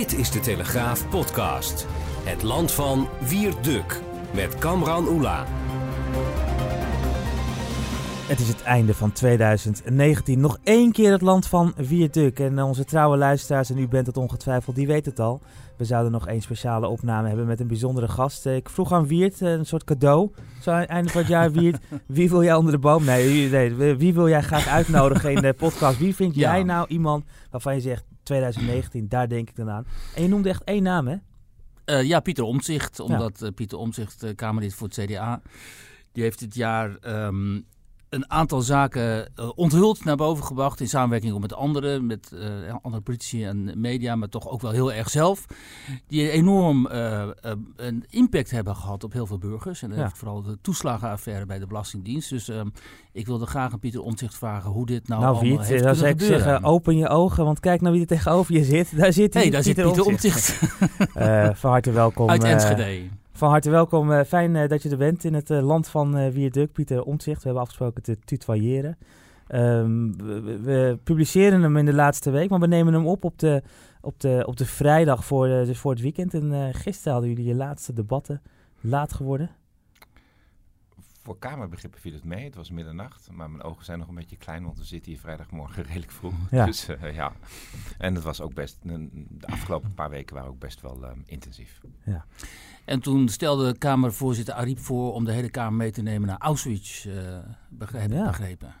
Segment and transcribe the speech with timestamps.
[0.00, 1.86] Dit is de Telegraaf podcast.
[2.24, 4.00] Het land van Wierduk
[4.34, 5.44] met Kamran Oela.
[8.28, 10.40] Het is het einde van 2019.
[10.40, 12.38] Nog één keer het land van Wierduk.
[12.38, 15.40] En onze trouwe luisteraars, en u bent het ongetwijfeld, die weet het al.
[15.76, 18.46] We zouden nog één speciale opname hebben met een bijzondere gast.
[18.46, 20.30] Ik vroeg aan Wiert, een soort cadeau.
[20.60, 23.04] Zo aan het einde van het jaar, Wiert, wie wil jij onder de boom?
[23.04, 25.98] Nee, nee, wie wil jij graag uitnodigen in de podcast?
[25.98, 29.86] Wie vind jij nou iemand waarvan je zegt, 2019, daar denk ik dan aan.
[30.14, 31.16] En je noemde echt één naam, hè?
[31.86, 35.42] Uh, ja, Pieter Omtzigt, omdat uh, Pieter Omtzigt, uh, Kamerlid voor het CDA,
[36.12, 37.64] die heeft dit jaar um,
[38.10, 43.02] een aantal zaken uh, onthuld naar boven gebracht in samenwerking met anderen, met uh, andere
[43.02, 45.46] politici en media, maar toch ook wel heel erg zelf.
[46.06, 47.28] Die enorm uh,
[47.76, 49.82] een impact hebben gehad op heel veel burgers.
[49.82, 50.10] En ja.
[50.14, 52.30] vooral de toeslagenaffaire bij de Belastingdienst.
[52.30, 52.72] Dus um,
[53.12, 55.96] ik wilde graag aan Pieter Omtzigt vragen hoe dit nou, nou allemaal heeft dan kunnen
[55.96, 56.44] zou ik gebeuren.
[56.44, 58.96] zeggen, open je ogen, want kijk nou wie er tegenover je zit.
[58.96, 60.58] Daar zit hij, hey, daar Pieter zit Pieter Omtzigt.
[60.80, 61.58] Omtzigt.
[61.58, 62.30] van harte welkom.
[62.30, 63.18] Uit eh, Enschede.
[63.32, 64.10] Van harte welkom.
[64.10, 67.38] Uh, fijn uh, dat je er bent in het uh, land van Wierduk, Pieter Omtzigt.
[67.38, 68.98] We hebben afgesproken te tutoyeren.
[69.54, 73.38] Um, we, we, publiceren hem in de laatste week, maar we nemen hem op op
[73.38, 73.62] de,
[74.00, 76.34] op de, op de vrijdag voor, dus voor het weekend.
[76.34, 78.42] En gisteren hadden jullie je laatste debatten.
[78.80, 79.50] Laat geworden?
[81.22, 82.44] Voor kamerbegrippen viel het mee.
[82.44, 85.20] Het was middernacht, maar mijn ogen zijn nog een beetje klein, want we zitten hier
[85.20, 86.34] vrijdagmorgen redelijk vroeg.
[86.50, 86.64] Ja.
[86.64, 87.32] Dus ja,
[87.98, 91.80] en het was ook best, de afgelopen paar weken waren ook best wel um, intensief.
[92.04, 92.24] Ja.
[92.84, 97.04] En toen stelde Kamervoorzitter Ariep voor om de hele Kamer mee te nemen naar Auschwitz,
[97.04, 98.16] uh, begrepen.
[98.16, 98.26] Ja.
[98.26, 98.74] begrepen.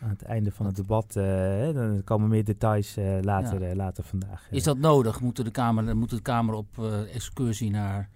[0.00, 3.74] Aan het einde van het debat, uh, dan komen meer details uh, later, ja.
[3.74, 4.46] later vandaag.
[4.50, 5.20] Is dat nodig?
[5.20, 6.78] Moet de Kamer, moet de kamer op
[7.12, 8.08] excursie naar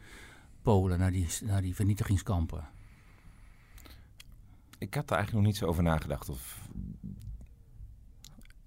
[0.62, 2.64] Polen, naar die, naar die vernietigingskampen?
[4.78, 6.28] Ik had er eigenlijk nog niet zo over nagedacht.
[6.28, 6.60] Of...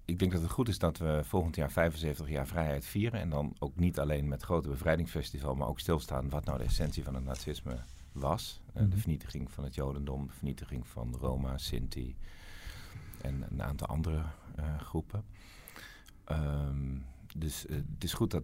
[0.04, 3.20] Ik denk dat het goed is dat we volgend jaar 75 jaar vrijheid vieren.
[3.20, 7.04] En dan ook niet alleen met grote bevrijdingsfestival, maar ook stilstaan wat nou de essentie
[7.04, 7.76] van het nazisme
[8.12, 8.60] was.
[8.72, 8.90] Mm -hmm.
[8.90, 12.16] De vernietiging van het Jodendom, de vernietiging van Roma, Sinti
[13.22, 14.22] en een aantal andere
[14.58, 15.24] uh, groepen.
[16.30, 17.04] Um,
[17.36, 18.42] dus uh, het is goed dat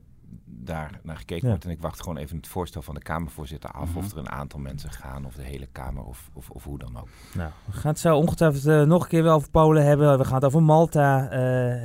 [0.68, 1.48] daar naar gekeken ja.
[1.48, 1.64] wordt.
[1.64, 3.88] En ik wacht gewoon even het voorstel van de Kamervoorzitter af.
[3.88, 4.04] Mm -hmm.
[4.04, 6.96] Of er een aantal mensen gaan, of de hele Kamer, of, of, of hoe dan
[6.96, 7.08] ook.
[7.34, 10.18] Nou, we gaan het zo ongetwijfeld uh, nog een keer wel over Polen hebben.
[10.18, 11.30] We gaan het over Malta uh,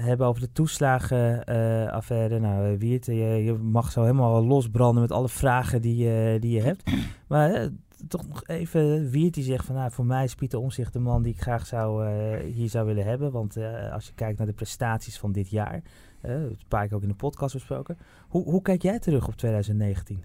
[0.05, 2.39] hebben, over de toeslagenaffaire.
[2.39, 6.91] nou, Wiert, je, je, mag zo helemaal losbranden met alle vragen die, die je hebt.
[7.27, 7.69] Maar
[8.07, 9.75] toch nog even Wiert die zegt van...
[9.75, 12.09] Nou, voor mij is Pieter Omzicht de man die ik graag zou,
[12.41, 13.31] hier zou willen hebben.
[13.31, 13.57] Want
[13.91, 15.81] als je kijkt naar de prestaties van dit jaar...
[16.23, 17.97] Een paar keer ook in de podcast besproken.
[18.27, 20.23] Hoe, hoe kijk jij terug op 2019?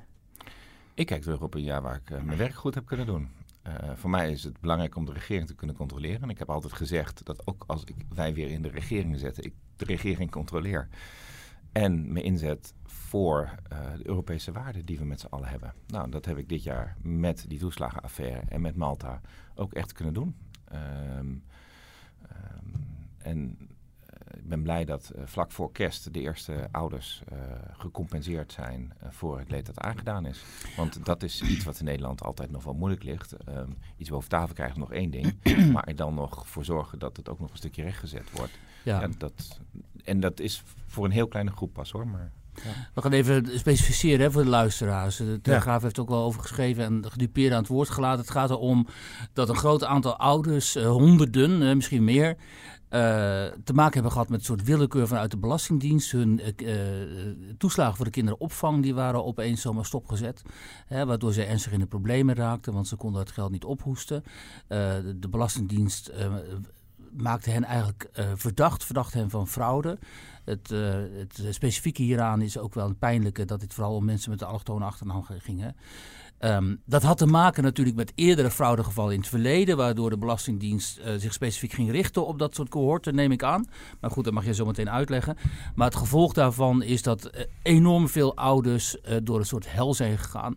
[0.95, 3.29] Ik kijk terug op een jaar waar ik uh, mijn werk goed heb kunnen doen.
[3.67, 6.23] Uh, voor mij is het belangrijk om de regering te kunnen controleren.
[6.23, 9.45] En ik heb altijd gezegd dat ook als ik, wij weer in de regering zetten,
[9.45, 10.89] ik de regering controleer.
[11.73, 15.75] En me inzet voor de Europese waarden die we met z'n allen hebben.
[15.87, 19.21] Nou, dat heb ik dit jaar met die toeslagenaffaire en met Malta
[19.55, 20.37] ook echt kunnen doen.
[20.73, 21.45] Um,
[22.33, 22.73] um,
[23.19, 23.59] en
[24.39, 27.39] ik ben blij dat uh, vlak voor kerst de eerste ouders uh,
[27.73, 30.45] gecompenseerd zijn uh, voor het leed dat aangedaan is.
[30.77, 33.37] Want dat is iets wat in Nederland altijd nog wel moeilijk ligt.
[33.49, 35.35] Um, iets boven tafel krijgen nog één ding,
[35.73, 38.59] maar er dan nog voor zorgen dat het ook nog een stukje rechtgezet wordt.
[38.85, 39.03] Ja.
[39.03, 39.61] En, dat,
[40.05, 42.09] en dat is voor een heel kleine groep pas hoor.
[42.09, 42.89] Maar, ja.
[42.95, 45.17] We gaan even specificeren hè, voor de luisteraars.
[45.17, 45.83] De Telegraaf ja.
[45.83, 48.21] heeft ook wel over geschreven en de gedupeerde aan het woord gelaten.
[48.21, 48.87] Het gaat erom
[49.33, 52.37] dat een groot aantal ouders, honderden, misschien meer,
[52.91, 53.01] uh,
[53.65, 56.11] te maken hebben gehad met een soort willekeur vanuit de Belastingdienst.
[56.11, 56.41] Hun
[57.59, 60.43] toeslagen voor de kinderopvang die waren opeens zomaar stopgezet.
[60.87, 64.25] Hè, waardoor zij ernstig in de problemen raakten, want ze konden het geld niet ophoesten.
[64.69, 66.13] de, Belastingdienst
[67.17, 69.99] maakte hen eigenlijk verdacht, verdacht hen van fraude.
[70.45, 74.39] Het, het, specifieke hieraan is ook wel een pijnlijke dat dit vooral om mensen met
[74.39, 75.61] de allochtone achternaam ging.
[75.61, 75.69] Hè.
[76.41, 80.99] Um, dat had te maken natuurlijk met eerdere fraudegevallen in het verleden, waardoor de Belastingdienst
[80.99, 83.67] uh, zich specifiek ging richten op dat soort cohorten, neem ik aan.
[84.01, 85.37] Maar goed, dat mag je zo meteen uitleggen.
[85.75, 89.95] Maar het gevolg daarvan is dat uh, enorm veel ouders uh, door een soort hel
[89.95, 90.57] zijn gegaan.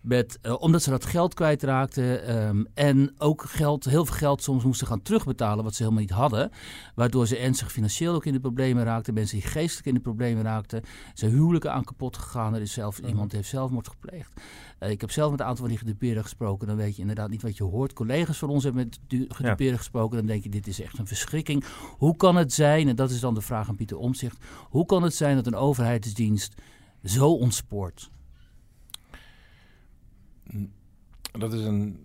[0.00, 4.64] Met, uh, omdat ze dat geld kwijtraakten um, en ook geld, heel veel geld soms
[4.64, 6.50] moesten gaan terugbetalen wat ze helemaal niet hadden.
[6.94, 9.14] Waardoor ze ernstig financieel ook in de problemen raakten.
[9.14, 10.82] Mensen die geestelijk in de problemen raakten.
[11.14, 12.54] Zijn huwelijken aan kapot gegaan.
[12.54, 13.10] Er is zelf, uh -huh.
[13.10, 14.40] Iemand heeft zelfmoord gepleegd.
[14.80, 16.66] Uh, ik heb zelf met een aantal van die gedupeerden gesproken.
[16.66, 17.92] Dan weet je inderdaad niet wat je hoort.
[17.92, 19.76] Collega's van ons hebben met gedupeerden ja.
[19.76, 20.16] gesproken.
[20.16, 21.64] Dan denk je, dit is echt een verschrikking.
[21.98, 24.44] Hoe kan het zijn, en dat is dan de vraag aan Pieter Omzicht.
[24.68, 26.54] Hoe kan het zijn dat een overheidsdienst
[27.02, 28.10] zo ontspoort?
[31.32, 31.98] Dat is een.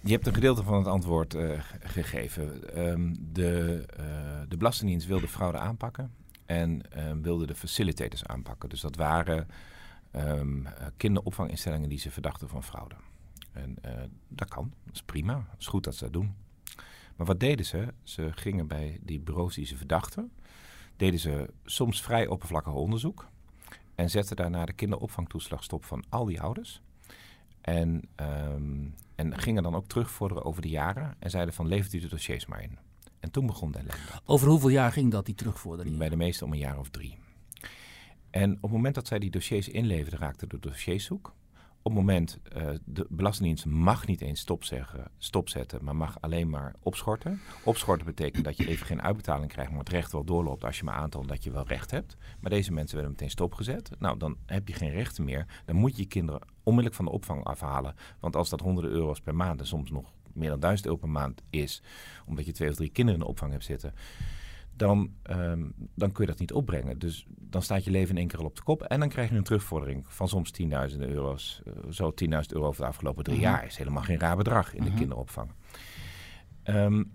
[0.00, 2.78] Je hebt een gedeelte van het antwoord uh, gegeven.
[2.88, 4.04] Um, de, uh,
[4.48, 6.12] de Belastingdienst wil de fraude aanpakken.
[6.46, 8.68] en ehm, wilde de facilitators aanpakken.
[8.68, 9.48] Dus dat waren
[10.16, 10.66] um,
[10.96, 12.94] kinderopvanginstellingen die ze verdachten van fraude.
[13.52, 13.76] En
[14.28, 16.34] dat kan, dat is prima, het is goed dat ze dat doen.
[17.16, 17.94] Maar wat deden ze?
[18.02, 20.32] Ze gingen bij die bureaus die ze verdachten,
[20.96, 23.28] deden ze soms vrij oppervlakkig onderzoek
[23.94, 26.82] en zetten daarna de kinderopvangtoeslag stop van al die ouders.
[27.60, 31.98] En, um, en gingen dan ook terugvorderen over de jaren en zeiden van levert u
[31.98, 32.78] de dossiers maar in.
[33.20, 34.20] En toen begon de ellende.
[34.24, 35.98] Over hoeveel jaar ging dat, die terugvordering?
[35.98, 37.18] Bij de meeste om een jaar of drie.
[38.30, 41.34] En op het moment dat zij die dossiers inleverden, raakte de dossierzoek.
[41.82, 46.74] Op het moment, uh, de Belastingdienst mag niet eens stopzeggen, stopzetten, maar mag alleen maar
[46.82, 47.40] opschorten.
[47.64, 50.84] Opschorten betekent dat je even geen uitbetaling krijgt, maar het recht wel doorloopt als je
[50.84, 52.16] maar aantoont dat je wel recht hebt.
[52.40, 53.90] Maar deze mensen werden meteen stopgezet.
[53.98, 55.46] Nou, dan heb je geen rechten meer.
[55.64, 57.94] Dan moet je je kinderen onmiddellijk van de opvang afhalen.
[58.18, 61.08] Want als dat honderden euro's per maand en soms nog meer dan duizend euro per
[61.08, 61.82] maand is,
[62.26, 63.94] omdat je twee of drie kinderen in de opvang hebt zitten,
[64.80, 66.98] dan, um, dan kun je dat niet opbrengen.
[66.98, 68.82] Dus dan staat je leven in één keer al op de kop.
[68.82, 71.62] En dan krijg je een terugvordering van soms tienduizenden euro's.
[71.66, 73.46] Uh, zo 10.000 euro over de afgelopen drie -huh.
[73.46, 75.50] jaar is helemaal geen raar bedrag in de kinderopvang.
[76.64, 77.12] Um,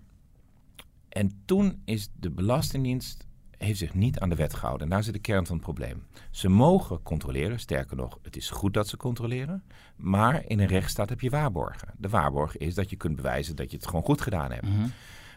[1.08, 3.26] en toen is de Belastingdienst
[3.58, 4.86] heeft zich niet aan de wet gehouden.
[4.86, 6.06] En daar zit de kern van het probleem.
[6.30, 9.62] Ze mogen controleren, sterker nog, het is goed dat ze controleren.
[9.96, 11.88] Maar in een rechtsstaat heb je waarborgen.
[11.98, 14.68] De waarborg is dat je kunt bewijzen dat je het gewoon goed gedaan hebt.
[14.68, 14.86] Mhm.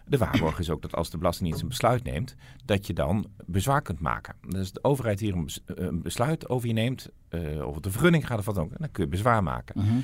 [0.09, 2.35] De waarborg is ook dat als de Belastingdienst een besluit neemt,
[2.65, 4.35] dat je dan bezwaar kunt maken.
[4.47, 8.27] Dus de overheid hier een, een besluit over je neemt, uh, of het de vergunning
[8.27, 9.81] gaat of wat ook, dan kun je bezwaar maken.
[9.81, 9.99] Mhm.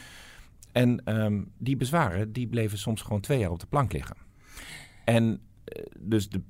[0.72, 4.16] En um, die bezwaren, die bleven soms gewoon twee jaar op de plank liggen.
[5.06, 6.42] En uh, dus de,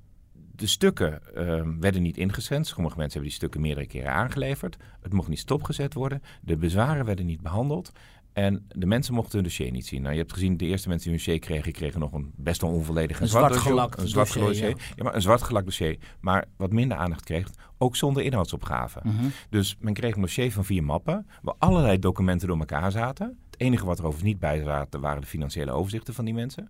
[0.55, 2.67] de stukken uh, werden niet ingezend.
[2.67, 4.77] Sommige mensen hebben die stukken meerdere keren aangeleverd.
[5.01, 6.21] Het mocht niet stopgezet worden.
[6.41, 7.91] De bezwaren werden niet behandeld.
[8.35, 10.01] En de mensen mochten hun dossier niet zien.
[10.01, 12.61] Nou, je hebt gezien, de eerste mensen die hun dossier kregen, kregen nog een best
[12.61, 14.45] wel onvolledig een zwart gelakt een zwart dossier.
[14.47, 14.69] dossier.
[14.69, 14.75] Ja.
[14.95, 15.97] Ja, maar een zwart gelakt dossier.
[16.19, 18.99] Maar wat minder aandacht kreeg, ook zonder inhoudsopgave.
[19.03, 19.31] Mm -hmm.
[19.49, 23.37] Dus men kreeg een dossier van vier mappen, waar allerlei documenten door elkaar zaten.
[23.51, 26.69] Het enige wat er overigens niet bij zaten, waren de financiële overzichten van die mensen.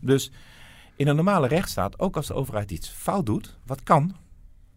[0.00, 0.30] Dus
[0.96, 4.14] in een normale rechtsstaat, ook als de overheid iets fout doet, wat kan,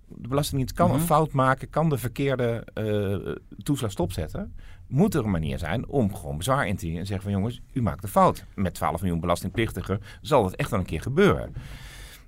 [0.07, 1.00] de Belastingdienst kan Mhm.
[1.00, 4.56] een fout maken, kan de verkeerde uh, toeslag stopzetten.
[4.88, 7.62] Moet er een manier zijn om gewoon bezwaar in te dienen en zeggen van jongens,
[7.74, 8.45] u maakt een fout.
[8.56, 11.54] Met 12 miljoen belastingplichtigen zal dat echt wel een keer gebeuren.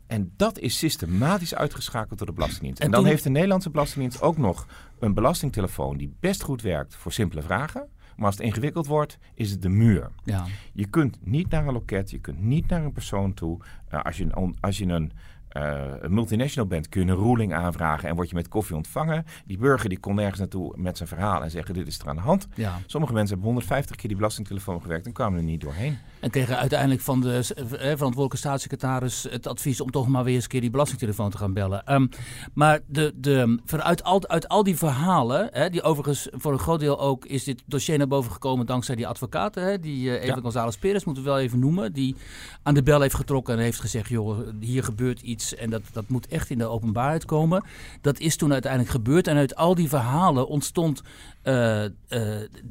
[0.08, 2.80] En dat is systematisch uitgeschakeld door de Belastingdienst.
[2.80, 3.10] En, en dan toen...
[3.10, 4.68] heeft de Nederlandse Belastingdienst ook nog
[5.00, 7.88] een belastingtelefoon die best goed werkt voor simpele vragen.
[8.16, 10.12] Maar als het ingewikkeld wordt, is het de muur.
[10.24, 10.46] Ja.
[10.74, 13.60] Je kunt niet naar een loket, je kunt niet naar een persoon toe.
[13.94, 15.12] Uh, als, je een, als je een
[15.58, 19.26] uh, een multinational bent, kun je een ruling aanvragen en word je met koffie ontvangen.
[19.46, 22.16] Die burger die kon nergens naartoe met zijn verhaal en zeggen dit is er aan
[22.16, 22.48] de hand.
[22.54, 22.80] Ja.
[22.86, 25.98] Sommige mensen hebben 150 keer die belastingtelefoon gewerkt en kwamen er niet doorheen.
[26.20, 30.44] En kregen uiteindelijk van de eh, verantwoordelijke staatssecretaris het advies om toch maar weer eens
[30.44, 31.94] een keer die belastingtelefoon te gaan bellen.
[31.94, 32.10] Um,
[32.54, 36.80] maar de, de, uit, al, uit al die verhalen, hè, die overigens voor een groot
[36.80, 40.36] deel ook is dit dossier naar boven gekomen dankzij die advocaten, hè, die uh, Eva
[40.36, 40.42] ja.
[40.42, 42.16] González Perez, moeten we wel even noemen, die
[42.64, 46.08] aan de bel heeft getrokken en heeft gezegd, joh, hier gebeurt iets en dat, dat
[46.08, 47.64] moet echt in de openbaarheid komen.
[48.02, 49.28] Dat is toen uiteindelijk gebeurd.
[49.28, 51.02] En uit al die verhalen ontstond
[51.44, 51.90] uh, uh,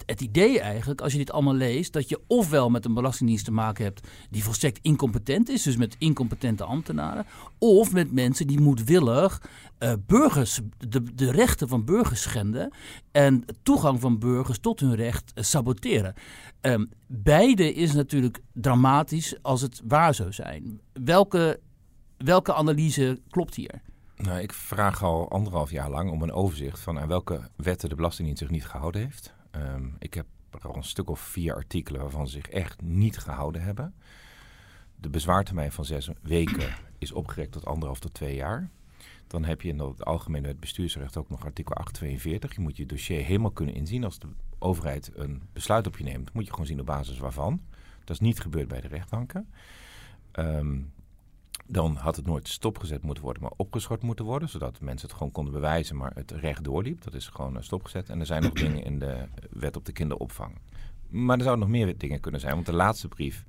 [0.07, 3.53] het idee eigenlijk, als je dit allemaal leest, dat je ofwel met een belastingdienst te
[3.53, 7.27] maken hebt die volstrekt incompetent is, dus met incompetente ambtenaren,
[7.59, 9.43] of met mensen die moedwillig
[9.79, 12.73] uh, burgers, de, de rechten van burgers schenden
[13.13, 16.15] en toegang van burgers tot hun recht saboteren.
[16.61, 20.81] Um, beide is natuurlijk dramatisch als het waar zou zijn.
[20.93, 21.61] Welke
[22.19, 23.81] Welke analyse klopt hier?
[24.17, 27.95] Nou, ik vraag al anderhalf jaar lang om een overzicht van aan welke wetten de
[27.95, 29.35] Belastingdienst zich niet gehouden heeft.
[29.53, 30.27] Um, ik heb
[30.63, 33.95] al een stuk of vier artikelen waarvan ze zich echt niet gehouden hebben.
[34.97, 38.71] De bezwaartermijn van zes weken is opgerekt tot anderhalf tot twee jaar.
[39.27, 42.55] Dan heb je in het algemene bestuursrecht ook nog artikel 842.
[42.55, 44.05] Je moet je dossier helemaal kunnen inzien.
[44.05, 47.61] Als de overheid een besluit op je neemt, moet je gewoon zien op basis waarvan.
[48.05, 49.49] Dat is niet gebeurd bij de rechtbanken.
[50.33, 50.93] Um,
[51.69, 54.49] dan had het nooit stopgezet moeten worden, maar opgeschort moeten worden.
[54.49, 57.05] Zodat mensen het gewoon konden bewijzen, maar het recht doorliep.
[57.05, 58.09] Dat is gewoon stopgezet.
[58.09, 60.59] En er zijn nog dingen in de wet op de kinderopvang.
[61.09, 62.55] Maar er zouden nog meer dingen kunnen zijn.
[62.55, 63.45] Want de laatste brief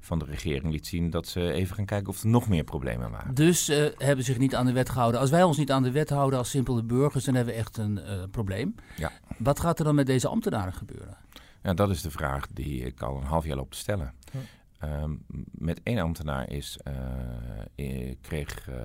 [0.00, 3.10] van de regering liet zien dat ze even gaan kijken of er nog meer problemen
[3.10, 3.34] waren.
[3.34, 5.20] Dus uh, hebben zich niet aan de wet gehouden.
[5.20, 7.76] Als wij ons niet aan de wet houden als simpele burgers, dan hebben we echt
[7.76, 8.74] een uh, probleem.
[8.96, 9.12] Ja.
[9.38, 11.16] Wat gaat er dan met deze ambtenaren gebeuren?
[11.62, 14.14] Ja, dat is de vraag die ik al een half jaar loop te stellen.
[14.84, 16.78] Um, met één ambtenaar is,
[17.76, 18.76] uh, kreeg, uh,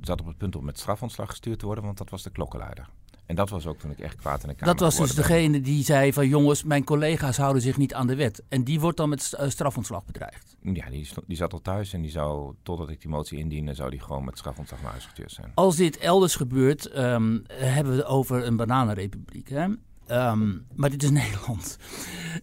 [0.00, 2.88] zat op het punt om met strafontslag gestuurd te worden, want dat was de klokkenluider.
[3.26, 5.24] En dat was ook toen ik echt kwaad in de Kamer Dat was dus ben.
[5.24, 8.42] degene die zei van jongens, mijn collega's houden zich niet aan de wet.
[8.48, 10.56] En die wordt dan met st- eh, strafontslag bedreigd.
[10.62, 13.90] Ja, die, die zat al thuis en die zou, totdat ik die motie indiende, zou
[13.90, 15.52] die gewoon met strafontslag naar huis gestuurd zijn.
[15.54, 19.48] Als dit elders gebeurt, ehm, hebben we het over een bananenrepubliek.
[19.48, 19.66] Hè?
[20.10, 21.78] Ehm, maar dit is Nederland.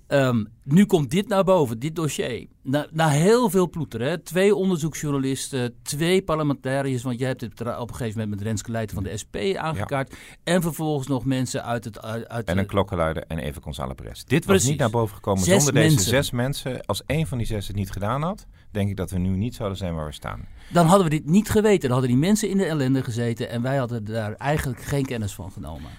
[0.07, 2.47] Ehm, nu komt dit naar boven, dit dossier.
[2.61, 4.01] Na, na heel veel ploeter.
[4.01, 4.17] Hè?
[4.17, 7.03] Twee onderzoeksjournalisten, twee parlementariërs.
[7.03, 10.15] Want jij hebt het op een gegeven moment met Renske Leijten van de SP aangekaart.
[10.43, 12.01] En vervolgens nog mensen uit het...
[12.01, 14.23] Uit, uit En een klokkenluider en even Gonzalo Perez.
[14.23, 16.85] Dit was niet naar boven gekomen Zes zonder deze zes mensen.
[16.85, 19.55] Als één van die zes het niet gedaan had, denk ik dat we nu niet
[19.55, 20.47] zouden zijn waar we staan.
[20.69, 21.81] Dan hadden we dit niet geweten.
[21.81, 23.49] Dan hadden die mensen in de ellende gezeten.
[23.49, 25.89] En wij hadden daar eigenlijk geen kennis van genomen.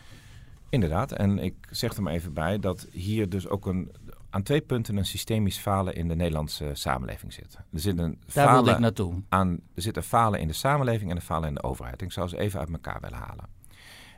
[0.70, 3.92] Inderdaad, en ik zeg er maar even bij dat hier dus ook een,
[4.30, 7.58] aan twee punten een systemisch falen in de Nederlandse samenleving zit.
[7.72, 9.22] Er zit een Daar wilde ik falen, naartoe.
[9.28, 12.02] aan, er zit een falen in de samenleving en een falen in de overheid.
[12.02, 13.44] Ik zou ze even uit elkaar willen halen.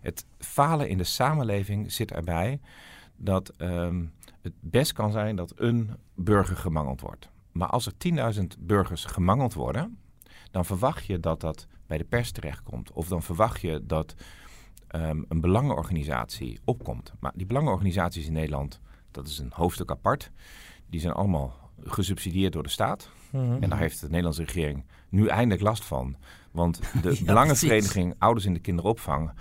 [0.00, 2.60] Het falen in de samenleving zit erbij
[3.16, 4.04] dat ehm,
[4.40, 7.28] het best kan zijn dat een burger gemangeld wordt.
[7.52, 7.92] Maar als er
[8.34, 9.98] 10.000 burgers gemangeld worden,
[10.50, 12.92] dan verwacht je dat dat bij de pers terechtkomt.
[12.92, 14.14] Of dan verwacht je dat
[14.90, 17.12] ehm, een belangenorganisatie opkomt.
[17.20, 18.80] Maar die belangenorganisaties in Nederland,
[19.10, 20.30] dat is een hoofdstuk apart.
[20.90, 23.10] Die zijn allemaal gesubsidieerd door de staat.
[23.30, 23.62] Mhm.
[23.62, 26.16] En daar heeft de Nederlandse regering nu eindelijk last van.
[26.50, 29.32] Want de Ja, Belangenvereniging Ouders in de Kinderopvang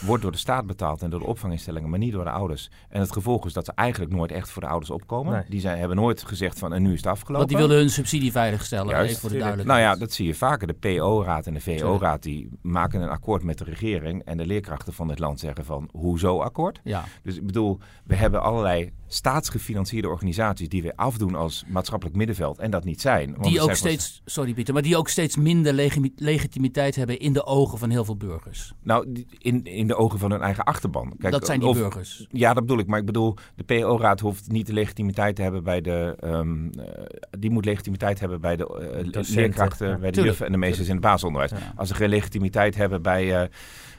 [0.00, 2.70] wordt door de staat betaald en door de opvanginstellingen, maar niet door de ouders.
[2.88, 5.32] En het gevolg is dat ze eigenlijk nooit echt voor de ouders opkomen.
[5.32, 5.44] Nee.
[5.48, 7.36] Die zijn, hebben nooit gezegd van en nu is het afgelopen.
[7.36, 8.88] Want die willen hun subsidie veiligstellen.
[8.88, 9.08] Juist.
[9.08, 9.56] even voor de Tuurlijk.
[9.56, 10.00] Nou duidelijkheid.
[10.00, 10.66] ja, dat zie je vaker.
[10.66, 14.24] De PO-raad en de VO-raad die maken een akkoord met de regering.
[14.24, 16.80] En de leerkrachten van dit land zeggen van, hoezo akkoord?
[16.84, 17.04] Ja.
[17.22, 22.70] Dus ik bedoel, we hebben allerlei staatsgefinancierde organisaties die weer afdoen als maatschappelijk middenveld en
[22.70, 23.30] dat niet zijn.
[23.30, 25.72] Want Die ook zijn steeds, sorry Pieter, maar die ook steeds minder
[26.16, 28.72] legitimiteit hebben in de ogen van heel veel burgers.
[28.82, 31.12] Nou, in, in de ogen van hun eigen achterban.
[31.18, 32.26] Kijk, dat zijn die of- burgers.
[32.30, 32.86] Ja, dat bedoel ik.
[32.86, 36.14] Maar ik bedoel, de PO-raad hoeft niet de legitimiteit te hebben bij de...
[36.20, 37.02] ehm, eh,
[37.38, 39.92] die moet legitimiteit hebben bij de eh, Docenten, leerkrachten, ja.
[39.92, 40.26] bij de Tuurlijk.
[40.26, 41.50] juffen en de meesters in het basisonderwijs.
[41.50, 41.72] Ja.
[41.76, 43.48] Als ze geen legitimiteit hebben bij, eh,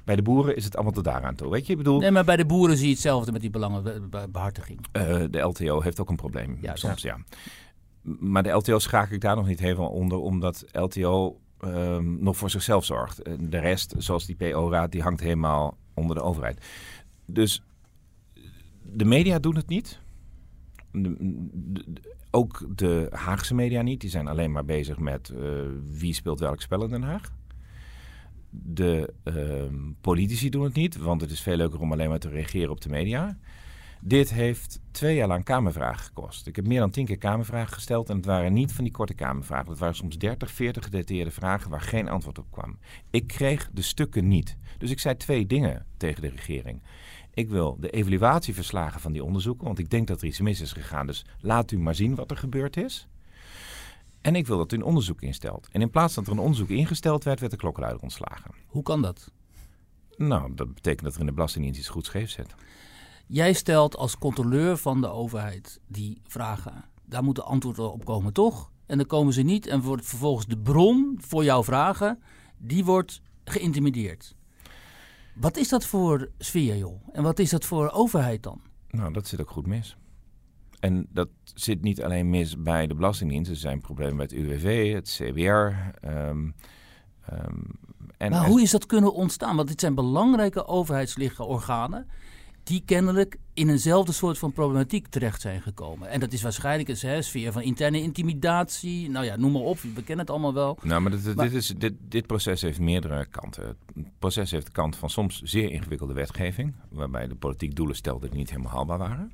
[0.04, 1.50] bij de boeren, is het allemaal tot daaraan toe.
[1.52, 4.80] Weet je, ik bedoel, Nee, maar bij de boeren zie je hetzelfde met die belangenbehartiging.
[4.92, 6.80] eh, de LTO heeft ook een probleem Juist.
[6.80, 7.18] soms, ja.
[8.02, 12.50] Maar de LTO schakel ik daar nog niet helemaal onder, omdat LTO ehm, nog voor
[12.50, 13.24] zichzelf zorgt.
[13.40, 16.66] De rest, zoals die PO-raad, die hangt helemaal onder de overheid.
[17.26, 17.62] Dus
[18.84, 20.00] de media doen het niet.
[22.32, 24.02] Ook de Haagse media niet.
[24.02, 25.42] Die zijn alleen maar bezig met eh,
[25.92, 27.32] wie speelt welk spel in Den Haag.
[28.50, 32.30] De ehm, politici doen het niet, want het is veel leuker om alleen maar te
[32.30, 33.38] reageren op de media.
[34.02, 36.48] Dit heeft twee jaar lang Kamervragen gekost.
[36.48, 39.14] Ik heb meer dan tien keer Kamervragen gesteld en het waren niet van die korte
[39.14, 39.70] Kamervragen.
[39.70, 42.78] Het waren soms 30, 40 gedetailleerde vragen waar geen antwoord op kwam.
[43.10, 44.58] Ik kreeg de stukken niet.
[44.78, 46.82] Dus ik zei twee dingen tegen de regering.
[47.34, 50.72] Ik wil de evaluatieverslagen van die onderzoeken, want ik denk dat er iets mis is
[50.72, 51.08] gegaan.
[51.08, 53.08] Dus laat u maar zien wat er gebeurd is.
[54.22, 55.68] En ik wil dat u een onderzoek instelt.
[55.72, 58.52] En in plaats dat er een onderzoek ingesteld werd, werd de klokkenluider ontslagen.
[58.66, 59.32] Hoe kan dat?
[60.18, 62.56] Nou, dat betekent dat er in de Belastingdienst iets goed scheef zit.
[63.28, 66.86] Jij stelt als controleur van de overheid die vragen.
[67.06, 68.72] Daar moeten antwoorden op komen, toch?
[68.86, 72.20] En dan komen ze niet en wordt vervolgens de bron voor jouw vragen,
[72.58, 74.36] die wordt geïntimideerd.
[75.36, 77.02] Wat is dat voor sfeer, joh?
[77.12, 78.62] En wat is dat voor overheid dan?
[78.90, 79.98] Nou, dat zit ook goed mis.
[80.80, 83.50] En dat zit niet alleen mis bij de Belastingdienst.
[83.50, 85.50] Er zijn problemen bij het UWV, het CBR.
[86.08, 86.52] ehm,
[87.26, 87.60] ehm,
[88.18, 89.56] en maar hoe is dat kunnen ontstaan?
[89.56, 92.08] Want dit zijn belangrijke overheidslichenorganen
[92.68, 96.10] die kennelijk in eenzelfde soort van problematiek terecht zijn gekomen.
[96.10, 99.10] En dat is waarschijnlijk een hè, sfeer van interne intimidatie.
[99.10, 100.78] Nou ja, noem maar op, we kennen het allemaal wel.
[100.82, 103.64] Nou, maar, dit, Maar- dit is, dit, dit proces heeft meerdere kanten.
[103.66, 103.78] Het
[104.20, 108.38] proces heeft de kant van soms zeer ingewikkelde wetgeving, waarbij de politiek doelen stelde die
[108.38, 109.32] niet helemaal haalbaar waren.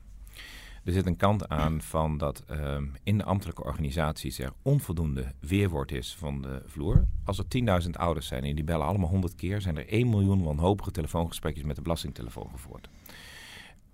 [0.83, 5.91] Er zit een kant aan van dat ehm, in de ambtelijke organisaties er onvoldoende weerwoord
[5.91, 7.05] is van de vloer.
[7.25, 7.45] Als er
[7.83, 11.65] 10.000 ouders zijn en die bellen allemaal 100 keer, zijn er 1 miljoen wanhopige telefoongesprekjes
[11.65, 12.89] met de belastingtelefoon gevoerd.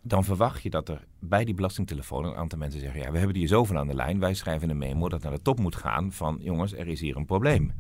[0.09, 3.35] Dan verwacht je dat er bij die belastingtelefoon een aantal mensen zeggen: Ja, we hebben
[3.35, 4.19] hier zoveel aan de lijn.
[4.19, 7.15] Wij schrijven een memo dat naar de top moet gaan van: jongens, er is hier
[7.15, 7.73] een probleem.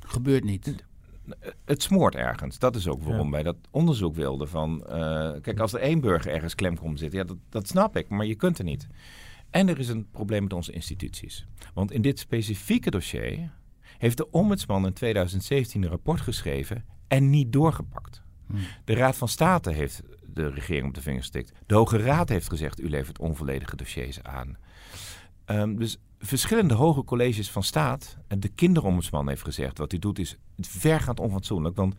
[0.00, 0.84] Gebeurt niet.
[1.64, 2.58] Het smoort ergens.
[2.58, 3.32] Dat is ook waarom Ja.
[3.32, 4.48] wij dat onderzoek wilden.
[4.48, 7.96] Van, eh, kijk, als er één burger ergens klem komt zitten, ja, dat, dat snap
[7.96, 8.86] ik, maar je kunt er niet.
[9.50, 11.46] En er is een probleem met onze instituties.
[11.74, 13.50] Want in dit specifieke dossier
[13.98, 18.22] heeft de ombudsman in 2017 een rapport geschreven en niet doorgepakt.
[18.46, 18.58] Hmm.
[18.84, 20.02] De Raad van State heeft
[20.34, 21.52] de regering op de vinger gestikt.
[21.66, 24.56] De Hoge Raad heeft gezegd, u levert onvolledige dossiers aan.
[25.44, 30.18] Ehm, dus verschillende hoge colleges van staat, en de kinderombudsman heeft gezegd, wat u doet
[30.18, 31.76] is vergaand onfatsoenlijk.
[31.76, 31.94] Want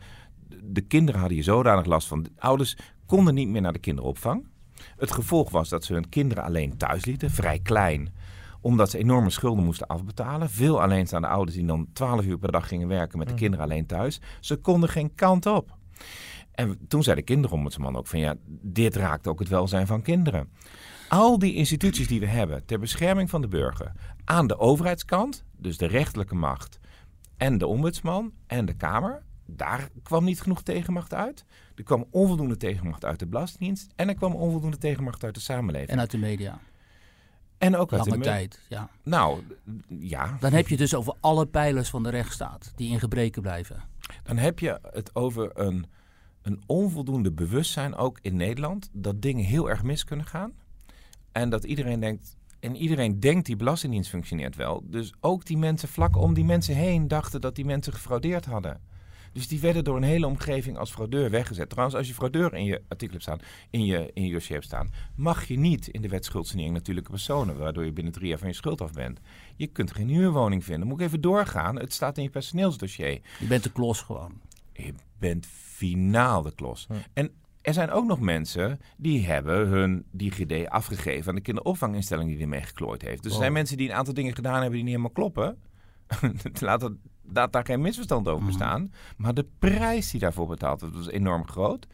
[0.62, 2.22] de kinderen hadden hier zodanig last van.
[2.22, 2.76] De ouders
[3.06, 4.46] konden niet meer naar de kinderopvang.
[4.96, 8.12] Het gevolg was dat ze hun kinderen alleen thuis lieten, vrij klein
[8.66, 10.50] omdat ze enorme schulden moesten afbetalen.
[10.50, 13.86] Veel alleenstaande ouders die dan 12 uur per dag gingen werken met de kinderen alleen
[13.86, 14.20] thuis.
[14.40, 15.76] Ze konden geen kant op.
[16.56, 20.48] En toen zei de kinderombudsman ook van ja, dit raakt ook het welzijn van kinderen.
[21.08, 23.92] Al die instituties die we hebben ter bescherming van de burger
[24.24, 26.78] aan de overheidskant, dus de rechterlijke macht
[27.36, 31.44] en de ombudsman en de Kamer, daar kwam niet genoeg tegenmacht uit.
[31.74, 35.90] Er kwam onvoldoende tegenmacht uit de Belastingdienst en er kwam onvoldoende tegenmacht uit de samenleving.
[35.90, 36.58] En uit de media.
[37.58, 38.90] En ook uit Lange de tijd, ja.
[39.02, 39.42] Nou,
[39.88, 40.36] ja.
[40.40, 43.82] Dan heb je het dus over alle pijlers van de rechtsstaat die in gebreken blijven.
[44.22, 45.86] Dan heb je het over een,
[46.46, 50.52] een onvoldoende bewustzijn ook in Nederland dat dingen heel erg mis kunnen gaan.
[51.32, 54.82] En dat iedereen denkt, en iedereen denkt die belastingdienst functioneert wel.
[54.84, 58.80] Dus ook die mensen vlak om die mensen heen dachten dat die mensen gefraudeerd hadden.
[59.32, 61.68] Dus die werden door een hele omgeving als fraudeur weggezet.
[61.68, 64.66] Trouwens, als je fraudeur in je artikel hebt staan, in je, in je dossier hebt
[64.66, 68.38] staan, mag je niet in de wet schuldsanering natuurlijke personen, waardoor je binnen drie jaar
[68.38, 69.20] van je schuld af bent.
[69.56, 70.88] Je kunt geen huurwoning vinden.
[70.88, 71.78] Moet ik even doorgaan?
[71.78, 73.20] Het staat in je personeelsdossier.
[73.38, 74.40] Je bent de klos gewoon.
[74.72, 76.86] Je bent finaal de klos.
[77.12, 77.30] En
[77.62, 82.62] er zijn ook nog mensen die hebben hun DigiD afgegeven aan de kinderopvanginstelling die ermee
[82.62, 83.22] geklooid heeft.
[83.22, 85.58] Dus er zijn mensen die een aantal dingen gedaan hebben die niet helemaal kloppen.
[86.60, 86.90] Laat,
[87.32, 88.92] laat daar geen misverstand over bestaan.
[89.16, 91.86] Maar de prijs die daarvoor betaald werd was enorm groot.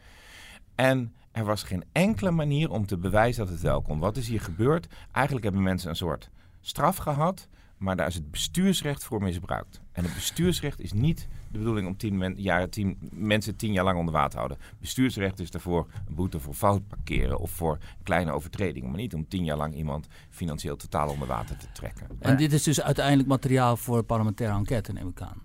[0.75, 3.99] En er was geen enkele manier om te bewijzen dat het wel kon.
[3.99, 4.87] Wat is hier gebeurd?
[5.11, 6.29] Eigenlijk hebben mensen een soort
[6.61, 7.47] straf gehad,
[7.77, 9.81] maar daar is het bestuursrecht voor misbruikt.
[9.91, 13.97] En het bestuursrecht is niet de bedoeling om tien, men, tien mensen tien jaar lang
[13.97, 14.57] onder water te houden.
[14.79, 19.27] Bestuursrecht is daarvoor een boete voor fout parkeren of voor kleine overtredingen, maar niet om
[19.27, 22.07] tien jaar lang iemand financieel totaal onder water te trekken.
[22.19, 25.41] En dit is dus uiteindelijk materiaal voor een parlementaire enquête, neem ik aan.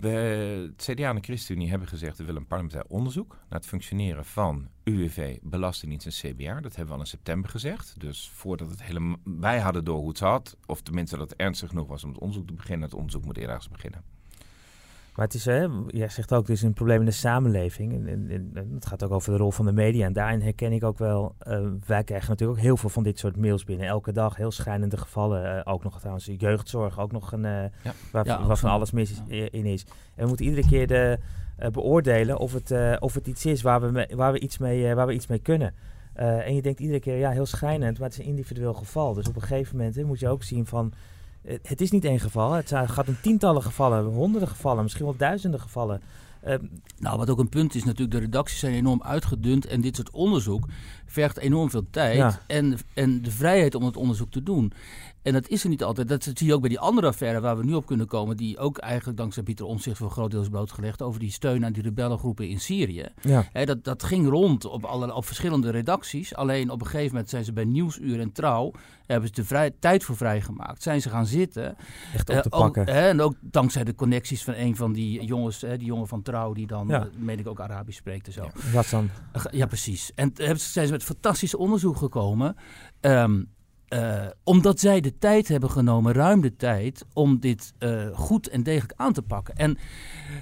[0.00, 0.08] We,
[0.76, 2.18] het CDA en de ChristenUnie hebben gezegd...
[2.18, 6.60] we willen een parlementair onderzoek naar het functioneren van UWV, Belastingdienst en CBR.
[6.60, 8.00] Dat hebben we al in september gezegd.
[8.00, 9.16] Dus voordat het helemaal...
[9.24, 12.20] Wij hadden door hoe het zat, of tenminste dat het ernstig genoeg was om het
[12.20, 12.88] onderzoek te beginnen.
[12.88, 14.02] Het onderzoek moet ergens beginnen.
[15.14, 18.08] Maar het is, hè, jij zegt ook, er is een probleem in de samenleving.
[18.08, 20.06] En, en, het gaat ook over de rol van de media.
[20.06, 23.18] En daarin herken ik ook wel, eh, wij krijgen natuurlijk ook heel veel van dit
[23.18, 23.86] soort mails binnen.
[23.86, 25.64] Elke dag heel schijnende gevallen.
[25.64, 27.92] eh, ook nog trouwens jeugdzorg, ook nog een, eh, Ja.
[28.12, 29.84] waar, Ja, waarvan alles mis is, in is.
[30.14, 31.18] En we moeten iedere keer de,
[31.72, 35.12] beoordelen of het, of het iets is waar we, waar we, iets, mee, waar we
[35.12, 35.74] iets mee kunnen.
[36.14, 39.14] En je denkt iedere keer, ja, heel schijnend, maar het is een individueel geval.
[39.14, 40.92] Dus op een gegeven moment hè, moet je ook zien van...
[41.44, 42.52] eh, Het is niet één geval.
[42.52, 46.00] Het gaat om tientallen gevallen, honderden gevallen, misschien wel duizenden gevallen.
[46.40, 46.54] Eh,
[46.98, 50.10] Nou, wat ook een punt is natuurlijk, de redacties zijn enorm uitgedund en dit soort
[50.10, 50.68] onderzoek
[51.12, 52.40] vergt enorm veel tijd Ja.
[52.46, 54.72] en, en de vrijheid om het onderzoek te doen.
[55.22, 56.08] En dat is er niet altijd.
[56.08, 58.58] Dat zie je ook bij die andere affaire waar we nu op kunnen komen, die
[58.58, 61.72] ook eigenlijk dankzij Pieter Omtzigt voor een groot deel is blootgelegd over die steun aan
[61.72, 63.06] die rebellengroepen in Syrië.
[63.20, 63.46] ja.
[63.64, 66.34] Dat, dat ging rond op, alle, op verschillende redacties.
[66.34, 68.72] Alleen op een gegeven moment zijn ze bij Nieuwsuur en Trouw...
[69.06, 70.82] hebben ze de vrij, tijd voor vrijgemaakt.
[70.82, 71.76] Zijn ze gaan zitten.
[72.14, 72.86] echt op Eh, te pakken.
[72.86, 75.60] en ook dankzij de connecties van een van die jongens...
[75.60, 77.00] Hè, die jongen van Trouw die dan, Ja.
[77.00, 78.48] eh, meen ik, ook Arabisch spreekt en zo.
[78.72, 79.08] Wat dan?
[79.50, 80.12] Ja, precies.
[80.14, 82.56] En toen hebben ze- zijn ze met fantastisch onderzoek gekomen.
[83.00, 83.42] Ehm,
[83.92, 88.62] eh, omdat zij de tijd hebben genomen, ruim de tijd, om dit eh, goed en
[88.62, 89.54] degelijk aan te pakken.
[89.56, 89.78] En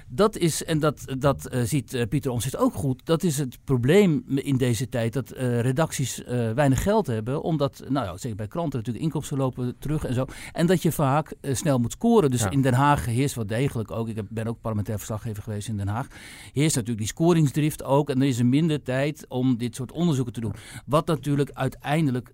[0.07, 4.23] dat is, en dat, dat eh, ziet Pieter Omtzigt ook goed, dat is het probleem
[4.35, 6.23] in deze tijd, dat redacties
[6.55, 10.25] weinig geld hebben, omdat, nou ja, zeker bij kranten natuurlijk, inkomsten lopen terug en zo.
[10.51, 12.31] En dat je vaak snel moet scoren.
[12.31, 12.49] Dus Ja.
[12.49, 15.77] in Den Haag heerst wel degelijk ook, ik heb- ben ook parlementair verslaggever geweest in
[15.77, 16.07] Den Haag,
[16.53, 18.09] heerst natuurlijk die scoringsdrift ook.
[18.09, 20.53] En er is er minder tijd om dit soort onderzoeken te doen.
[20.85, 22.33] Wat natuurlijk uiteindelijk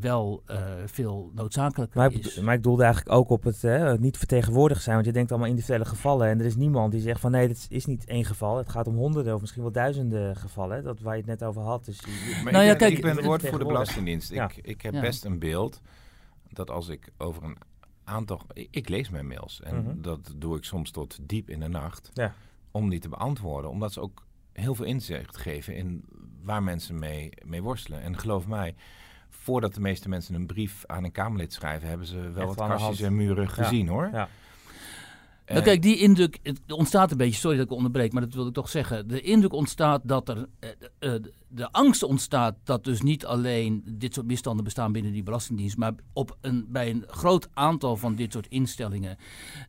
[0.00, 2.34] wel eh, veel noodzakelijker Maar ik, is.
[2.34, 4.94] bedo- maar ik doelde eigenlijk ook op het hè, het niet vertegenwoordigd zijn.
[4.94, 6.28] Want je denkt allemaal individuele gevallen.
[6.28, 8.56] En er is niemand die zegt van nee, dit is niet één geval.
[8.56, 10.84] Het gaat om honderden of misschien wel duizenden gevallen.
[10.84, 11.84] Dat waar je het net over had.
[11.84, 13.64] Dus je- Maar Nou ik ja, ben, kijk, ik ben het woord voor de.
[13.64, 14.30] Belastingdienst.
[14.30, 14.44] Ja.
[14.44, 15.00] Ik, ik heb Ja.
[15.00, 15.80] best een beeld
[16.48, 17.56] dat als ik over een
[18.04, 18.40] aantal...
[18.52, 20.00] Ik, ik lees mijn mails en Mhm.
[20.00, 22.10] dat doe ik soms tot diep in de nacht.
[22.14, 22.34] Ja.
[22.70, 23.70] Om die te beantwoorden.
[23.70, 26.04] Omdat ze ook heel veel inzicht geven in
[26.42, 28.02] waar mensen mee, mee worstelen.
[28.02, 28.74] En geloof mij,
[29.46, 31.88] voordat de meeste mensen een brief aan een Kamerlid schrijven...
[31.88, 34.08] hebben ze wel wat kastjes en muren gezien hoor.
[34.12, 34.28] ja.
[35.46, 38.46] Nou, kijk, die indruk het ontstaat een beetje, sorry dat ik onderbreek, maar dat wil
[38.46, 39.08] ik toch zeggen.
[39.08, 44.14] De indruk ontstaat dat er, eh, eh, de angst ontstaat dat dus niet alleen dit
[44.14, 48.32] soort misstanden bestaan binnen die Belastingdienst, maar op een, bij een groot aantal van dit
[48.32, 49.16] soort instellingen.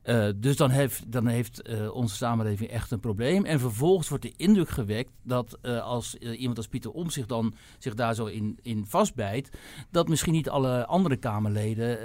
[0.02, 3.46] Eh, dus dan heeft, dan heeft eh, onze samenleving echt een probleem.
[3.46, 7.54] En vervolgens wordt de indruk gewekt dat eh, als iemand als Pieter Om zich dan
[7.78, 9.50] zich daar zo in, in vastbijt,
[9.92, 11.96] dat misschien niet alle andere Kamerleden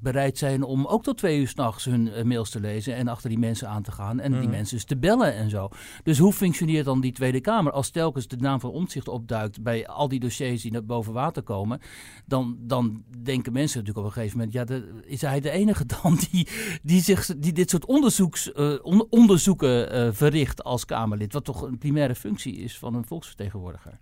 [0.00, 2.94] bereid zijn om ook tot twee uur s'nachts hun mails te lezen.
[2.94, 4.50] en achter die mensen aan te gaan en die Mhm.
[4.50, 5.68] mensen dus te bellen en zo.
[6.02, 7.72] Dus hoe functioneert dan die Tweede Kamer?
[7.72, 11.80] Als telkens de naam van Opduikt bij al die dossiers die naar boven water komen,
[12.26, 15.86] dan, dan denken mensen natuurlijk op een gegeven moment, ja, de, is hij de enige
[16.02, 16.48] dan die,
[16.82, 21.62] die, zich, die dit soort onderzoeks, eh, on- onderzoeken eh, verricht als Kamerlid, wat toch
[21.62, 23.98] een primaire functie is van een volksvertegenwoordiger?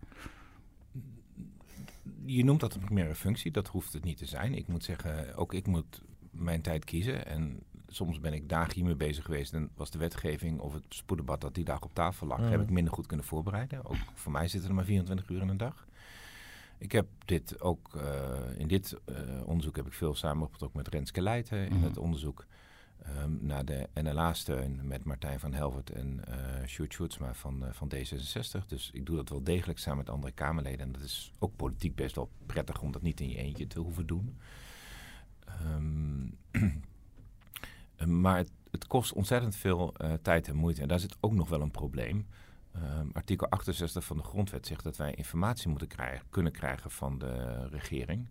[2.24, 4.54] Je noemt dat een primaire functie, dat hoeft het niet te zijn.
[4.54, 7.26] Ik moet zeggen, ook ik moet mijn tijd kiezen.
[7.26, 11.40] En soms ben ik dagen hiermee bezig geweest en was de wetgeving of het spoeddebat
[11.40, 12.44] dat die dag op tafel lag, Mm.
[12.50, 13.84] heb ik minder goed kunnen voorbereiden.
[13.84, 15.86] Ook voor mij zitten er maar 24 uur in een dag.
[16.78, 21.22] Ik heb dit ook, eh, in dit eh, onderzoek heb ik veel samengetrokken met Renske
[21.22, 21.84] Leijten in Mhm.
[21.84, 22.46] het onderzoek
[23.02, 28.66] ehm, naar de NLA-steun met Martijn van Helvert en eh Sjoerd Sjoerdsma van, van D66.
[28.66, 30.80] Dus ik doe dat wel degelijk samen met andere Kamerleden.
[30.86, 33.80] En dat is ook politiek best wel prettig om dat niet in je eentje te
[33.80, 34.36] hoeven doen.
[35.44, 36.26] Ehm,
[38.06, 40.82] maar het, het kost ontzettend veel eh, tijd en moeite.
[40.82, 42.26] En daar zit ook nog wel een probleem.
[42.72, 47.18] Ehm, artikel 68 van de grondwet zegt dat wij informatie moeten krijgen, kunnen krijgen van
[47.18, 48.28] de regering.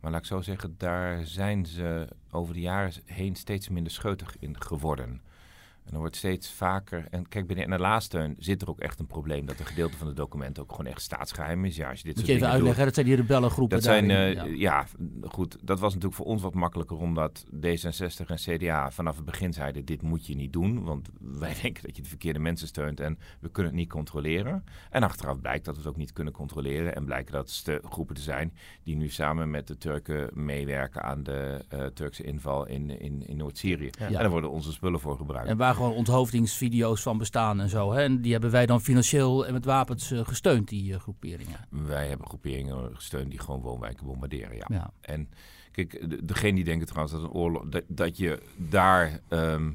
[0.00, 4.36] Maar laat ik zo zeggen, daar zijn ze over de jaren heen steeds minder scheutig
[4.38, 5.22] in geworden.
[5.84, 7.06] En er wordt steeds vaker.
[7.10, 10.06] En kijk, bij de NLA-steun zit er ook echt een probleem dat een gedeelte van
[10.06, 11.76] de documenten ook gewoon echt staatsgeheim is.
[11.76, 13.76] Ja, als je dit Moet je even doet- uitleggen, dat zijn die rebellengroepen.
[13.76, 14.44] dat zijn, eh, ja.
[14.44, 14.86] ja.
[15.22, 15.56] goed.
[15.62, 19.84] Dat was natuurlijk voor ons wat makkelijker, omdat D66 en CDA vanaf het begin zeiden:
[19.84, 21.08] dit moet je niet doen, want
[21.44, 24.64] wij denken dat je de verkeerde mensen steunt en we kunnen het niet controleren.
[24.90, 28.14] En achteraf blijkt dat we het ook niet kunnen controleren en blijken dat ste- groepen
[28.14, 33.00] te zijn die nu samen met de Turken meewerken aan de eh, Turkse inval in,
[33.00, 33.90] in, in Noord-Syrië.
[33.98, 34.06] Ja.
[34.06, 35.48] En daar worden onze spullen voor gebruikt.
[35.48, 37.92] En waar gewoon onthoofdingsvideo's van bestaan en zo.
[37.92, 38.02] Hè?
[38.02, 41.56] En die hebben wij dan financieel en met wapens eh, gesteund, die eh, groeperingen.
[41.70, 44.56] Wij hebben groeperingen gesteund die gewoon woonwijken bombarderen.
[44.56, 44.66] Ja.
[44.68, 44.90] Ja.
[45.00, 45.28] En
[45.70, 49.70] kijk, de- degene die denken trouwens dat een oorlog, dat, dat je daar ehm,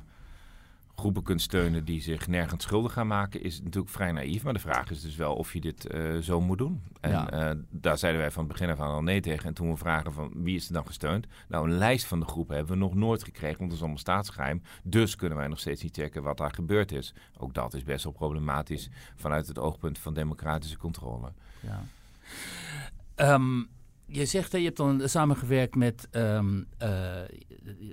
[1.00, 4.44] groepen kunt steunen die zich nergens schuldig gaan maken, is natuurlijk vrij naïef.
[4.44, 6.82] Maar de vraag is dus wel of je dit eh, zo moet doen.
[7.02, 7.30] En Ja.
[7.30, 9.46] eh, daar zeiden wij van het begin af aan al nee tegen.
[9.46, 11.28] En toen we vragen van wie is er dan gesteund?
[11.48, 14.00] Nou, een lijst van de groepen hebben we nog nooit gekregen, want dat is allemaal
[14.00, 14.62] staatsgeheim.
[14.84, 17.14] Dus kunnen wij nog steeds niet checken wat daar gebeurd is.
[17.38, 21.32] Ook dat is best wel problematisch vanuit het oogpunt van democratische controle.
[21.60, 21.84] Ja.
[23.16, 23.64] Ehm,
[24.08, 27.22] je zegt, hè, je hebt dan samengewerkt met ehm eh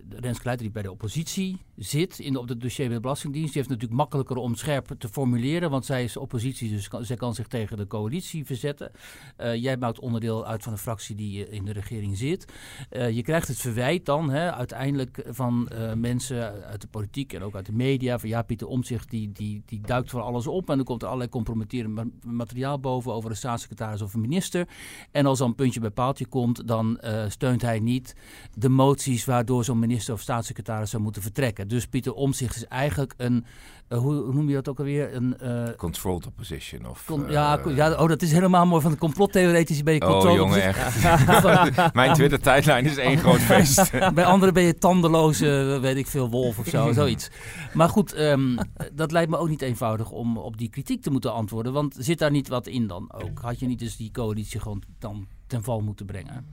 [0.08, 3.52] Rens Kleiter, die bij de oppositie zit in de, op het dossier bij de Belastingdienst.
[3.52, 7.34] Die heeft natuurlijk makkelijker om scherp te formuleren, want zij is oppositie, dus zij kan
[7.34, 8.90] zich tegen de coalitie verzetten.
[9.36, 12.52] Eh, jij maakt onderdeel uit van een fractie die eh, in de regering zit.
[12.90, 17.66] Je krijgt het verwijt dan hè, uiteindelijk van mensen uit de politiek en ook uit
[17.66, 18.18] de media.
[18.18, 21.06] Van ja, Pieter Omtzigt die, die, die duikt van alles op en er komt er
[21.06, 24.68] allerlei compromitterend ma- materiaal boven over een staatssecretaris of een minister.
[25.10, 28.14] En als dan puntje bij paaltje komt, dan eh, steunt hij niet
[28.54, 31.68] de moties waardoor zo'n minister of staatssecretaris zou moeten vertrekken.
[31.68, 33.44] Dus Pieter Omtzigt is eigenlijk een,
[33.88, 35.14] eh, hoe, noem je dat ook alweer?
[35.14, 37.04] Een, eh, Controlled opposition of...
[37.06, 40.36] con- ja, ja, oh, dat is helemaal mooi van de complottheoretici ben je Oh controle-
[40.36, 41.02] jongen, echt.
[41.94, 43.90] Mijn Twitter-tijdlijn is één groot feest.
[44.14, 47.28] Bij anderen ben je tandeloze, weet ik veel, wolf of zo, zoiets.
[47.72, 48.56] Maar goed, ehm,
[48.92, 51.72] dat lijkt me ook niet eenvoudig om op die kritiek te moeten antwoorden.
[51.72, 53.38] Want zit daar niet wat in dan ook?
[53.40, 56.46] Had je niet dus die coalitie gewoon dan ten val moeten brengen?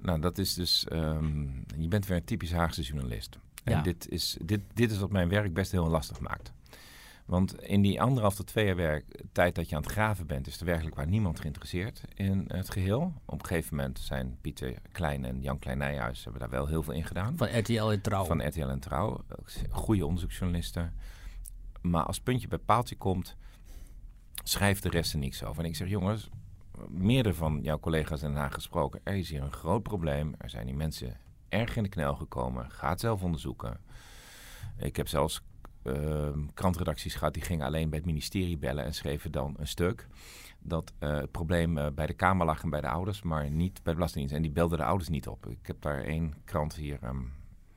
[0.00, 0.86] nou, dat is dus...
[0.88, 1.42] ehm,
[1.76, 3.38] je bent weer een typisch Haagse journalist.
[3.64, 3.82] En Ja.
[3.82, 6.52] dit, is, dit, dit is wat mijn werk best heel lastig maakt.
[7.26, 10.46] Want in die anderhalf tot twee jaar werk, tijd dat je aan het graven bent...
[10.46, 13.12] is er werkelijk waar niemand geïnteresseerd in het geheel.
[13.24, 16.22] Op een gegeven moment zijn Pieter Klein en Jan Klein Nijhuis...
[16.24, 17.36] hebben daar wel heel veel in gedaan.
[17.36, 18.24] Van RTL en Trouw.
[18.24, 19.24] van RTL en Trouw.
[19.70, 20.92] Goede onderzoeksjournalisten.
[21.80, 23.36] Maar als puntje bij paaltje komt,
[24.44, 25.62] schrijft de rest er niks over.
[25.62, 26.28] En ik zeg, jongens,
[26.88, 29.00] meerdere van jouw collega's in Den Haag gesproken.
[29.02, 30.34] Er is hier een groot probleem.
[30.38, 31.16] Er zijn die mensen
[31.48, 32.70] erg in de knel gekomen.
[32.70, 33.80] Ga het zelf onderzoeken.
[34.76, 35.42] Ik heb zelfs
[35.82, 40.08] ehm, krantredacties gehad die gingen alleen bij het ministerie bellen en schreven dan een stuk.
[40.58, 43.72] Dat eh, het probleem eh, bij de Kamer lag en bij de ouders, maar niet
[43.72, 44.34] bij de Belastingdienst.
[44.34, 45.46] En die belden de ouders niet op.
[45.46, 47.22] Ik heb daar één krant hier ehm,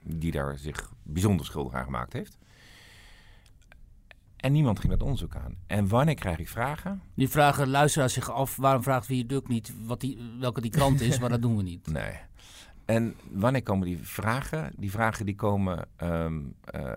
[0.04, 2.38] die daar zich bijzonder schuldig aan gemaakt heeft.
[4.46, 5.56] En niemand ging dat onderzoek aan.
[5.68, 7.02] En wanneer krijg ik vragen?
[7.14, 11.02] Die vragen luisteraars zich af, waarom vraagt wie Duk niet wat die, welke die krant
[11.02, 11.88] is, maar dat doen we niet.
[11.92, 12.14] Nee.
[12.86, 14.74] En wanneer komen die vragen?
[14.78, 15.88] Die vragen die komen.
[15.96, 16.94] ehm, eh,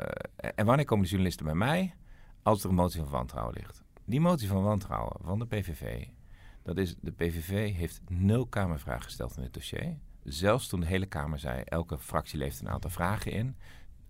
[0.54, 1.94] en wanneer komen de journalisten bij mij?
[2.42, 3.82] Als er een motie van wantrouwen ligt.
[4.04, 6.06] Die motie van wantrouwen van de PVV.
[6.62, 9.96] Dat is, de PVV heeft nul Kamervragen gesteld in het dossier.
[10.24, 13.56] Zelfs toen de hele Kamer zei: elke fractie levert een aantal vragen in.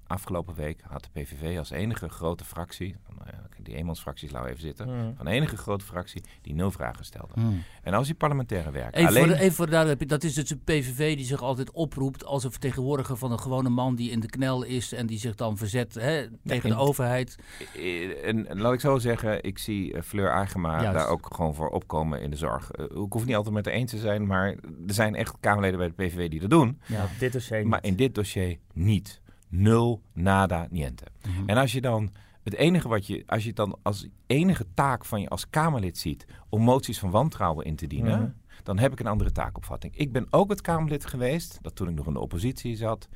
[0.09, 3.27] Afgelopen week had de PVV als enige grote fractie, uh,
[3.63, 5.15] die eenmansfracties laten even zitten, Mm.
[5.17, 7.33] van de enige grote fractie die nul vragen stelde.
[7.35, 7.63] Hmm.
[7.83, 9.25] En als die parlementaire werk Even, alleen...
[9.27, 12.25] voor de, even voor de duidelijkheid, dat is dus de PVV die zich altijd oproept
[12.25, 15.35] als een vertegenwoordiger van een gewone man die in de knel is en die zich
[15.35, 17.37] dan verzet hè, tegen de overheid.
[17.77, 20.99] Eh, En, en laat ik zo zeggen, ik zie eh, Fleur Agema Juist.
[20.99, 22.71] daar ook gewoon voor opkomen in de zorg.
[22.71, 24.49] Eh, ik hoef niet altijd met haar eens te zijn, maar
[24.87, 26.81] er zijn echt Kamerleden bij de PVV die dat doen.
[26.87, 27.07] Ja.
[27.19, 27.91] Dit dossier Maar niet.
[27.91, 29.21] in dit dossier niet.
[29.49, 31.05] Nul, nada, niente.
[31.27, 31.49] Mhm.
[31.49, 35.05] En als je dan het enige wat je, als je het dan als enige taak
[35.05, 38.31] van je als Kamerlid ziet om moties van wantrouwen in te dienen, Mhm.
[38.63, 39.97] dan heb ik een andere taakopvatting.
[39.97, 43.09] Ik ben ook het Kamerlid geweest, dat toen ik nog in de oppositie zat,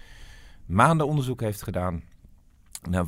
[0.67, 2.03] maanden onderzoek heeft gedaan.
[2.91, 3.07] Nou,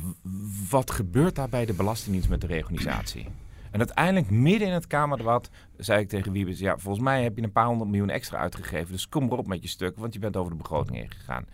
[0.69, 3.27] wat gebeurt daar bij de Belastingdienst met de reorganisatie?
[3.71, 6.59] En uiteindelijk, midden in het Kamerdebat, zei ik tegen Wiebes...
[6.59, 8.91] ja, volgens mij heb je een paar honderd miljoen extra uitgegeven...
[8.91, 11.45] dus kom erop met je stuk, want je bent over de begroting heen gegaan.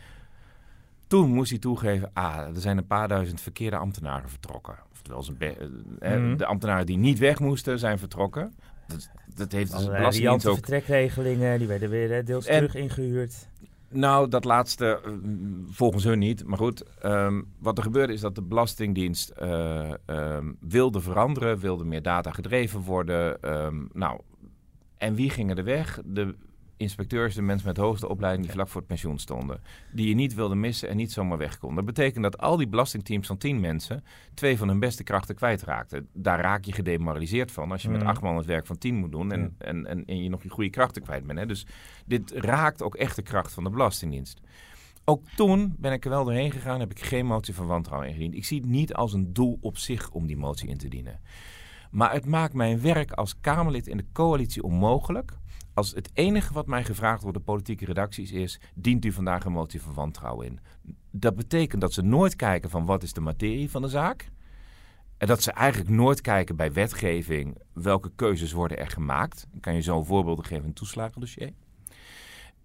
[1.12, 4.76] Toen moest hij toegeven, ah, er zijn een paar duizend verkeerde ambtenaren vertrokken.
[4.92, 5.70] Oftewel, be-
[6.00, 6.38] eh, Mhm.
[6.38, 8.54] de ambtenaren die niet weg moesten, zijn vertrokken.
[8.88, 10.54] Dat, dat heeft dus Belastingdienst ook...
[10.54, 13.50] vertrekregelingen, die werden weer eh, deels En- terug ingehuurd.
[13.90, 15.12] Nou, dat laatste eh,
[15.70, 16.46] volgens hun niet.
[16.46, 21.84] Maar goed, ehm, wat er gebeurde is dat de Belastingdienst eh, ehm, wilde veranderen, wilde
[21.86, 23.42] meer data gedreven worden.
[23.42, 24.20] ehm, nou,
[24.98, 26.00] en wie gingen er weg?
[26.06, 26.36] De
[26.82, 29.62] inspecteurs, de mensen met de hoogste opleiding die vlak voor het pensioen stonden.
[29.92, 31.86] Die je niet wilde missen en niet zomaar weg konden.
[31.86, 36.08] Dat betekent dat al die belastingteams van tien mensen twee van hun beste krachten kwijtraakten.
[36.14, 38.10] Daar raak je gedemoraliseerd van als je met Mhm.
[38.10, 40.50] acht man het werk van tien moet doen en, en, en, en je nog je
[40.50, 41.40] goede krachten kwijt bent.
[41.40, 41.46] Hè?
[41.46, 41.66] Dus
[42.06, 44.40] dit raakt ook echt de kracht van de Belastingdienst.
[45.06, 48.36] Ook toen ben ik er wel doorheen gegaan, heb ik geen motie van wantrouwen ingediend.
[48.36, 51.20] Ik zie het niet als een doel op zich om die motie in te dienen.
[51.92, 55.32] Maar het maakt mijn werk als Kamerlid in de coalitie onmogelijk.
[55.74, 58.60] Als het enige wat mij gevraagd wordt door de politieke redacties is...
[58.76, 60.60] dient u vandaag een motie van wantrouwen in?
[61.12, 64.32] Dat betekent dat ze nooit kijken van wat is de materie van de zaak...
[65.18, 69.48] En dat ze eigenlijk nooit kijken bij wetgeving welke keuzes worden er gemaakt.
[69.52, 71.52] Dan kan je zo voorbeelden geven in een toeslagendossier.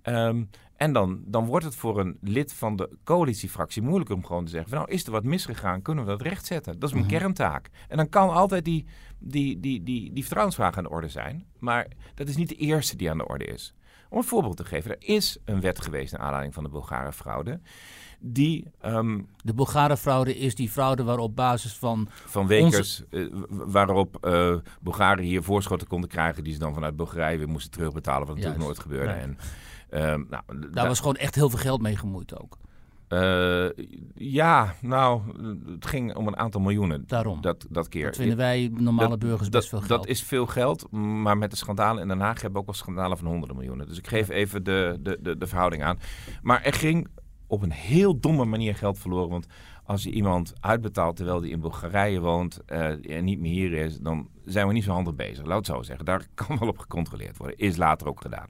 [0.02, 0.44] Ehm,
[0.76, 4.50] en dan, dan wordt het voor een lid van de coalitiefractie moeilijk om gewoon te
[4.50, 5.82] zeggen: van, Nou, is er wat misgegaan?
[5.82, 6.78] Kunnen we dat rechtzetten?
[6.78, 7.16] Dat is mijn Mhm.
[7.16, 7.68] kerntaak.
[7.88, 8.86] En dan kan altijd die,
[9.18, 11.46] die, die, die, die vertrouwensvraag aan de orde zijn.
[11.58, 13.74] Maar dat is niet de eerste die aan de orde is.
[14.08, 17.12] Om een voorbeeld te geven: er is een wet geweest naar aanleiding van de Bulgare
[17.12, 17.60] fraude.
[18.20, 24.24] Die ehm, De Bulgare fraude is die fraude waarop basis van van Wekers, eh, waarop
[24.24, 26.44] eh Bulgaren hier voorschotten konden krijgen...
[26.44, 28.26] die ze dan vanuit Bulgarije weer moesten terugbetalen...
[28.26, 29.12] wat natuurlijk nooit gebeurde.
[29.12, 29.38] En,
[29.90, 32.58] ehm, nou, Daar da- was gewoon echt heel veel geld mee gemoeid ook.
[33.08, 33.66] Eh,
[34.14, 35.20] ja, nou,
[35.72, 37.40] het ging om een aantal miljoenen Daarom.
[37.40, 38.04] dat, dat keer.
[38.04, 39.88] Dat vinden wij normale Dat- burgers dat, best veel geld.
[40.00, 42.74] dat is veel geld, maar met de schandalen in Den Haag hebben we ook wel
[42.74, 43.86] schandalen van honderden miljoenen.
[43.86, 45.98] Dus ik geef even de, de, de, de verhouding aan.
[46.42, 47.08] Maar er ging
[47.46, 49.30] op een heel domme manier geld verloren.
[49.30, 49.46] Want
[49.84, 53.98] als je iemand uitbetaalt terwijl die in Bulgarije woont eh, en niet meer hier is,
[53.98, 55.44] dan zijn we niet zo handig bezig.
[55.46, 56.04] Laat het zo zeggen.
[56.04, 57.58] Daar kan wel op gecontroleerd worden.
[57.58, 58.48] Is later ook gedaan.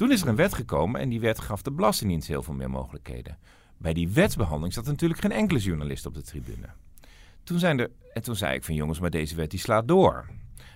[0.00, 2.70] Toen is er een wet gekomen en die wet gaf de Belastingdienst heel veel meer
[2.70, 3.38] mogelijkheden.
[3.76, 6.66] Bij die wetsbehandeling zat natuurlijk geen enkele journalist op de tribune.
[7.44, 10.28] Toen, zijn er, en toen zei ik van jongens, maar deze wet die slaat door.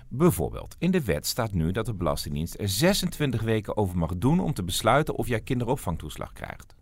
[0.09, 4.41] Bijvoorbeeld, in de wet staat nu dat de Belastingdienst er 26 weken over mag doen
[4.41, 6.75] om te besluiten of jij kinderopvangtoeslag krijgt.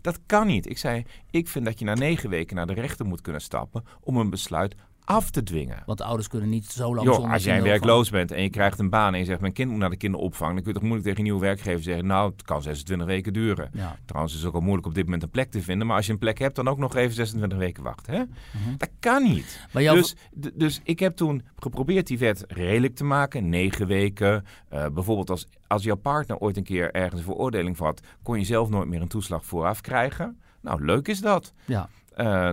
[0.00, 0.70] Dat kan niet.
[0.70, 3.84] Ik zei, ik vind dat je na negen weken naar de rechter moet kunnen stappen
[4.00, 4.74] om een besluit
[5.08, 5.82] af te dwingen.
[5.86, 8.50] Want de ouders kunnen niet zo lang Joh, zonder als jij werkloos bent en je
[8.50, 10.78] krijgt een baan en je zegt mijn kind moet naar de kinderopvang, dan kun je
[10.78, 13.70] toch moeilijk tegen een nieuwe werkgever zeggen, nou, het kan 26 weken duren.
[13.72, 13.96] Ja.
[14.04, 16.06] Trouwens, is het ook al moeilijk op dit moment een plek te vinden, maar als
[16.06, 18.14] je een plek hebt, dan ook nog even 26 weken wachten.
[18.14, 18.18] Hè?
[18.18, 18.76] Mhm.
[18.76, 19.66] Dat kan niet.
[19.72, 20.16] Maar Dus,
[20.54, 23.48] dus ik heb toen geprobeerd die wet redelijk te maken.
[23.48, 24.44] Negen weken.
[24.68, 28.00] Eh, bijvoorbeeld als, als jouw partner ooit een keer ergens een veroordeling had...
[28.22, 30.40] kon je zelf nooit meer een toeslag vooraf krijgen.
[30.60, 31.52] Nou, leuk is dat.
[31.64, 32.50] ja, Eh,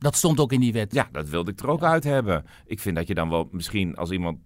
[0.00, 0.94] dat stond ook in die wet.
[0.94, 2.44] ja, dat wilde ik er ook uit hebben.
[2.66, 4.38] Ik vind dat je dan wel misschien als iemand...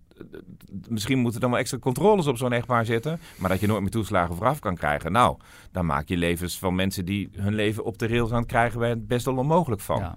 [0.89, 3.21] Misschien moeten er dan wel extra controles op zo'n echtpaar zitten.
[3.39, 5.13] Maar dat je nooit meer toeslagen vooraf kan krijgen.
[5.13, 5.37] Nou,
[5.73, 9.07] dan maak je levens van mensen die hun leven op de rails aan het krijgen...
[9.07, 9.99] best wel onmogelijk van.
[9.99, 10.17] Ja.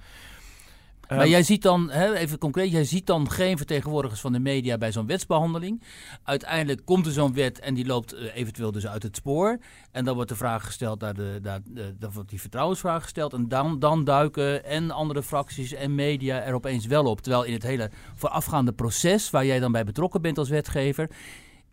[1.07, 4.39] Eh, Maar jij ziet dan, hè, even concreet, jij ziet dan geen vertegenwoordigers van de
[4.39, 5.83] media bij zo'n wetsbehandeling.
[6.23, 9.59] Uiteindelijk komt er zo'n wet en die loopt eh, eventueel dus uit het spoor.
[9.91, 13.33] En dan wordt de vraag gesteld, naar de, naar, de, dan wordt die vertrouwensvraag gesteld.
[13.33, 17.21] En dan, dan duiken en andere fracties en media er opeens wel op.
[17.21, 21.09] Terwijl in het hele voorafgaande proces, waar jij dan bij betrokken bent als wetgever,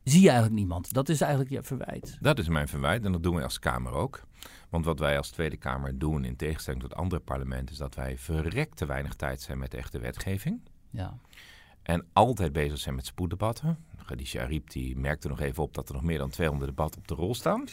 [0.05, 0.92] zie je eigenlijk niemand.
[0.92, 2.16] Dat is eigenlijk je verwijt.
[2.20, 4.23] Dat is mijn verwijt en dat doen we als Kamer ook.
[4.74, 8.18] Want wat wij als Tweede Kamer doen, in tegenstelling tot andere parlementen, is dat wij
[8.18, 10.60] verrekt te weinig tijd zijn met echte wetgeving.
[10.90, 11.18] Ja.
[11.82, 13.78] En altijd bezig zijn met spoeddebatten.
[14.06, 17.08] Khadija Ariep die merkte nog even op dat er nog meer dan 200 debatten op
[17.08, 17.64] de rol staan.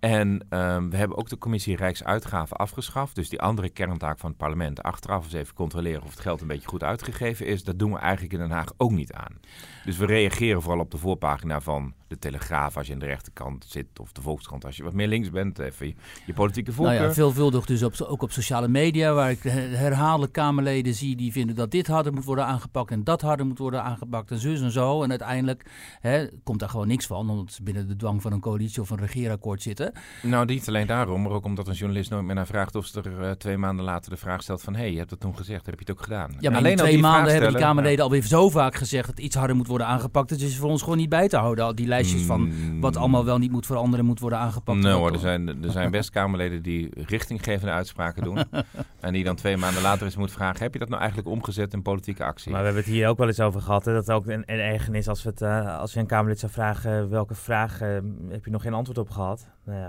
[0.00, 3.14] En ehm, we hebben ook de commissie Rijksuitgaven afgeschaft.
[3.14, 6.46] Dus die andere kerntaak van het parlement, achteraf eens even controleren of het geld een
[6.46, 9.40] beetje goed uitgegeven is, dat doen we eigenlijk in Den Haag ook niet aan.
[9.84, 13.64] Dus we reageren vooral op de voorpagina van de Telegraaf als je aan de rechterkant
[13.68, 15.94] zit, of de Volkskrant als je wat meer links bent, even je,
[16.26, 16.94] je politieke voorkeur.
[16.94, 21.32] Nou ja, veelvuldig dus op, ook op sociale media, waar ik herhaaldelijk Kamerleden zie die
[21.32, 24.60] vinden dat dit harder moet worden aangepakt en dat harder moet worden aangepakt en zus
[24.60, 25.02] en zo.
[25.02, 28.40] En uiteindelijk hè, komt daar gewoon niks van, omdat ze binnen de dwang van een
[28.40, 29.89] coalitie of een regeerakkoord zitten.
[30.22, 33.00] Nou, niet alleen daarom, maar ook omdat een journalist nooit meer naar vraagt of ze
[33.00, 35.36] er uh, twee maanden later de vraag stelt van, hé, hey, je hebt het toen
[35.36, 36.36] gezegd, heb je het ook gedaan?
[36.40, 39.56] Ja, maar alleen twee maanden hebben die Kamerleden alweer zo vaak gezegd dat iets harder
[39.56, 40.30] moet worden aangepakt.
[40.30, 42.80] Het is voor ons gewoon niet bij te houden, al die lijstjes van mm.
[42.80, 44.78] wat allemaal wel niet moet veranderen, moet worden aangepakt.
[44.78, 48.38] Nee hoor, er zijn, er zijn best Kamerleden die richtinggevende uitspraken doen.
[49.00, 51.72] en die dan twee maanden later eens moet vragen, heb je dat nou eigenlijk omgezet
[51.72, 52.50] in politieke actie?
[52.50, 54.58] Maar we hebben het hier ook wel eens over gehad, hè, dat ook een, een
[54.58, 57.88] ergernis als, we het, uh, als je een Kamerlid zou vragen, welke vraag uh,
[58.28, 59.48] heb je nog geen antwoord op gehad?
[59.64, 59.79] Nou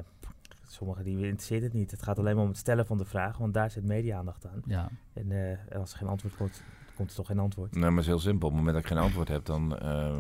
[0.72, 1.92] sommigen die interesseert het niet.
[1.92, 4.62] Het gaat alleen maar om het stellen van de vraag, want daar zit media-aandacht aan.
[4.66, 4.90] Ja.
[5.14, 6.64] En uh, als er geen antwoord komt,
[6.96, 7.72] komt er toch geen antwoord.
[7.72, 8.48] Nee, maar het is heel simpel.
[8.48, 9.80] Op het moment dat ik geen antwoord heb, dan...
[9.84, 10.12] Uh,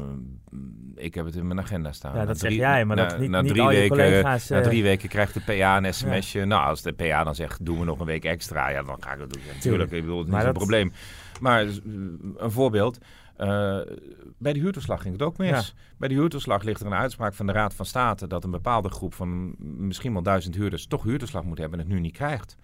[0.96, 2.16] ik heb het in mijn agenda staan.
[2.16, 4.50] Ja, dat zeg jij, maar na, dat niet, na niet drie al je weken, collega's...
[4.50, 6.40] Na uh, drie weken krijgt de PA een sms'je.
[6.40, 6.46] Ja.
[6.46, 9.14] Nou, als de PA dan zegt, doen we nog een week extra, ja, dan ga
[9.14, 9.42] ik dat doen.
[9.46, 10.92] Ja, natuurlijk, ik bedoel, het is niet een probleem.
[11.40, 13.00] Maar een voorbeeld...
[13.38, 13.80] Uh,
[14.38, 15.50] bij de huurtoeslag ging het ook mis.
[15.50, 15.64] Ja.
[15.98, 18.90] Bij de huurtoeslag ligt er een uitspraak van de Raad van State dat een bepaalde
[18.90, 22.58] groep van misschien wel duizend huurders toch huurtoeslag moet hebben en het nu niet krijgt.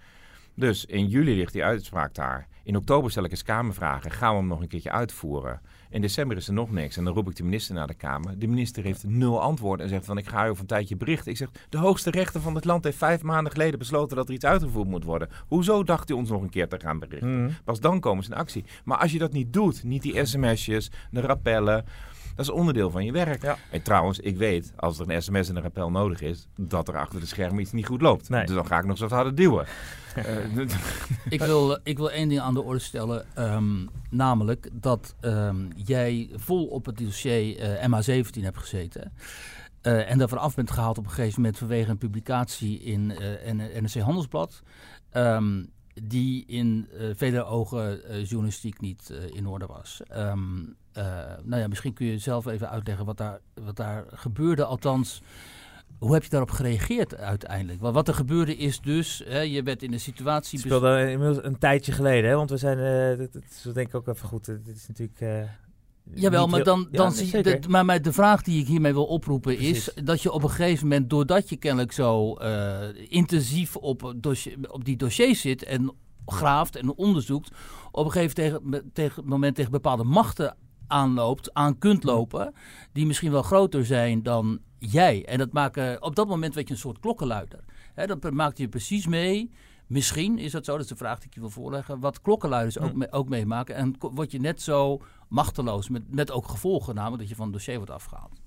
[0.56, 2.48] Dus in juli ligt die uitspraak daar.
[2.64, 4.12] In oktober stel ik eens Kamervragen.
[4.12, 5.62] Gaan we hem nog een keertje uitvoeren?
[5.90, 6.98] In december is er nog niks.
[6.98, 8.40] En dan roep ik de minister naar de Kamer.
[8.40, 11.32] De minister heeft nul antwoord en zegt van ik ga u over een tijdje berichten.
[11.32, 14.34] Ik zeg, de hoogste rechter van het land heeft vijf maanden geleden besloten dat er
[14.34, 15.30] iets uitgevoerd moet worden.
[15.48, 17.42] Hoezo dacht u ons nog een keer te gaan berichten?
[17.42, 17.56] Mm.
[17.64, 18.66] Pas dan komen ze in actie.
[18.84, 21.86] Maar als je dat niet doet, niet die sms'jes, de rappellen...
[22.38, 23.42] Dat is onderdeel van je werk.
[23.42, 23.58] Ja.
[23.70, 26.98] En trouwens, ik weet, als er een sms en een rappel nodig is, dat er
[26.98, 28.30] achter de schermen iets niet goed loopt.
[28.30, 28.46] Nee.
[28.46, 29.66] Dus dan ga ik nog zo harder duwen.
[30.18, 30.58] uh,
[31.30, 33.26] ik, wil, ik wil één ding aan de orde stellen.
[33.38, 39.14] Um, namelijk dat um, jij vol op het dossier uh, MH17 hebt gezeten.
[39.84, 43.14] Uh, en daarvan af bent gehaald op een gegeven moment vanwege een publicatie in
[43.82, 44.62] NRC Handelsblad.
[45.14, 45.70] Um,
[46.04, 50.02] die in uh, vele ogen uh, journalistiek niet uh, in orde was.
[50.16, 50.76] Um,
[51.44, 54.66] nou ja, misschien kun je zelf even uitleggen wat daar, wat daar gebeurde.
[54.66, 55.22] Althans,
[56.00, 57.82] hoe heb je daarop gereageerd uiteindelijk?
[57.82, 60.58] Want wat er gebeurde is dus, hè, je werd in een situatie...
[60.58, 62.36] Het speelde inmiddels een tijdje geleden, hè?
[62.36, 62.78] want we zijn,
[63.18, 65.50] dat, dat is denk ik ook even goed, dit is natuurlijk...
[66.14, 67.60] Jawel, maar dan, dan ja, zie je.
[67.68, 69.88] Maar, maar de vraag die ik hiermee wil oproepen Precies.
[69.88, 74.58] is dat je op een gegeven moment, doordat je kennelijk zo uh, intensief op, dossier,
[74.68, 75.94] op die dossiers zit en
[76.26, 77.52] graaft en onderzoekt,
[77.92, 80.56] op een gegeven tegen, tegen, moment tegen bepaalde machten
[80.88, 82.54] aanloopt, aan kunt lopen,
[82.92, 85.26] die misschien wel groter zijn dan jij.
[85.26, 87.64] En dat maken, op dat moment werd je een soort klokkenluider.
[87.94, 89.52] He, dat maakt je precies mee.
[89.88, 92.00] Misschien is dat zo, dat is de vraag die ik je wil voorleggen.
[92.00, 93.76] Wat klokkenluiders ook, mee, ook meemaken.
[93.76, 97.54] En word je net zo machteloos, met, met ook gevolgen, namelijk dat je van het
[97.54, 98.42] dossier wordt afgehaald.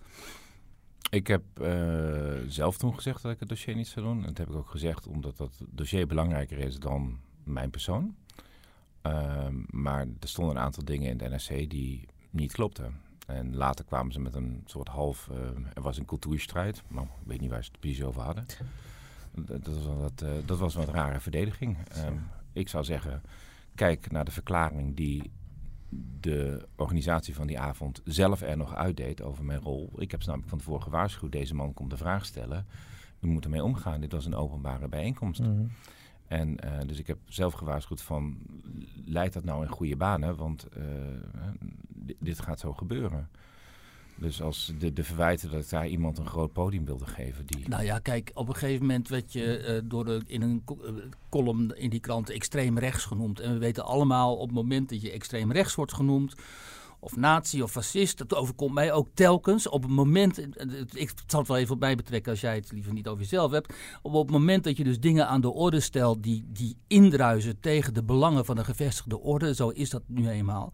[1.11, 4.19] Ik heb uh, zelf toen gezegd dat ik het dossier niet zou doen.
[4.19, 8.15] En dat heb ik ook gezegd omdat dat dossier belangrijker is dan mijn persoon.
[9.07, 12.95] Uh, maar er stonden een aantal dingen in de NRC die niet klopten.
[13.27, 15.29] En later kwamen ze met een soort half...
[15.33, 15.37] Uh,
[15.75, 16.83] er was een cultuurstrijd.
[16.89, 18.47] Maar ik weet niet waar ze het precies over hadden.
[19.33, 21.77] Dat, was, wat, dat was een wat rare verdediging.
[21.97, 23.23] Um, ik zou zeggen,
[23.75, 25.31] kijk naar de verklaring die
[26.21, 29.91] de organisatie van die avond zelf er nog uitdeed over mijn rol.
[29.97, 32.67] Ik heb ze namelijk van tevoren gewaarschuwd, deze man komt de vraag stellen.
[33.21, 35.41] U moet ermee omgaan, dit was een openbare bijeenkomst.
[35.41, 35.71] -hmm.
[36.31, 38.39] En uh, dus ik heb zelf gewaarschuwd van,
[39.05, 40.37] leidt dat nou in goede banen?
[40.37, 40.85] Want uh,
[42.19, 43.29] dit gaat zo gebeuren.
[44.15, 47.47] Dus als de, de verwijten dat ik daar iemand een groot podium wilde geven.
[47.47, 47.69] Die...
[47.69, 50.65] Nou ja, kijk, op een gegeven moment werd je uh, door de, in een
[51.29, 53.41] column in die krant extreem rechts genoemd.
[53.41, 56.35] En we weten allemaal op het moment dat je extreem rechts wordt genoemd
[57.01, 58.19] of nazi of fascist.
[58.19, 59.69] Dat overkomt mij ook telkens.
[59.69, 60.39] Op het moment,
[60.93, 63.51] ik zal het wel even op mij betrekken als jij het liever niet over jezelf
[63.51, 63.75] hebt.
[64.03, 67.95] Op het moment dat je dus dingen aan de orde stelt die, die indruisen tegen
[67.95, 70.73] de belangen van de gevestigde orde, zo is dat nu eenmaal.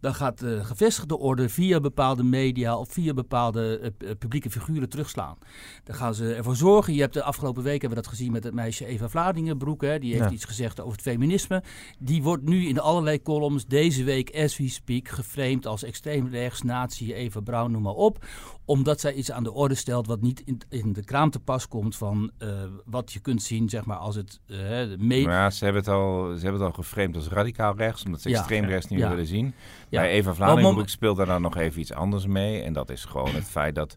[0.00, 5.38] Dan gaat de gevestigde orde via bepaalde media of via bepaalde uh, publieke figuren terugslaan.
[5.84, 6.94] Dan gaan ze ervoor zorgen.
[6.94, 9.82] Je hebt de afgelopen week hebben we dat gezien met het meisje Eva Vladingenbroek.
[9.82, 10.30] Hè, die heeft ja.
[10.30, 11.62] iets gezegd over het feminisme.
[11.98, 16.62] Die wordt nu in allerlei columns deze week, as we speak, geframed als extreem rechts,
[16.62, 18.26] nazi, Eva Braun, noem maar op.
[18.64, 21.68] Omdat zij iets aan de orde stelt wat niet in, in de kraam te pas
[21.68, 22.48] komt van uh,
[22.84, 24.58] wat je kunt zien, zeg maar, als het uh,
[24.98, 25.20] mee...
[25.20, 28.28] Ja, ze hebben het al, ze hebben het al geframed als radicaal rechts, omdat ze
[28.28, 29.08] ja, extreem rechts niet ja.
[29.08, 29.54] willen zien.
[29.88, 30.00] Ja.
[30.00, 32.62] Bij Eva Vlaanderen speelt daar dan nog even iets anders mee.
[32.62, 33.96] En dat is gewoon het feit dat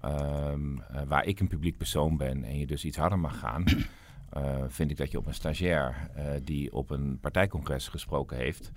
[0.00, 3.64] ehm, eh, waar ik een publiek persoon ben en je dus iets harder mag gaan,
[4.30, 8.72] eh, vind ik dat je op een stagiair eh, die op een partijcongres gesproken heeft,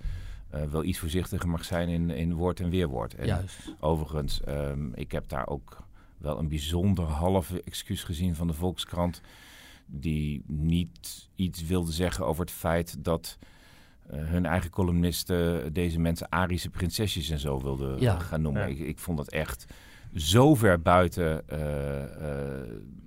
[0.52, 3.14] eh, wel iets voorzichtiger mag zijn in, in woord en weerwoord.
[3.14, 3.74] En Juist.
[3.80, 5.76] overigens, ehm, ik heb daar ook
[6.18, 9.20] wel een bijzonder halve excuus gezien van de Volkskrant,
[9.86, 13.38] die niet iets wilde zeggen over het feit dat
[14.10, 18.62] eh, hun eigen columnisten deze mensen Arische prinsesjes en zo wilden Ja, gaan noemen.
[18.62, 18.68] ja.
[18.68, 19.64] Ik, ik vond dat echt
[20.14, 22.62] zo ver buiten eh, eh,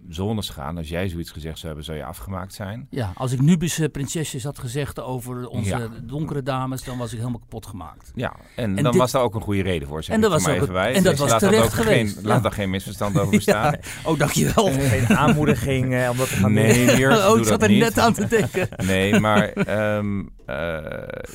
[0.09, 0.77] zones gaan.
[0.77, 2.87] Als jij zoiets gezegd zou hebben, zou je afgemaakt zijn.
[2.89, 5.87] Ja, als ik Nubis eh, prinsesjes had gezegd over onze Ja.
[6.03, 8.11] donkere dames, dan was ik helemaal kapot gemaakt.
[8.15, 10.03] Ja, en, En dan dit- was daar ook een goede reden voor.
[10.03, 12.13] Zeg En dat was ook en dat Dus was laat terecht ook geweest.
[12.15, 12.41] Geen, laat Ja.
[12.43, 13.75] daar geen misverstand over bestaan.
[14.05, 14.71] Oh, dankjewel.
[14.95, 16.63] Geen aanmoediging eh, om dat te gaan doen.
[16.63, 17.79] Nee, Niels, oh, ik zat dat er niet.
[17.79, 18.67] net aan te denken.
[18.85, 20.55] Nee, maar ehm, eh,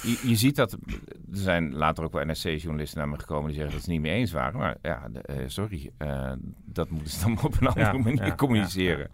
[0.03, 0.73] je, je ziet dat...
[0.73, 3.47] Er zijn later ook wel NSC-journalisten naar me gekomen...
[3.47, 4.59] die zeggen dat ze het niet mee eens waren.
[4.59, 5.91] Maar ja, de- sorry.
[5.97, 6.33] eh,
[6.65, 9.11] dat moeten ze dan op een andere Ja, manier ja, communiceren.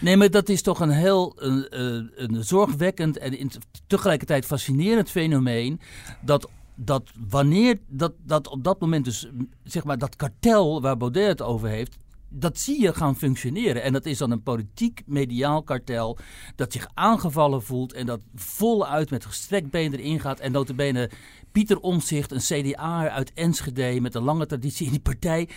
[0.00, 3.50] Nee, maar dat is toch een heel een, eh, een zorgwekkend en in-
[3.86, 5.80] tegelijkertijd fascinerend fenomeen.
[6.20, 9.28] Dat, dat wanneer dat, dat op dat moment dus,
[9.64, 11.96] zeg maar, dat kartel waar Baudet het over heeft.
[12.28, 13.82] Dat zie je gaan functioneren.
[13.82, 16.18] En dat is dan een politiek-mediaal kartel.
[16.56, 17.92] dat zich aangevallen voelt.
[17.92, 20.40] en dat voluit met gestrekt been erin gaat.
[20.40, 21.10] En notabene
[21.52, 22.38] Pieter Omzicht, een
[22.72, 24.00] CDA uit Enschede.
[24.00, 25.48] met een lange traditie in die partij.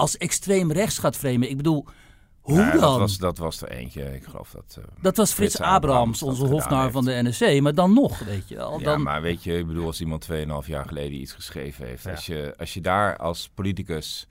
[0.00, 1.50] Als extreem rechts gaat framen.
[1.50, 1.86] Ik bedoel.
[2.40, 2.80] Hoe Nou ja, dan?
[2.90, 4.14] Dat was, dat was er eentje.
[4.14, 4.76] Ik geloof dat...
[4.78, 7.60] eh, Dat was Frits, Frits Abrahams onze hofnaar van de NSC.
[7.60, 8.78] Maar dan nog, weet je wel.
[8.78, 12.04] Ja, Dan, maar weet je, ik bedoel, als iemand 2,5 jaar geleden iets geschreven heeft.
[12.04, 12.10] Ja.
[12.10, 14.26] Als, je, als je daar als politicus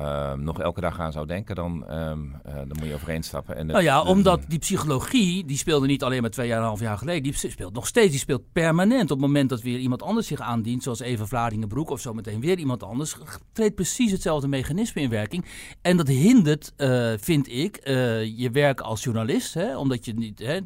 [0.00, 3.56] ehm, nog elke dag aan zou denken, dan, ehm, eh, dan moet je overheen stappen.
[3.56, 6.68] En nou ja, omdat die psychologie, die speelde niet alleen maar twee jaar en een
[6.68, 7.22] half jaar geleden.
[7.22, 9.02] Die speelt nog steeds, die speelt permanent.
[9.02, 12.40] Op het moment dat weer iemand anders zich aandient, zoals Eva Vlaardingenbroek of zo meteen
[12.40, 13.16] weer iemand anders,
[13.52, 15.44] treedt precies hetzelfde mechanisme in werking.
[15.82, 19.54] En dat hindert, eh, vind ik, eh, je werk als journalist.
[19.54, 20.60] Hè, omdat je niet, hè,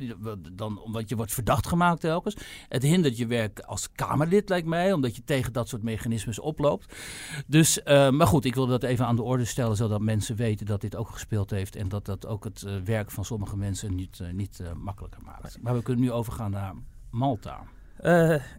[0.52, 2.36] dan, omdat je wordt verdacht gemaakt telkens.
[2.68, 6.94] Het hindert je werk als Kamerlid, lijkt mij, omdat je tegen dat soort mechanismes oploopt.
[7.46, 10.80] Dus, maar goed, ik wil dat even aan de orde stellen, zodat mensen weten dat
[10.80, 11.76] dit ook gespeeld heeft.
[11.76, 15.22] En dat dat ook het eh, werk van sommige mensen niet, eh, niet eh, makkelijker
[15.24, 15.58] maakt.
[15.62, 16.74] Maar we kunnen nu overgaan naar
[17.10, 17.60] Malta.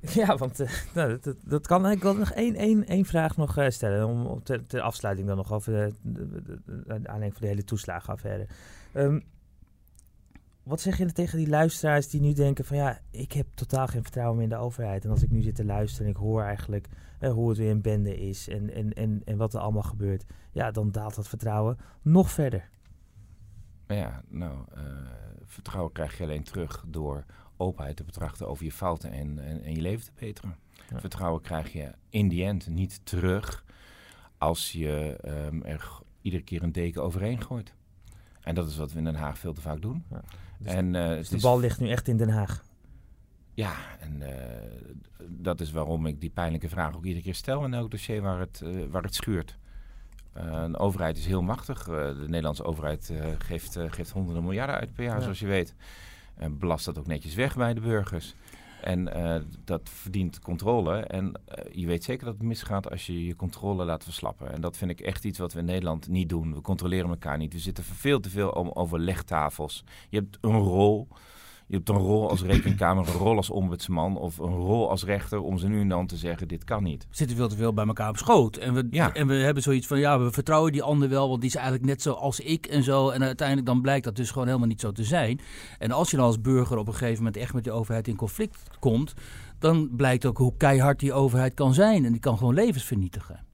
[0.02, 0.58] Ja, want
[0.96, 1.90] nou, dat, dat, dat kan.
[1.90, 4.08] Ik wil nog één, één, één vraag nog stellen.
[4.08, 7.64] Om, om ter, ter afsluiting dan nog over de, de, de, aanleiding van de hele
[7.64, 8.48] toeslagenaffaire.
[8.94, 9.20] Ehm,
[10.66, 14.02] wat zeg je tegen die luisteraars die nu denken van ja, ik heb totaal geen
[14.02, 15.04] vertrouwen meer in de overheid.
[15.04, 16.88] En als ik nu zit te luisteren en ik hoor eigenlijk
[17.20, 20.26] eh, hoe het weer een bende is en, en, en, en wat er allemaal gebeurt.
[20.52, 22.70] Ja, dan daalt dat vertrouwen nog verder.
[23.88, 24.84] Ja, nou, eh,
[25.46, 27.26] vertrouwen krijg je alleen terug door
[27.58, 30.56] openheid te betrachten over je fouten en, en, en je leven te beteren.
[30.90, 31.00] Ja.
[31.00, 33.66] Vertrouwen krijg je in die end niet terug
[34.38, 37.74] als je ehm, er iedere keer een deken overheen gooit.
[38.46, 40.04] En dat is wat we in Den Haag veel te vaak doen.
[40.10, 40.22] Ja.
[40.60, 42.64] Dus, en, eh, dus het de is- bal ligt nu echt in Den Haag.
[43.54, 44.62] Ja, en eh,
[45.28, 48.40] dat is waarom ik die pijnlijke vraag ook iedere keer stel in elk dossier waar
[48.40, 49.58] het, eh, waar het schuurt.
[50.34, 51.80] Een overheid is heel machtig.
[51.88, 55.22] Eh, de Nederlandse overheid eh, geeft, eh, geeft honderden miljarden uit per jaar, Ja.
[55.22, 55.76] zoals je weet.
[56.36, 58.36] En belast dat ook netjes weg bij de burgers.
[58.86, 61.00] En eh, dat verdient controle.
[61.00, 64.52] En eh, je weet zeker dat het misgaat als je je controle laat verslappen.
[64.52, 66.54] En dat vind ik echt iets wat we in Nederland niet doen.
[66.54, 67.54] We controleren elkaar niet.
[67.54, 69.84] We zitten veel te veel om overlegtafels.
[70.10, 71.08] Je hebt een rol.
[71.68, 75.42] Je hebt een rol als rekenkamer, een rol als ombudsman of een rol als rechter
[75.42, 77.06] om ze nu en dan te zeggen: dit kan niet.
[77.10, 78.58] We zitten veel te veel bij elkaar op schoot.
[78.58, 79.14] En we, Ja.
[79.14, 81.86] en we hebben zoiets van, ja, we vertrouwen die ander wel, want die is eigenlijk
[81.86, 83.10] net zo als ik en zo.
[83.10, 85.40] En uiteindelijk dan blijkt dat dus gewoon helemaal niet zo te zijn.
[85.78, 88.16] En als je dan als burger op een gegeven moment echt met die overheid in
[88.16, 89.14] conflict komt,
[89.60, 92.06] dan blijkt ook hoe keihard die overheid kan zijn.
[92.06, 93.45] En die kan gewoon levens vernietigen.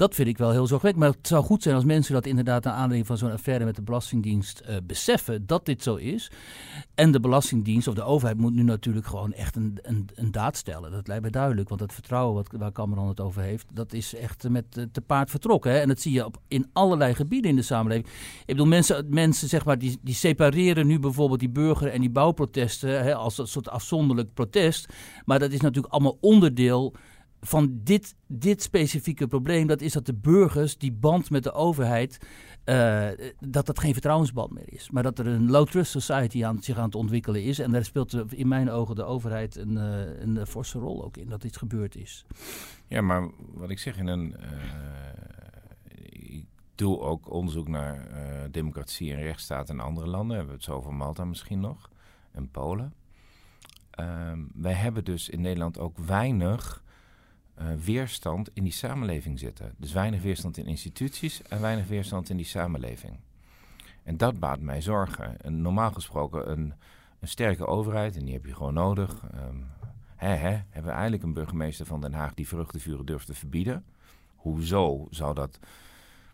[0.00, 1.04] Dat vind ik wel heel zorgwekkend.
[1.04, 3.76] Maar het zou goed zijn als mensen dat inderdaad naar aanleiding van zo'n affaire met
[3.76, 6.30] de Belastingdienst eh, beseffen dat dit zo is.
[6.94, 10.56] En de Belastingdienst of de overheid moet nu natuurlijk gewoon echt een, een, een daad
[10.56, 10.90] stellen.
[10.90, 11.68] Dat lijkt mij duidelijk.
[11.68, 15.00] Want het vertrouwen wat, waar Cameron het over heeft, dat is echt met eh, te
[15.00, 15.70] paard vertrokken.
[15.70, 15.78] Hè?
[15.78, 18.06] En dat zie je op, in allerlei gebieden in de samenleving.
[18.40, 22.10] Ik bedoel, mensen, mensen zeg maar, die, die separeren nu bijvoorbeeld die burger- en die
[22.10, 24.92] bouwprotesten hè, als een soort afzonderlijk protest.
[25.24, 26.94] Maar dat is natuurlijk allemaal onderdeel
[27.40, 29.66] van dit, dit specifieke probleem.
[29.66, 32.18] Dat is dat de burgers die band met de overheid,
[32.64, 34.90] eh, dat dat geen vertrouwensband meer is.
[34.90, 37.58] Maar dat er een low trust society aan, zich aan het ontwikkelen is.
[37.58, 41.16] En daar speelt de- in mijn ogen de overheid een, eh, een forse rol ook
[41.16, 42.24] in, dat iets gebeurd is.
[42.86, 44.36] Ja, maar wat ik zeg in een.
[44.36, 44.48] eh,
[46.38, 50.36] ik doe ook onderzoek naar eh, democratie en rechtsstaat in andere landen.
[50.36, 51.90] Hebben we het zo over Malta misschien nog
[52.32, 52.92] en Polen.
[53.90, 56.89] Ehm, wij hebben dus in Nederland ook weinig eh,
[57.84, 59.74] weerstand in die samenleving zitten.
[59.76, 63.16] Dus weinig weerstand in instituties en weinig weerstand in die samenleving.
[64.02, 65.40] En dat baat mij zorgen.
[65.40, 66.72] En normaal gesproken een,
[67.20, 69.22] een sterke overheid, en die heb je gewoon nodig.
[69.34, 69.66] Um,
[70.16, 73.84] hè, hè, hebben we eigenlijk een burgemeester van Den Haag die vruchtenvuren durft te verbieden.
[74.36, 75.58] Hoezo zou dat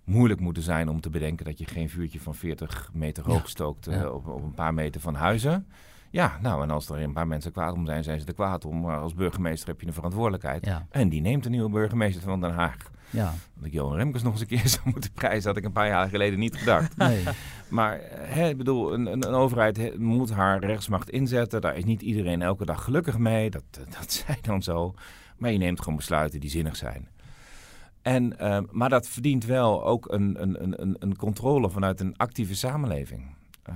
[0.05, 3.87] moeilijk moeten zijn om te bedenken dat je geen vuurtje van 40 meter hoog stookt
[3.87, 5.67] eh, op, op, een paar meter van huizen?
[6.11, 8.65] Ja, nou, en als er een paar mensen kwaad om zijn, zijn ze er kwaad
[8.65, 8.81] om.
[8.81, 10.71] Maar als burgemeester heb je een verantwoordelijkheid.
[10.91, 12.77] En die neemt de nieuwe burgemeester van Den Haag.
[13.11, 13.35] Ja.
[13.55, 15.89] Dat ik Johan Remkes nog eens een keer zou moeten prijzen, had ik een paar
[15.89, 16.97] jaar geleden niet gedacht.
[17.07, 17.23] Nee.
[17.69, 21.61] maar hè, ik bedoel, een, een, een, overheid moet haar rechtsmacht inzetten.
[21.61, 23.51] Daar is niet iedereen elke dag gelukkig mee.
[23.51, 24.95] Dat, dat zij dan zo.
[25.37, 27.09] Maar je neemt gewoon besluiten die zinnig zijn.
[28.03, 32.55] En, uh, maar dat verdient wel ook een, een, een, een controle vanuit een actieve
[32.55, 33.35] samenleving.
[33.69, 33.75] Uh,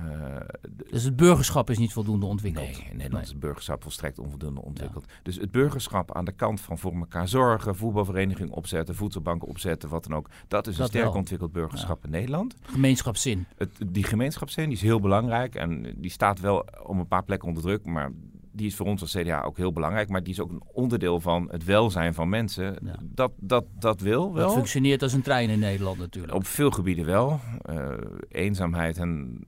[0.89, 2.65] dus het burgerschap is niet voldoende ontwikkeld?
[2.65, 5.05] Nee, in Nederland is het burgerschap volstrekt onvoldoende ontwikkeld.
[5.23, 10.03] Dus het burgerschap aan de kant van voor elkaar zorgen, voetbalvereniging opzetten, voedselbanken opzetten, wat
[10.03, 10.29] dan ook.
[10.47, 12.55] Dat is een sterk ontwikkeld burgerschap in Nederland.
[12.61, 13.45] Gemeenschapszin.
[13.55, 17.47] Het, die gemeenschapszin die is heel belangrijk en die staat wel om een paar plekken
[17.47, 18.11] onder druk, maar
[18.51, 21.19] die is voor ons als CDA ook heel belangrijk, maar die is ook een onderdeel
[21.19, 22.77] van het welzijn van mensen.
[23.01, 24.45] Dat, dat, dat wil wel.
[24.45, 26.33] Dat functioneert als een trein in Nederland natuurlijk.
[26.33, 27.39] Op veel gebieden wel.
[27.69, 27.87] Uh,
[28.29, 29.39] eenzaamheid en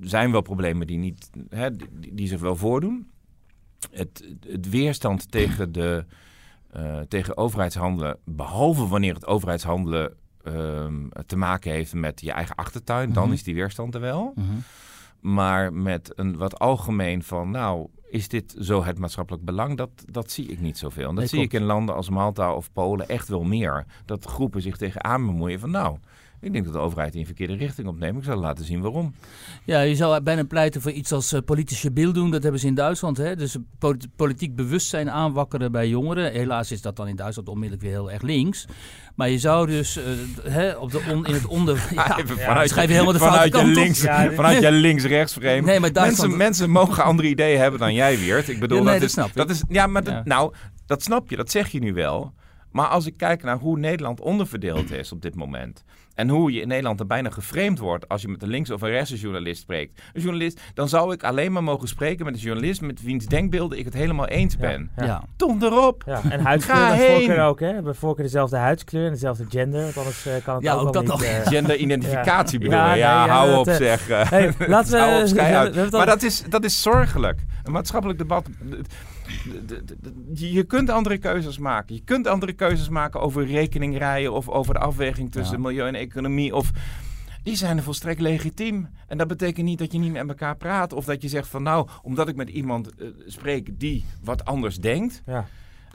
[0.00, 3.10] zijn wel problemen die, niet, hè, die, die zich wel voordoen.
[3.90, 6.04] Het, het weerstand tegen, de,
[6.76, 10.14] uh, tegen overheidshandelen, behalve wanneer het overheidshandelen
[10.44, 10.86] uh,
[11.26, 13.32] te maken heeft met je eigen achtertuin, dan mhm.
[13.32, 14.32] is die weerstand er wel.
[14.34, 14.62] Mm -hmm.
[15.20, 19.76] Maar met een wat algemeen van, nou, is dit zo het maatschappelijk belang?
[19.76, 21.08] Dat, dat zie ik niet zoveel.
[21.08, 23.86] En dat zie ik in landen als Malta of Polen echt wel meer.
[24.04, 25.98] Dat groepen zich tegenaan bemoeien van, nou,
[26.40, 28.18] ik denk dat de overheid in verkeerde richting opneemt.
[28.18, 29.14] Ik zal laten zien waarom.
[29.64, 32.30] Ja, je zou bijna pleiten voor iets als uh, politische beeld doen.
[32.30, 33.16] Dat hebben ze in Duitsland.
[33.16, 33.36] Hè?
[33.36, 33.56] Dus
[34.16, 36.32] politiek bewustzijn aanwakkeren bij jongeren.
[36.32, 38.66] Helaas is dat dan in Duitsland onmiddellijk weer heel erg links.
[39.14, 40.04] Maar je zou dus uh,
[40.42, 41.86] hè, op de on, in het onder...
[41.94, 45.60] Ja, Even vanuit, schrijf je helemaal de vanuit je links, ja, Vanuit je links-rechts frame.
[45.60, 48.48] Nee, maar mensen, mensen mogen andere ideeën hebben dan jij, Weert.
[48.48, 49.62] Ik bedoel, nee, dat, dat, is, dat is...
[49.68, 50.52] Ja, maar dat, nou,
[50.86, 51.36] dat snap je.
[51.36, 52.32] Dat zeg je nu wel.
[52.70, 55.84] Maar als ik kijk naar hoe Nederland onderverdeeld is op dit moment.
[56.14, 58.82] En hoe je in Nederland er bijna geframed wordt als je met een links- of
[58.82, 60.02] een rechtsjournalist spreekt.
[60.12, 63.78] Een journalist, dan zou ik alleen maar mogen spreken met een journalist met wiens denkbeelden
[63.78, 64.90] ik het helemaal eens ben.
[64.96, 65.22] Ja, ja.
[65.36, 66.02] Tom erop.
[66.06, 67.82] Ja, en huidskleur voorkeur ook, hè?
[67.82, 69.82] Bij voorkeur dezelfde huidskleur en dezelfde gender.
[69.82, 71.22] Want anders uh, kan het ja, ook, ook dat niet, nog.
[71.22, 72.96] Uh, Genderidentificatie bedoel je?
[72.96, 74.08] Ja, hou op zeg.
[74.08, 75.88] Hey, laten we...
[75.90, 77.40] maar dat is, dat is zorgelijk.
[77.64, 78.48] Een maatschappelijk debat
[80.34, 81.94] je kunt andere keuzes maken.
[81.94, 86.54] Je kunt andere keuzes maken over rekeningrijden of over de afweging tussen milieu en economie.
[86.54, 86.70] Of,
[87.42, 88.88] die zijn er volstrekt legitiem.
[89.06, 90.92] En dat betekent niet dat je niet met elkaar praat.
[90.92, 94.76] Of dat je zegt van nou, omdat ik met iemand uh, spreek die wat anders
[94.76, 95.22] denkt.
[95.26, 95.46] Ja.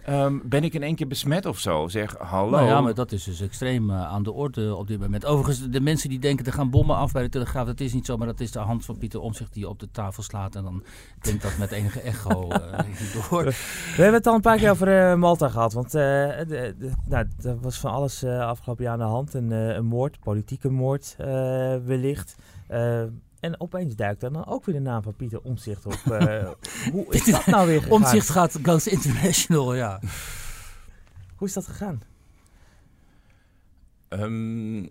[0.09, 1.87] Um, ben ik in één keer besmet of zo?
[1.87, 2.49] Zeg, hallo.
[2.49, 5.25] Nou ja, maar dat is dus extreem uh, aan de orde op dit moment.
[5.25, 8.05] Overigens, de mensen die denken er gaan bommen af bij de Telegraaf, dat is niet
[8.05, 8.17] zo.
[8.17, 10.55] Maar dat is de hand van Pieter Omzicht die op de tafel slaat.
[10.55, 10.83] En dan
[11.19, 12.59] klinkt dat met enige echo uh,
[13.29, 13.43] door.
[13.43, 13.53] We
[13.95, 15.73] hebben het al een paar keer over uh, Malta gehad.
[15.73, 19.33] Want de, de, nou, er was van alles afgelopen jaar aan de hand.
[19.33, 21.15] Een, een moord, politieke moord
[21.85, 22.35] wellicht.
[23.43, 25.99] En opeens duikt dan ook weer de naam van Pieter Omzicht op.
[26.07, 26.49] Uh,
[26.91, 27.91] hoe is dat nou weer gegaan?
[27.91, 29.99] Omzicht gaat Goes International, ja.
[31.35, 32.01] hoe is dat gegaan?
[34.09, 34.89] Um, uh,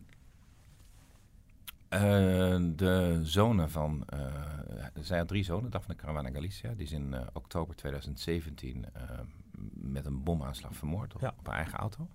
[2.76, 4.06] de zonen van...
[4.14, 4.20] Uh,
[4.94, 6.72] er zijn drie zonen, Daphne Caruana Galicia.
[6.72, 8.86] Die is in oktober 2017
[9.74, 11.34] met een bomaanslag vermoord op, ja.
[11.38, 12.08] op haar eigen auto.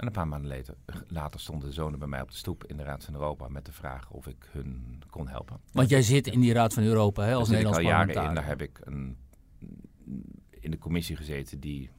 [0.00, 0.74] En een paar maanden later,
[1.08, 3.64] later stonden de zonen bij mij op de stoep in de Raad van Europa met
[3.64, 5.60] de vraag of ik hun kon helpen.
[5.72, 8.16] Want jij zit in die Raad van Europa hè, als daar Nederlands parlementariër.
[8.16, 8.34] al jaren in.
[8.34, 9.16] Daar heb ik een,
[10.50, 11.90] in de commissie gezeten die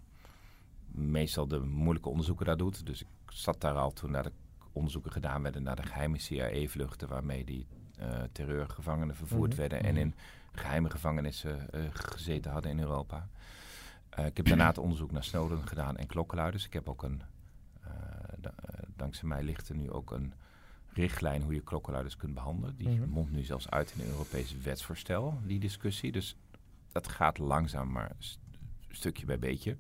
[0.92, 2.86] meestal de moeilijke onderzoeken daar doet.
[2.86, 4.32] Dus ik zat daar al toen naar de
[4.72, 7.68] onderzoeken gedaan werden naar de geheime CIA-vluchten waarmee die
[8.00, 9.60] uh, terreurgevangenen vervoerd mhm.
[9.60, 10.02] werden en mhm.
[10.02, 10.16] in
[10.52, 13.28] geheime gevangenissen uh, gezeten hadden in Europa.
[14.20, 16.66] Uh, ik heb daarna het onderzoek naar Snowden gedaan en klokkenluiders.
[16.66, 17.22] Ik heb ook een
[18.42, 18.54] eh,
[18.96, 20.34] dankzij mij ligt er nu ook een
[20.94, 22.76] richtlijn hoe je klokkenluiders kunt behandelen.
[22.76, 26.12] Die mm mondt nu zelfs uit in een Europees wetsvoorstel, die discussie.
[26.12, 26.36] Dus
[26.92, 28.12] dat gaat langzaam, maar
[28.90, 29.78] stukje bij beetje.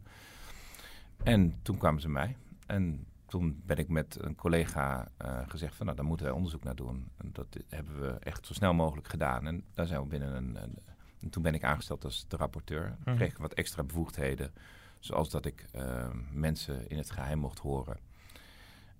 [1.23, 2.37] En toen kwamen ze mij.
[2.65, 6.63] En toen ben ik met een collega uh, gezegd van, nou, daar moeten wij onderzoek
[6.63, 7.11] naar doen.
[7.17, 9.47] En dat hebben we echt zo snel mogelijk gedaan.
[9.47, 10.63] En daar zijn we binnen een...
[10.63, 10.77] een
[11.21, 12.97] en toen ben ik aangesteld als de rapporteur.
[13.05, 14.53] Mm Kreeg ik wat extra bevoegdheden.
[15.01, 17.97] Zoals dat ik uh, mensen in het geheim mocht horen.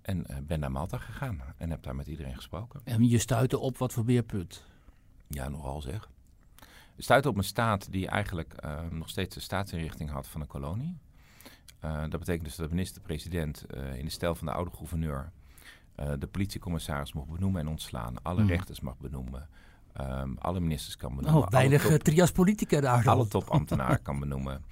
[0.02, 2.80] En uh, ben naar Malta gegaan en heb daar met iedereen gesproken.
[2.84, 4.64] En je stuitte op wat voor beerput?
[5.26, 6.08] Ja, nogal zeg.
[6.94, 10.46] Je stuitte op een staat die eigenlijk uh, nog steeds de staatsinrichting had van een
[10.46, 10.98] kolonie.
[11.84, 15.32] Uh, dat betekent dus dat de minister-president uh, in de stijl van de oude gouverneur
[16.18, 18.48] de politiecommissaris mag benoemen en ontslaan, alle mm.
[18.48, 19.48] rechters mag benoemen,
[20.00, 21.42] um, alle ministers kan benoemen.
[21.42, 23.08] Oh, weinig top, trias politica daar.
[23.08, 24.64] Alle topambtenaren kan benoemen.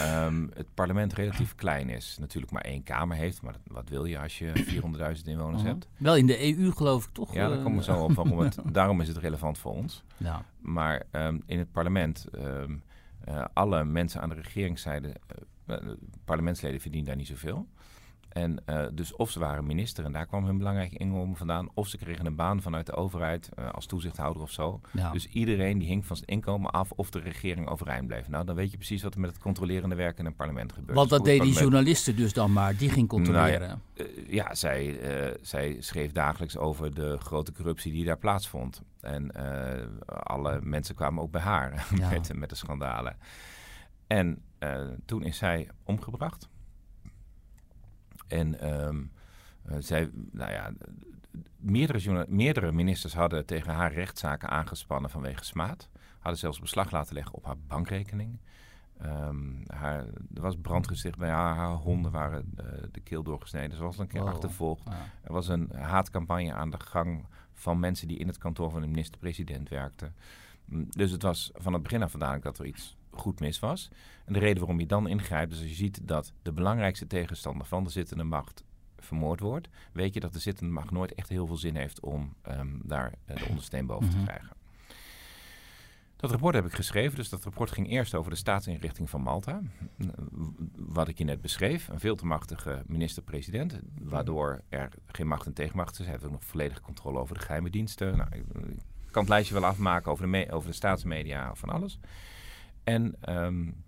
[0.00, 4.18] Um, het parlement relatief klein is, natuurlijk maar één kamer heeft, maar wat wil je
[4.18, 4.52] als je
[5.16, 5.88] 400.000 inwoners hebt?
[5.96, 7.34] Wel in de EU geloof ik toch?
[7.34, 8.12] Ja, daar komen we zo op.
[8.12, 10.04] Waarom het, daarom is het relevant voor ons.
[10.16, 10.44] Ja.
[10.58, 12.26] Maar um, in het parlement,
[13.28, 15.14] uh, alle mensen aan de regeringszijde,
[15.66, 15.76] uh,
[16.24, 17.66] parlementsleden verdienen daar niet zoveel.
[18.30, 21.88] En uh, dus of ze waren minister en daar kwam hun belangrijke inkomen vandaan, of
[21.88, 24.80] ze kregen een baan vanuit de overheid uh, als toezichthouder of zo.
[24.92, 25.12] Ja.
[25.12, 28.28] Dus iedereen die hing van zijn inkomen af of de regering overeind bleef.
[28.28, 30.96] Nou, dan weet je precies wat er met het controlerende werk in een parlement gebeurt.
[30.96, 33.68] Want dat deden die journalisten dus dan maar, die ging controleren.
[33.68, 35.00] Nou ja, uh, ja, zij,
[35.42, 38.82] zij schreef dagelijks over de grote corruptie die daar plaatsvond.
[39.00, 39.32] En
[40.06, 42.10] alle mensen kwamen ook bij haar ja.
[42.12, 43.16] met, met de schandalen.
[44.06, 44.42] En
[45.04, 46.48] toen is zij omgebracht.
[48.30, 49.12] En um,
[49.78, 50.72] zij, nou ja,
[51.56, 55.88] meerdere, meerdere ministers hadden tegen haar rechtszaken aangespannen vanwege smaad.
[56.18, 58.38] Hadden zelfs beslag laten leggen op haar bankrekening.
[59.04, 59.98] Um, haar,
[60.34, 63.76] er was brand gesticht bij haar, haar honden waren uh, de keel doorgesneden.
[63.76, 64.82] Ze was een keer achtervolgd.
[64.84, 65.08] Ja.
[65.22, 68.86] Er was een haatcampagne aan de gang van mensen die in het kantoor van de
[68.86, 70.14] minister-president werkten.
[70.64, 73.90] Mm, dus het was van het begin af vandaan dat er iets goed mis was.
[74.24, 77.66] En de reden waarom je dan ingrijpt, is als je ziet dat de belangrijkste tegenstander
[77.66, 78.64] van de zittende macht
[78.98, 82.34] vermoord wordt, weet je dat de zittende macht nooit echt heel veel zin heeft om
[82.48, 84.24] um, daar uh, de ondersteen boven te mhm.
[84.24, 84.58] krijgen.
[86.20, 89.60] Dat rapport heb ik geschreven, dus dat rapport ging eerst over de staatsinrichting van Malta.
[90.76, 95.52] Wat ik je net beschreef, een veel te machtige minister-president, waardoor er geen macht en
[95.52, 95.98] tegenmacht is.
[95.98, 98.16] Hij heeft ook nog volledige controle over de geheime diensten.
[98.16, 98.44] Nou, ik
[99.10, 101.98] kan het lijstje wel afmaken over de, over de staatsmedia, van alles.
[102.84, 103.84] En, um,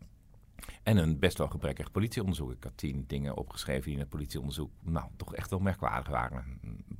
[0.83, 2.53] en een best wel gebrekkig politieonderzoek.
[2.53, 6.45] Ik had tien dingen opgeschreven die in het politieonderzoek nou, toch echt wel merkwaardig waren.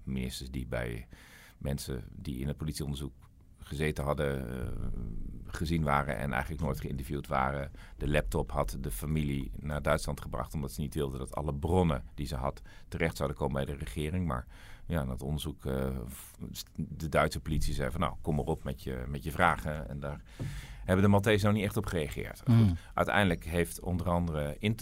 [0.03, 1.07] Ministers die bij
[1.59, 3.13] mensen die in het politieonderzoek
[3.59, 4.69] gezeten hadden, uh,
[5.47, 7.71] gezien waren en eigenlijk nooit geïnterviewd waren.
[7.97, 12.05] De laptop had de familie naar Duitsland gebracht omdat ze niet wilden dat alle bronnen
[12.15, 14.27] die ze had terecht zouden komen bij de regering.
[14.27, 14.47] Maar
[14.87, 15.97] ja, dat onderzoek, uh,
[16.75, 19.89] de Duitse politie zei van nou, kom maar op met je, met je vragen.
[19.89, 20.21] En daar
[20.85, 22.49] hebben de Maltese nog niet echt op gereageerd.
[22.49, 22.77] Mm.
[22.95, 24.77] uiteindelijk heeft onder andere uh,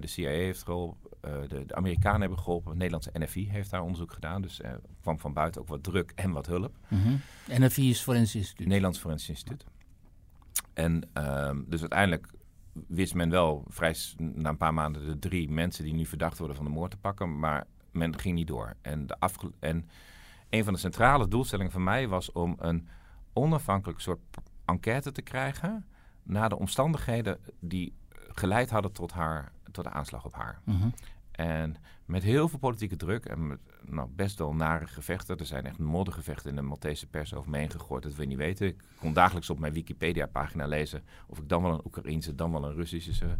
[0.00, 3.82] de CIA heeft geholpen, uh, de, de, Amerikanen hebben geholpen, het Nederlandse NFI heeft daar
[3.82, 4.42] onderzoek gedaan.
[4.42, 6.76] Dus er kwam van buiten ook wat druk en wat hulp.
[6.88, 7.20] Mm -hmm.
[7.64, 8.66] NFI is Forensisch Instituut.
[8.66, 9.64] Nederlands Forensisch Instituut.
[10.74, 12.30] En um, dus uiteindelijk
[12.86, 16.56] wist men wel vrij na een paar maanden de drie mensen die nu verdacht worden
[16.56, 18.74] van de moord te pakken, maar men ging niet door.
[18.80, 19.16] En, de
[19.58, 19.88] en
[20.50, 22.88] een van de centrale doelstellingen van mij was om een
[23.32, 24.20] onafhankelijk soort
[24.66, 25.86] enquête te krijgen
[26.22, 30.60] naar de omstandigheden die geleid hadden tot, haar, tot de aanslag op haar.
[30.64, 30.88] Mhm.
[31.30, 35.38] En met heel veel politieke druk en met nou, best wel nare gevechten.
[35.38, 38.02] Er zijn echt moddergevechten in de Maltese pers over me heen gegooid.
[38.02, 38.66] Dat we niet weten.
[38.66, 42.64] Ik kon dagelijks op mijn Wikipedia-pagina lezen of ik dan wel een Oekraïense, dan wel
[42.64, 43.38] een Russische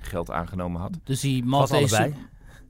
[0.00, 0.98] geld aangenomen had.
[1.04, 2.12] Dus die Maltese,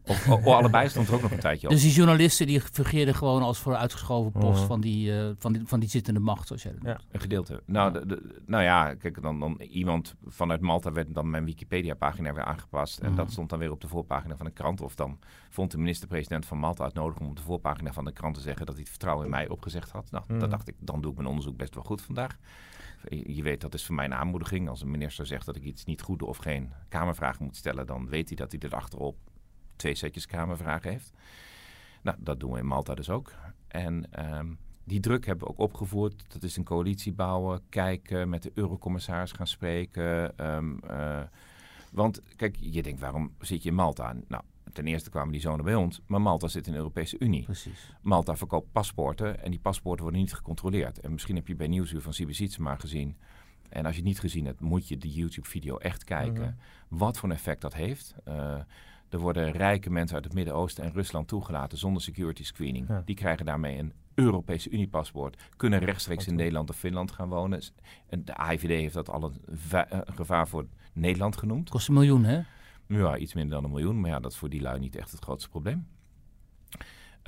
[0.07, 1.73] of, of, allebei stond er ook nog een tijdje op.
[1.73, 5.81] Dus die journalisten die fungeerden gewoon als vooruitgeschoven post van, die, uh, van, die, van
[5.81, 7.01] die zittende macht, zoals jij dat ja.
[7.11, 7.63] Een gedeelte.
[7.65, 12.33] Nou, de, de, nou ja, kijk, dan, dan iemand vanuit Malta werd dan mijn Wikipedia-pagina
[12.33, 12.99] weer aangepast.
[12.99, 13.33] En dat mhm.
[13.33, 14.81] stond dan weer op de voorpagina van de krant.
[14.81, 15.19] Of dan
[15.51, 18.41] vond de minister-president van Malta het nodig om op de voorpagina van de krant te
[18.41, 20.11] zeggen dat hij het vertrouwen in mij opgezegd had.
[20.11, 20.39] Nou, mm.
[20.39, 22.37] dat dacht ik, dan doe ik mijn onderzoek best wel goed vandaag.
[23.09, 24.69] Je weet, dat is voor mij een aanmoediging.
[24.69, 27.87] Als een minister zegt dat ik iets niet goed doe of geen kamervragen moet stellen,
[27.87, 29.17] dan weet hij dat hij erachterop
[29.77, 31.13] twee setjes kamervragen heeft.
[32.03, 33.33] Nou, dat doen we in Malta dus ook.
[33.69, 34.47] En ehm,
[34.85, 36.25] die druk hebben we ook opgevoerd.
[36.29, 40.33] Dat is een coalitie bouwen, kijken, met de eurocommissaris gaan spreken.
[40.47, 41.23] Um, uh,
[41.93, 44.15] want kijk, je denkt, waarom zit je in Malta?
[44.29, 47.45] Nou, ten eerste kwamen die zonen bij ons, maar Malta zit in de Europese Unie.
[47.45, 47.93] Precies.
[48.01, 51.01] Malta verkoopt paspoorten en die paspoorten worden niet gecontroleerd.
[51.01, 53.17] En misschien heb je bij Nieuwsuur van CBC maar gezien.
[53.69, 56.57] En als je het niet gezien hebt, moet je de YouTube-video echt kijken.
[56.89, 56.99] Mhm.
[56.99, 58.15] Wat voor een effect dat heeft.
[58.29, 58.59] Uh,
[59.17, 63.05] er worden rijke mensen uit het Midden-Oosten en Rusland toegelaten zonder security screening.
[63.05, 65.43] Die krijgen daarmee een Europese Unie-paspoort.
[65.57, 67.63] Kunnen rechtstreeks in Nederland of Finland gaan wonen.
[68.09, 69.35] En de AIVD heeft dat al een,
[69.71, 71.71] eh, gevaar voor Nederland genoemd.
[71.71, 72.41] Kost een miljoen, hè?
[72.87, 74.01] Ja, iets minder dan een miljoen.
[74.01, 75.87] Maar ja, dat is voor die lui niet echt het grootste probleem.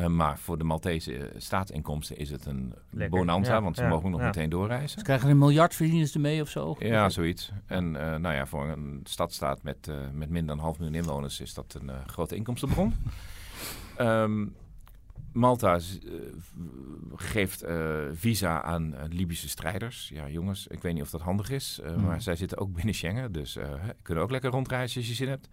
[0.00, 3.18] Uh, maar voor de Maltese uh, staatsinkomsten is het een Lekker.
[3.18, 4.98] bonanza, want ze ja, mogen nog meteen doorreizen.
[4.98, 6.76] Ze krijgen een miljard verdieners ermee of zo?
[6.78, 7.52] Ja, zoiets.
[7.66, 11.40] En uh, nou ja, voor een stadstaat met, met minder dan een half miljoen inwoners
[11.40, 12.94] is dat een grote inkomstenbron.
[13.98, 14.54] um,
[15.32, 16.12] Malta uh,
[17.14, 20.10] geeft uh, visa aan uh, Libische strijders.
[20.14, 22.04] Ja, jongens, ik weet niet of dat handig is, mm.
[22.04, 23.58] maar zij zitten ook binnen Schengen, dus
[24.02, 25.48] kunnen ook lekker rondreizen als je zin hebt.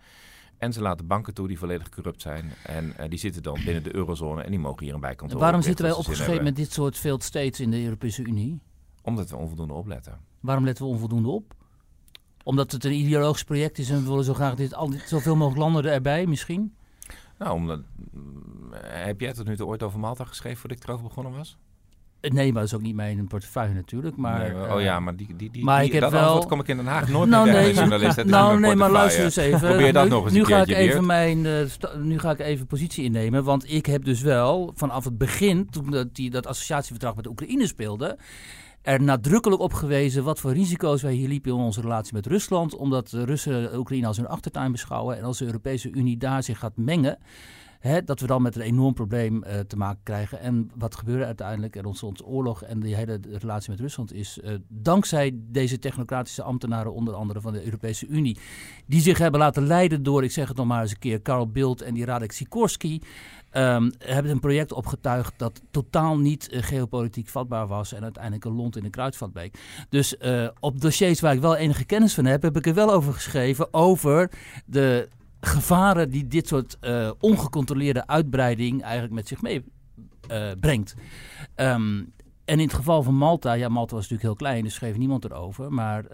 [0.57, 2.51] En ze laten banken toe die volledig corrupt zijn.
[2.63, 5.39] En die zitten dan binnen de eurozone en die mogen hier een bijkantoor.
[5.39, 8.61] Waarom zitten wij opgeschreven met dit soort failed states in de Europese Unie?
[9.01, 10.19] Omdat we onvoldoende opletten.
[10.39, 11.53] Waarom letten we onvoldoende op?
[12.43, 15.61] Omdat het een ideologisch project is en we willen zo graag dit, al, zoveel mogelijk
[15.61, 16.75] landen erbij misschien?
[17.37, 17.79] Nou, omdat,
[18.81, 21.57] heb jij tot nu toe ooit over Malta geschreven voordat ik erover begonnen was?
[22.33, 24.17] Nee, maar dat is ook niet mijn portefeuille natuurlijk.
[24.17, 26.21] Maar, nee, oh ja, maar die, die, die, maar die, ik heb dat wel...
[26.21, 28.23] antwoord kom ik in Den Haag nooit nou, meer nee, journalist.
[28.23, 29.59] Nou, nee, maar luister eens even.
[29.59, 31.61] Probeer dat nu, nog eens nu een ga ik even mijn, uh,
[32.01, 33.43] Nu ga ik even positie innemen.
[33.43, 37.29] Want ik heb dus wel vanaf het begin, toen dat, die, dat associatieverdrag met de
[37.29, 38.17] Oekraïne speelde
[38.85, 42.75] er nadrukkelijk op gewezen wat voor risico's wij hier liepen in onze relatie met Rusland.
[42.75, 45.17] Omdat de Russen Oekraïne als hun achtertuin beschouwen.
[45.17, 47.17] En als de Europese Unie daar zich gaat mengen.
[47.85, 50.39] Hè, dat we dan met een enorm probleem uh, te maken krijgen.
[50.39, 51.75] En wat gebeurde uiteindelijk?
[51.75, 56.93] Er ontstond oorlog en die hele relatie met Rusland is uh, dankzij deze technocratische ambtenaren,
[56.93, 58.37] onder andere van de Europese Unie,
[58.85, 61.47] die zich hebben laten leiden door, ik zeg het nog maar eens een keer, Karl
[61.47, 63.01] Bildt en die Radek Sikorski.
[63.53, 68.55] Um, hebben een project opgetuigd dat totaal niet uh, geopolitiek vatbaar was en uiteindelijk een
[68.55, 69.57] lont in de kruidvat bleek.
[69.89, 70.17] Dus
[70.59, 73.73] op dossiers waar ik wel enige kennis van heb, heb ik er wel over geschreven
[73.73, 74.31] over
[74.65, 75.07] de
[75.45, 80.95] gevaren die dit soort uh, ongecontroleerde uitbreiding eigenlijk met zich meebrengt.
[81.55, 82.13] Um,
[82.45, 85.25] en in het geval van Malta, ja, Malta was natuurlijk heel klein, dus schreef niemand
[85.25, 85.73] erover.
[85.73, 86.05] Maar,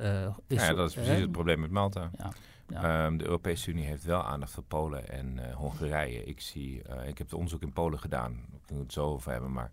[0.48, 2.10] is ja, dat is precies het probleem met Malta.
[2.18, 2.32] Ja.
[2.68, 3.06] Ja.
[3.06, 6.24] Um, de Europese Unie heeft wel aandacht voor Polen en Hongarije.
[6.24, 6.78] Ik, zie,
[7.08, 8.32] ik heb het onderzoek in Polen gedaan.
[8.32, 9.72] Ik kan het zo over hebben, maar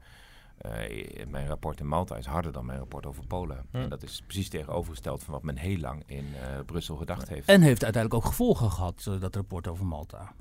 [0.66, 3.66] uh, mijn rapport in Malta is harder dan mijn rapport over Polen.
[3.70, 6.26] En dat is precies tegenovergesteld van wat men heel lang in
[6.66, 7.48] Brussel gedacht heeft.
[7.48, 10.32] En heeft uiteindelijk ook gevolgen gehad, dat rapport over Malta.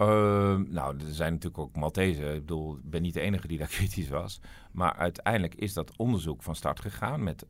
[0.00, 2.34] Ehm, nou, er zijn natuurlijk ook Maltese.
[2.34, 4.40] Ik bedoel, ik ben niet de enige die daar kritisch was.
[4.72, 7.46] Maar uiteindelijk is dat onderzoek van start gegaan met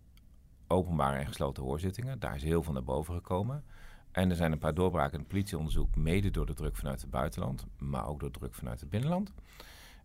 [0.66, 2.18] openbare en gesloten hoorzittingen.
[2.18, 3.64] Daar is heel veel naar boven gekomen.
[4.12, 7.10] En er zijn een paar doorbraken in het politieonderzoek, mede door de druk vanuit het
[7.10, 9.32] buitenland, maar ook door druk vanuit het binnenland.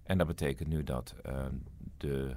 [0.05, 1.45] En dat betekent nu dat uh,
[1.97, 2.35] de,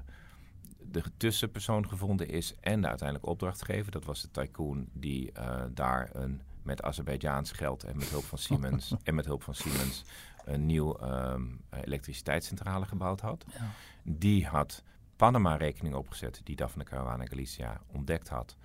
[0.79, 3.93] de tussenpersoon gevonden is en de uiteindelijk opdrachtgever.
[3.93, 8.39] Dat was de tycoon die uh, daar een, met Azerbeidzjaans geld en met hulp van
[8.39, 10.05] Siemens en met hulp van Siemens
[10.45, 13.45] een nieuw um, elektriciteitscentrale gebouwd had.
[13.53, 13.71] Ja.
[14.03, 14.83] Die had
[15.17, 18.57] Panama-rekening opgezet die Daphne Caruana Galicia ontdekt had.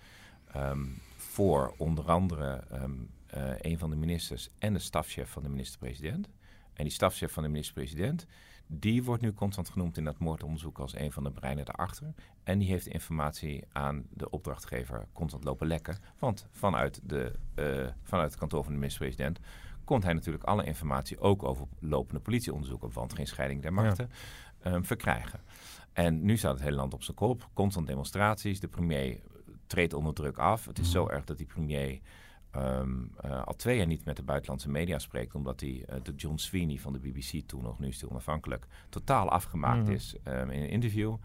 [0.56, 5.50] Um, voor onder andere um, uh, een van de ministers en de stafchef van de
[5.50, 6.30] minister-president.
[6.74, 8.26] En die stafchef van de minister-president,
[8.68, 12.14] die wordt nu constant genoemd in dat moordonderzoek als een van de breinen daarachter.
[12.44, 15.98] En die heeft informatie aan de opdrachtgever constant lopen lekken.
[16.20, 19.40] Want vanuit, de, uh, vanuit het kantoor van de minister-president
[19.84, 24.10] komt hij natuurlijk alle informatie, ook over lopende politieonderzoeken, want geen scheiding der machten,
[24.64, 24.74] ja.
[24.74, 25.40] um, verkrijgen.
[25.94, 27.50] En nu staat het hele land op zijn kop.
[27.54, 28.60] Constant demonstraties.
[28.60, 29.20] De premier
[29.68, 30.66] treedt onder druk af.
[30.66, 31.14] Het is zo mhm.
[31.14, 32.00] erg dat die premier
[32.56, 36.14] um, uh, al twee jaar niet met de buitenlandse media spreekt, omdat hij uh, de
[36.16, 39.94] John Sweeney van de BBC toen nog, nu is hij onafhankelijk, totaal afgemaakt mm.
[39.94, 41.16] is um, in een interview.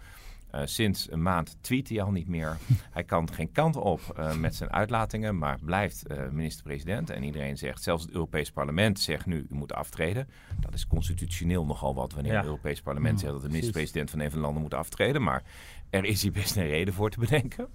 [0.54, 2.56] Uh, sinds een maand tweet hij al niet meer.
[2.90, 7.10] hij kan geen kant op uh, met zijn uitlatingen, maar blijft uh, minister-president.
[7.10, 10.28] En iedereen zegt, zelfs het Europees Parlement zegt nu, u moet aftreden.
[10.60, 12.38] Dat is constitutioneel nogal wat wanneer ja.
[12.38, 15.22] het Europees Parlement mm, zegt dat de minister-president van een van de landen moet aftreden.
[15.22, 15.42] Maar
[15.90, 17.68] er is hier best een reden voor te bedenken.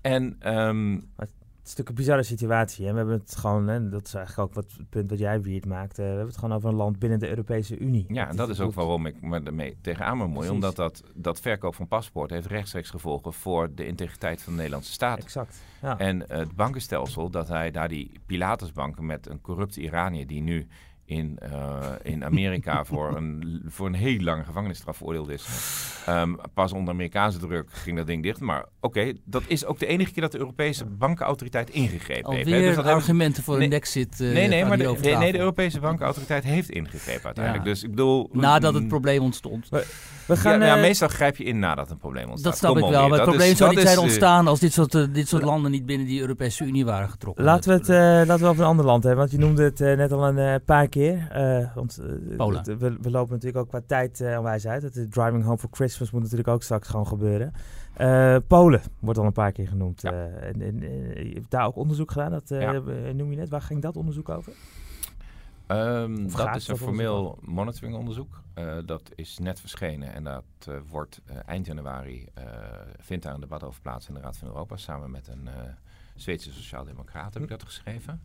[0.00, 1.10] En, um,
[1.64, 2.86] het is natuurlijk een bizarre situatie.
[2.86, 2.90] Hè?
[2.90, 5.66] We hebben het gewoon, hè, dat is eigenlijk ook wat, het punt wat jij Wiert
[5.66, 6.02] maakte.
[6.02, 8.04] We hebben het gewoon over een land binnen de Europese Unie.
[8.08, 10.48] Ja, en dat is, is ook waarom ik me ermee tegenaan me mooi.
[10.48, 14.92] Omdat dat, dat verkoop van paspoort heeft rechtstreeks gevolgen voor de integriteit van de Nederlandse
[14.92, 15.18] staat.
[15.18, 15.62] Exact.
[15.82, 15.98] Ja.
[15.98, 20.66] En het bankenstelsel, dat hij daar die Pilatusbanken met een corrupte Iranier die nu
[21.04, 25.46] in, uh, in Amerika voor, een, voor een heel lange gevangenisstraf veroordeeld is.
[26.08, 28.40] Um, pas onder Amerikaanse druk ging dat ding dicht.
[28.40, 32.46] Maar oké, okay, dat is ook de enige keer dat de Europese bankenautoriteit ingegrepen Alweer
[32.46, 32.66] heeft.
[32.66, 34.20] Dus dat argumenten voor nee, een exit.
[34.20, 37.64] Uh, nee, nee, maar de, nee, nee, de Europese bankenautoriteit heeft ingegrepen uiteindelijk.
[37.64, 37.70] Ja.
[37.70, 38.28] Dus ik bedoel...
[38.32, 39.68] Nadat het probleem ontstond.
[40.26, 42.50] We gaan, ja, ja, meestal grijp je in nadat een probleem ontstaat.
[42.50, 43.08] Dat snap ik wel.
[43.08, 45.70] Maar het probleem is, zou niet zijn ontstaan als dit soort, uh, dit soort landen
[45.70, 47.44] niet binnen die Europese Unie waren getrokken.
[47.44, 49.20] Laten we het uh, laten we over een ander land hebben.
[49.20, 51.28] Want je noemde het uh, net al een paar keer.
[51.74, 52.00] want
[52.36, 52.64] Polen.
[52.64, 54.82] We, we, lopen natuurlijk ook qua tijd onwijs uit.
[54.82, 57.52] Het Driving Home for Christmas moet natuurlijk ook straks gewoon gebeuren.
[58.46, 60.02] Polen wordt al een paar keer genoemd.
[60.02, 60.12] Ja.
[60.12, 60.80] en, en
[61.28, 62.30] je hebt daar ook onderzoek gedaan.
[62.30, 62.72] Dat ja.
[63.12, 63.48] noem je net.
[63.48, 64.52] Waar ging dat onderzoek over?
[65.68, 68.40] Um, dat is een formeel monitoringonderzoek.
[68.58, 72.28] Uh, dat is net verschenen en dat uh, wordt uh, eind januari,
[72.98, 74.76] vindt daar een debat over plaats in de Raad van Europa.
[74.76, 75.48] Samen met een
[76.14, 78.20] Zweedse sociaaldemocraat heb ik dat geschreven.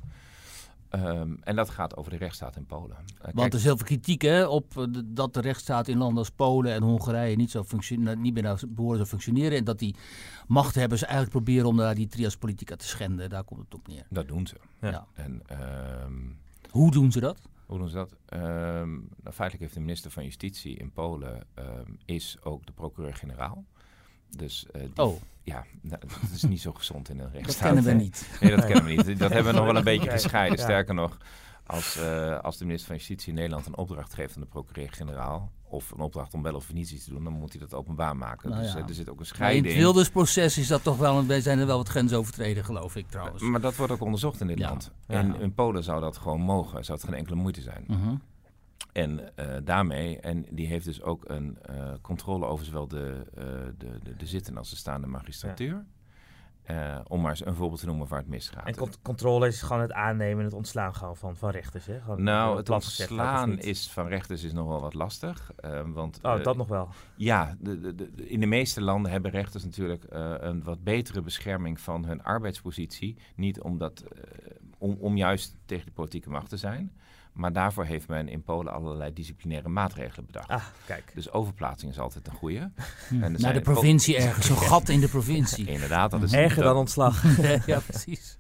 [0.89, 2.97] Ehm, en dat gaat over de rechtsstaat in Polen.
[3.33, 6.29] Want er is heel veel kritiek hè, op de- dat de rechtsstaat in landen als
[6.29, 9.57] Polen en Hongarije niet, zo functione- niet meer naar behoren te functioneren.
[9.57, 9.95] En dat die
[10.47, 13.29] machthebbers eigenlijk proberen om daar die trias politica te schenden.
[13.29, 14.05] Daar komt het op neer.
[14.09, 14.55] dat doen ze.
[14.81, 14.89] Ja.
[14.89, 15.05] Ja.
[15.13, 16.13] En ehm,
[16.69, 17.41] Hoe doen ze dat?
[17.65, 18.15] hoe doen ze dat?
[18.25, 23.65] Ehm, nou, feitelijk heeft de minister van Justitie in Polen ehm, is ook de procureur-generaal.
[24.29, 27.65] Dus eh, die- Oh, ja, nou, dat is niet zo gezond in een dat rechtsstaat.
[27.73, 28.37] kennen we niet.
[28.41, 29.05] Nee, dat kennen we niet.
[29.19, 30.59] Dat hebben we nog wel een beetje gescheiden.
[30.59, 31.17] Sterker nog,
[31.65, 35.51] als, eh, als de minister van Justitie in Nederland een opdracht geeft aan de procureur-generaal...
[35.69, 38.17] of een opdracht om wel of niet iets te doen, dan moet hij dat openbaar
[38.17, 38.49] maken.
[38.49, 38.77] Nou dus ja.
[38.79, 39.65] eh, er zit ook een Maar in scheiding.
[39.65, 43.07] het Wilders-proces is dat toch wel, een- zijn er wel wat grenzen overtreden, geloof ik
[43.09, 43.41] trouwens.
[43.43, 44.67] Maar dat wordt ook onderzocht in dit Ja.
[44.69, 44.91] land.
[45.07, 45.15] Ja.
[45.15, 46.85] En in Polen zou dat gewoon mogen.
[46.85, 47.83] Zou het geen enkele moeite zijn.
[47.87, 48.15] Mhm.
[48.93, 53.43] En eh, daarmee, en die heeft dus ook een eh, controle over zowel de, eh,
[53.77, 55.85] de, de, de zittende als de staande magistratuur.
[56.69, 58.65] Eh, om maar eens een voorbeeld te noemen waar het misgaat.
[58.65, 61.99] En cont- controle is gewoon het aannemen en het ontslaan gewoon van, van rechters, hè?
[62.01, 65.51] Gewoon, nou, het gezegd, ontslaan is van rechters is nog wel wat lastig.
[65.55, 66.89] eh, want, Oh, eh, dat nog wel.
[67.15, 71.21] Ja, de, de, de- in de meeste landen hebben rechters natuurlijk eh, een wat betere
[71.21, 73.17] bescherming van hun arbeidspositie.
[73.35, 74.03] Niet omdat,
[74.77, 76.91] om, om juist tegen de politieke macht te zijn.
[77.39, 80.49] Maar daarvoor heeft men in Polen allerlei disciplinaire maatregelen bedacht.
[80.49, 81.11] Ah, kijk.
[81.13, 82.71] Dus overplaatsing is altijd een goede.
[83.09, 85.67] En er Naar de provincie ergens, zo'n gat in de provincie.
[85.75, 87.23] Inderdaad, dat is Erger dan ontslag.
[87.65, 88.37] ja, precies.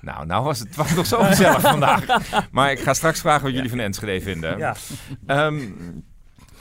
[0.00, 2.04] Nou, nou was het, het was nog zo gezellig vandaag.
[2.50, 4.58] Maar ik ga straks vragen wat jullie van Enschede vinden.
[4.58, 4.76] ja.
[5.26, 5.60] Ehm,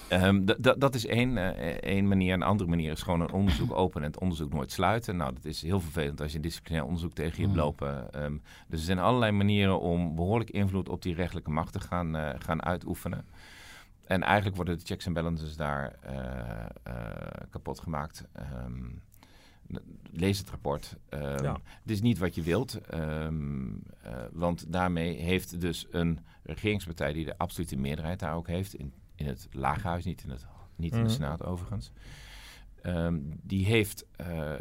[0.09, 0.45] ehm,
[0.77, 2.33] dat is één, eh, één manier.
[2.33, 5.15] Een andere manier is gewoon een onderzoek openen en het onderzoek nooit sluiten.
[5.15, 7.59] Nou, dat is heel vervelend als je een disciplinair onderzoek tegen je hebt Mm.
[7.59, 8.13] lopen.
[8.13, 8.37] Ehm,
[8.67, 12.29] dus er zijn allerlei manieren om behoorlijk invloed op die rechtelijke macht te gaan, eh,
[12.37, 13.25] gaan uitoefenen.
[14.07, 18.23] En eigenlijk worden de checks en balances daar eh, kapot gemaakt.
[18.33, 18.85] Ehm,
[20.11, 20.95] lees het rapport.
[21.09, 21.57] Ja.
[21.81, 22.79] Het is niet wat je wilt.
[24.31, 28.73] want daarmee heeft dus een regeringspartij die de absolute meerderheid daar ook heeft.
[28.73, 30.45] In, in het lagerhuis, niet in, het,
[30.75, 31.13] niet in de Mhm.
[31.13, 31.91] Senaat overigens.
[32.81, 34.53] ehm, die heeft, eh,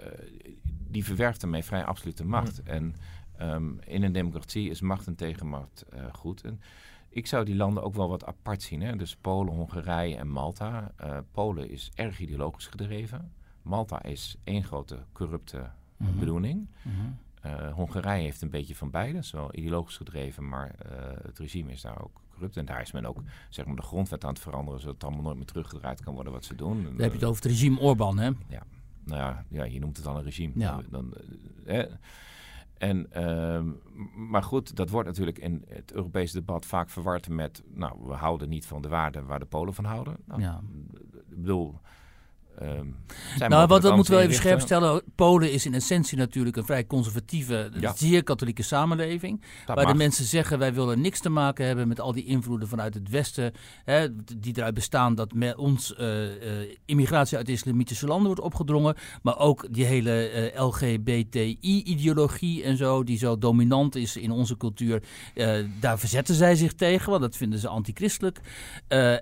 [0.88, 2.62] die verwerft daarmee vrij absolute macht.
[2.62, 2.94] En
[3.36, 6.42] ehm, in een democratie is macht en tegenmacht eh, goed.
[6.42, 6.60] En
[7.08, 8.80] ik zou die landen ook wel wat apart zien.
[8.80, 8.96] Hè?
[8.96, 10.92] Dus Polen, Hongarije en Malta.
[10.96, 13.32] Eh, Polen is erg ideologisch gedreven.
[13.62, 16.18] Malta is één grote corrupte Mhm.
[16.18, 16.68] bedoeling.
[16.82, 17.72] Mhm.
[17.72, 19.22] Hongarije heeft een beetje van beide.
[19.22, 20.74] Zowel ideologisch gedreven, maar
[21.22, 22.56] het regime is daar ook corrupt.
[22.56, 23.18] En daar is men ook
[23.48, 24.80] zeg maar, de grondwet aan het veranderen...
[24.80, 26.82] zodat het allemaal nooit meer teruggedraaid kan worden wat ze doen.
[26.82, 28.30] Dan heb je het over het regime Orbán, hè?
[29.04, 30.52] Nou ja, ja, je noemt het al een regime.
[30.54, 30.80] Ja.
[30.90, 31.14] Dan,
[31.64, 31.90] eh, eh,
[32.78, 33.70] en, ehm,
[34.30, 37.62] maar goed, dat wordt natuurlijk in het Europese debat vaak verward met...
[37.74, 40.16] nou, we houden niet van de waarden waar de Polen van houden.
[40.24, 40.60] Nou, Ja.
[41.28, 41.80] Ik bedoel...
[42.58, 42.86] ehm,
[43.48, 45.02] Nou, wat dat moeten we even scherp stellen.
[45.14, 47.94] Polen is in essentie natuurlijk een vrij conservatieve, Ja.
[47.96, 49.40] zeer katholieke samenleving.
[49.40, 49.92] Dat waar mag.
[49.92, 53.08] de mensen zeggen, wij willen niks te maken hebben met al die invloeden vanuit het
[53.08, 53.52] Westen.
[53.84, 58.96] Hè, die eruit bestaan dat met ons eh, eh, immigratie uit islamitische landen wordt opgedrongen.
[59.22, 65.02] Maar ook die hele eh, LGBTI-ideologie en zo, die zo dominant is in onze cultuur.
[65.80, 68.40] daar verzetten zij zich tegen, want dat vinden ze antichristelijk.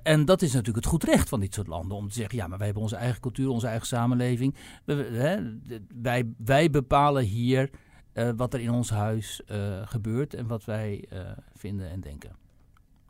[0.03, 1.97] En dat is natuurlijk het goed recht van dit soort landen.
[1.97, 4.55] Om te zeggen, ja, maar wij hebben onze eigen cultuur, onze eigen samenleving.
[4.85, 5.59] We- hè,
[6.03, 7.71] wij, wij bepalen hier
[8.13, 11.21] eh, wat er in ons huis eh, gebeurt en wat wij eh,
[11.55, 12.37] vinden en denken.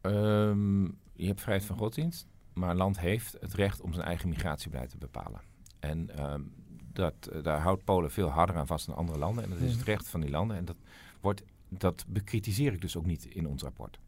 [0.00, 0.84] Ehm,
[1.16, 4.90] je hebt vrijheid van godsdienst, maar een land heeft het recht om zijn eigen migratiebeleid
[4.90, 5.40] te bepalen.
[5.80, 6.40] En ehm,
[6.92, 9.44] dat, daar houdt Polen veel harder aan vast dan andere landen.
[9.44, 10.56] En dat is het recht van die landen.
[10.56, 10.76] En dat,
[11.20, 13.98] wordt, dat bekritiseer ik dus ook niet in ons rapport.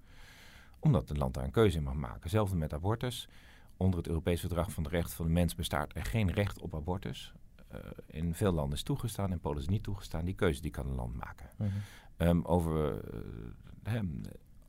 [0.78, 2.20] Omdat het land daar een keuze in mag maken.
[2.20, 3.28] Hetzelfde met abortus.
[3.76, 6.74] Onder het Europees Verdrag van de Rechten van de Mens bestaat er geen recht op
[6.74, 7.32] abortus.
[7.68, 10.24] Eh, in veel landen is toegestaan, in Polen is niet toegestaan.
[10.24, 11.48] Die keuze die kan een land maken.
[11.56, 11.70] Mhm.
[12.16, 13.00] Ehm, over,
[13.82, 14.00] hè,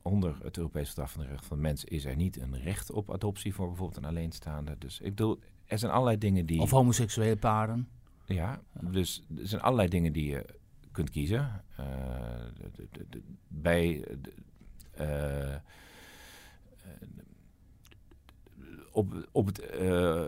[0.02, 2.90] onder het Europees Verdrag van de Rechten van de Mens is er niet een recht
[2.90, 4.76] op adoptie voor bijvoorbeeld een alleenstaande.
[4.78, 6.60] Dus ik bedoel, er zijn allerlei dingen die.
[6.60, 7.88] Of homoseksuele paren.
[8.26, 10.44] Ja, dus er zijn allerlei dingen die je
[10.92, 11.64] kunt kiezen.
[11.76, 11.84] Eh,
[12.72, 14.04] de- de- de- bij.
[14.20, 15.60] de-
[18.92, 20.24] op, op, het, eh,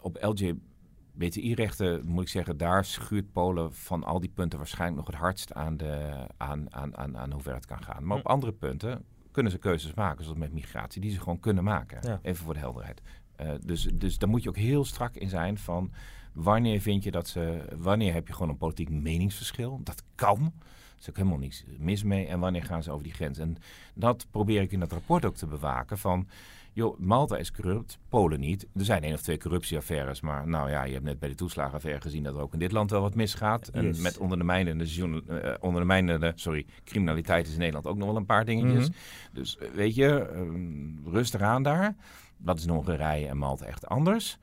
[0.00, 5.16] op LGBTI-rechten moet ik zeggen, daar schuurt Polen van al die punten waarschijnlijk nog het
[5.16, 8.06] hardst aan, de, aan, aan, aan, aan hoe ver het kan gaan.
[8.06, 11.64] Maar op andere punten kunnen ze keuzes maken, zoals met migratie, die ze gewoon kunnen
[11.64, 11.98] maken.
[12.02, 12.18] Ja.
[12.22, 13.02] Even voor de helderheid.
[13.40, 15.92] Uh, dus, dus daar moet je ook heel strak in zijn van
[16.32, 19.80] wanneer vind je dat ze, wanneer heb je gewoon een politiek meningsverschil?
[19.84, 20.38] Dat kan.
[20.38, 22.26] Er is ook helemaal niets mis mee.
[22.26, 23.38] En wanneer gaan ze over die grens?
[23.38, 23.56] En
[23.94, 26.28] dat probeer ik in dat rapport ook te bewaken van
[26.72, 28.66] joh, Malta is corrupt, Polen niet.
[28.74, 32.00] Er zijn één of twee corruptieaffaires, maar nou ja, je hebt net bij de toeslagenaffaire
[32.00, 33.68] gezien dat er ook in dit land wel wat misgaat.
[33.68, 38.44] En met ondermijnende, uh, ondermijnende sorry, criminaliteit is in Nederland ook nog wel een paar
[38.44, 38.88] dingetjes.
[38.88, 38.98] Mhm.
[39.32, 41.96] Dus eh, weet je, uh, rustig aan daar.
[42.36, 44.38] Dat is in Hongarije en Malta echt anders.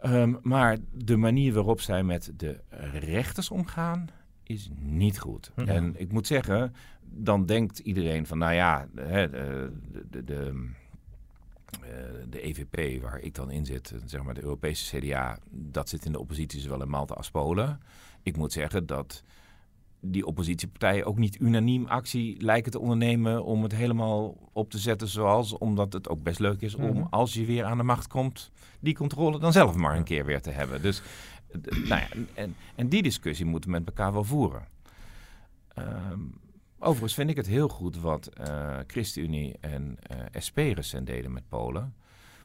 [0.00, 2.60] Ehm, maar de manier waarop zij met de
[2.92, 4.08] rechters omgaan,
[4.42, 5.52] is niet goed.
[5.54, 9.70] En ik moet zeggen, dan denkt iedereen van, nou ja, de,
[10.10, 10.70] de, de
[12.28, 16.12] de EVP, waar ik dan in zit, zeg maar de Europese CDA, dat zit in
[16.12, 17.80] de oppositie zowel in Malta als Polen.
[18.22, 19.22] Ik moet zeggen dat
[20.00, 25.08] die oppositiepartijen ook niet unaniem actie lijken te ondernemen om het helemaal op te zetten
[25.08, 27.06] zoals, omdat het ook best leuk is om, mhm.
[27.10, 28.50] als je weer aan de macht komt,
[28.80, 30.82] die controle dan zelf maar een keer weer te hebben.
[30.82, 31.02] Dus,
[31.70, 34.66] nou ja, en, en die discussie moeten we met elkaar wel voeren.
[35.78, 36.44] Um,
[36.86, 41.32] Overigens vind ik het heel goed wat uh, ChristenUnie en uh, eh, SP recent deden
[41.32, 41.94] met Polen.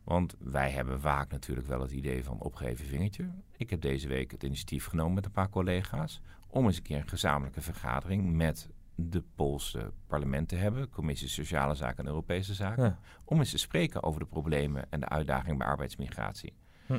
[0.03, 3.29] Want wij hebben vaak natuurlijk wel het idee van opgeven vingertje.
[3.57, 6.21] Ik heb deze week het initiatief genomen met een paar collega's...
[6.47, 10.89] om eens een keer een gezamenlijke vergadering met de Poolse parlement te hebben...
[10.89, 12.97] Commissie Sociale Zaken en Europese Zaken...
[13.23, 16.53] om eens te spreken over de problemen en de uitdagingen bij arbeidsmigratie.
[16.85, 16.97] Hm.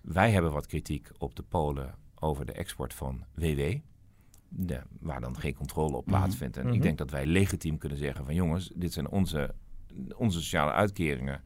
[0.00, 3.78] Wij hebben wat kritiek op de Polen over de export van WW
[5.00, 6.16] waar dan geen controle op mhm.
[6.16, 6.56] plaatsvindt.
[6.56, 6.82] En ik mhm.
[6.82, 9.54] denk dat wij legitiem kunnen zeggen van jongens, dit zijn onze,
[10.16, 11.42] onze sociale uitkeringen.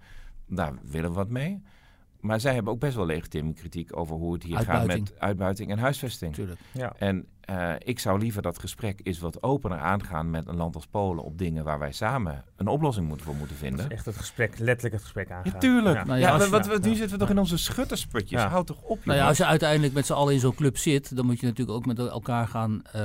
[0.46, 1.62] Daar willen we wat mee.
[2.21, 5.71] Maar zij hebben ook best wel legitieme kritiek over hoe het hier gaat met uitbuiting
[5.71, 6.35] en huisvesting.
[6.35, 6.61] Tuurlijk.
[6.73, 6.93] Ja.
[6.99, 10.87] En uh, ik zou liever dat gesprek is wat opener aangaan met een land als
[10.87, 13.91] Polen op dingen waar wij samen een oplossing moeten voor moeten vinden.
[13.91, 15.53] echt het gesprek, letterlijk het gesprek aangaan.
[15.53, 15.97] Ja, tuurlijk.
[15.97, 18.43] Ja, nou ja, wat, wat, wat, nu zitten we toch in onze schuttersputjes.
[18.43, 19.05] Houd toch op.
[19.05, 21.47] Nou ja, als je uiteindelijk met z'n allen in zo'n club zit, dan moet je
[21.47, 23.03] natuurlijk ook met elkaar gaan uh,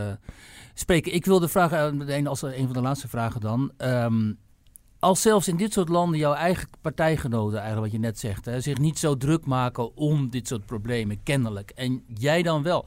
[0.74, 1.14] spreken.
[1.14, 3.72] Ik wilde vragen, meteen als een van de laatste vragen dan.
[3.78, 4.38] Um,
[5.06, 8.62] als zelfs in dit soort landen jouw eigen partijgenoten, eigenlijk wat je net zegt, hè,
[8.62, 11.72] zich niet zo druk maken om dit soort problemen, kennelijk.
[11.76, 12.86] En jij dan wel.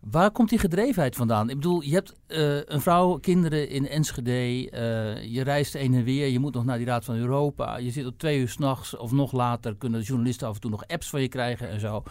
[0.00, 1.50] Waar komt die gedrevenheid vandaan?
[1.50, 6.04] Ik bedoel, je hebt uh, een vrouw, kinderen in Enschede, uh, je reist heen en
[6.04, 7.76] weer, je moet nog naar die Raad van Europa.
[7.76, 10.70] Je zit op twee uur s'nachts of nog later, kunnen de journalisten af en toe
[10.70, 12.02] nog apps van je krijgen en zo.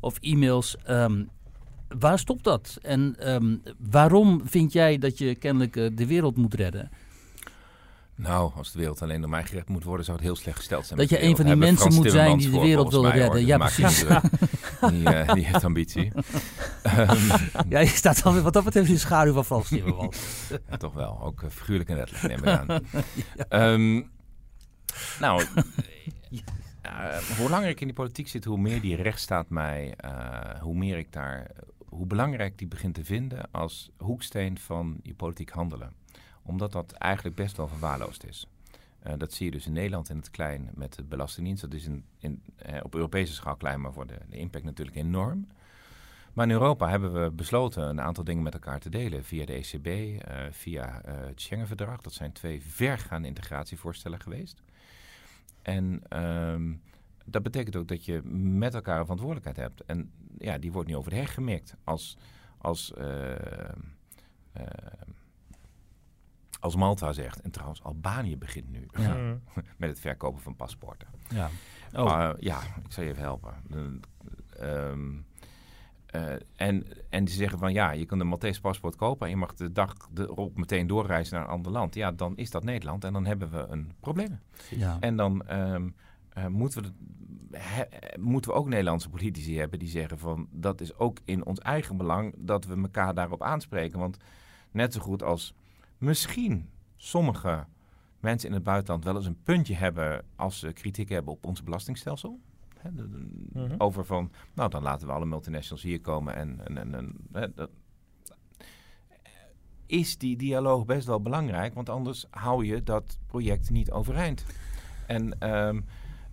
[0.00, 0.76] Of e-mails.
[0.88, 1.28] Um,
[1.98, 2.78] waar stopt dat?
[2.82, 6.90] En um, waarom vind jij dat je kennelijk uh, de wereld moet redden?
[8.16, 10.86] Nou, als de wereld alleen door mij gered moet worden, zou het heel slecht gesteld
[10.86, 10.98] zijn.
[10.98, 13.46] Dat je een van die mensen moet zijn die de wereld wil redden.
[13.46, 14.04] Ja, precies.
[14.90, 16.12] Die, uh, die, heeft ambitie.
[17.68, 20.18] ja, je staat dan wat dat betreft in de schaduw van Frans Timmermans.
[20.70, 22.84] ja, toch wel, ook uh, figuurlijk en letterlijk neem ik aan.
[23.48, 23.72] ja.
[23.72, 24.10] um,
[25.20, 25.44] nou,
[26.30, 29.94] uh, hoe langer ik in die politiek zit, hoe meer die rechtsstaat mij,
[30.60, 31.50] hoe meer ik daar,
[31.88, 35.92] hoe belangrijk die begint te vinden als hoeksteen van je politiek handelen
[36.46, 38.46] omdat dat eigenlijk best wel verwaarloosd is.
[39.06, 41.62] Uh, dat zie je dus in Nederland in het klein met de Belastingdienst.
[41.62, 41.88] Dat is
[42.18, 45.48] in, uh, op Europese schaal klein, maar voor de, de, impact natuurlijk enorm.
[46.32, 49.24] Maar in Europa hebben we besloten een aantal dingen met elkaar te delen.
[49.24, 52.00] Via de ECB, eh, via het Schengen-verdrag.
[52.00, 54.62] Dat zijn twee vergaande integratievoorstellen geweest.
[55.62, 56.80] En um,
[57.24, 59.84] dat betekent ook dat je met elkaar een verantwoordelijkheid hebt.
[59.84, 62.16] En ja, die wordt nu over de heg gemikt als...
[62.58, 62.92] als
[66.66, 69.16] als Malta zegt, en trouwens Albanië begint nu ja.
[69.78, 71.08] met het verkopen van paspoorten.
[71.28, 71.50] Ja,
[71.92, 72.30] oh.
[72.38, 73.54] ja ik zal je even helpen.
[76.14, 79.38] Uh, en, en die zeggen van ja, je kan een Maltese paspoort kopen en je
[79.38, 81.94] mag de dag erop meteen doorreizen naar een ander land.
[81.94, 84.40] Ja, dan is dat Nederland en dan hebben we een probleem.
[84.70, 84.96] Ja.
[85.00, 85.94] En dan um,
[86.38, 86.82] uh, moeten,
[87.50, 87.88] we,
[88.20, 91.96] moeten we ook Nederlandse politici hebben die zeggen van dat is ook in ons eigen
[91.96, 93.98] belang dat we elkaar daarop aanspreken.
[93.98, 94.16] Want
[94.70, 95.54] net zo goed als
[95.98, 97.66] misschien sommige
[98.20, 101.62] mensen in het buitenland wel eens een puntje hebben als ze kritiek hebben op ons
[101.62, 102.40] belastingstelsel.
[103.52, 103.74] Mhm.
[103.78, 107.14] Over van, nou dan laten we alle multinationals hier komen en, en, en,
[107.54, 107.70] dat,
[109.86, 114.44] is die dialoog best wel belangrijk, want anders hou je dat project niet overeind.
[115.06, 115.80] En ehm,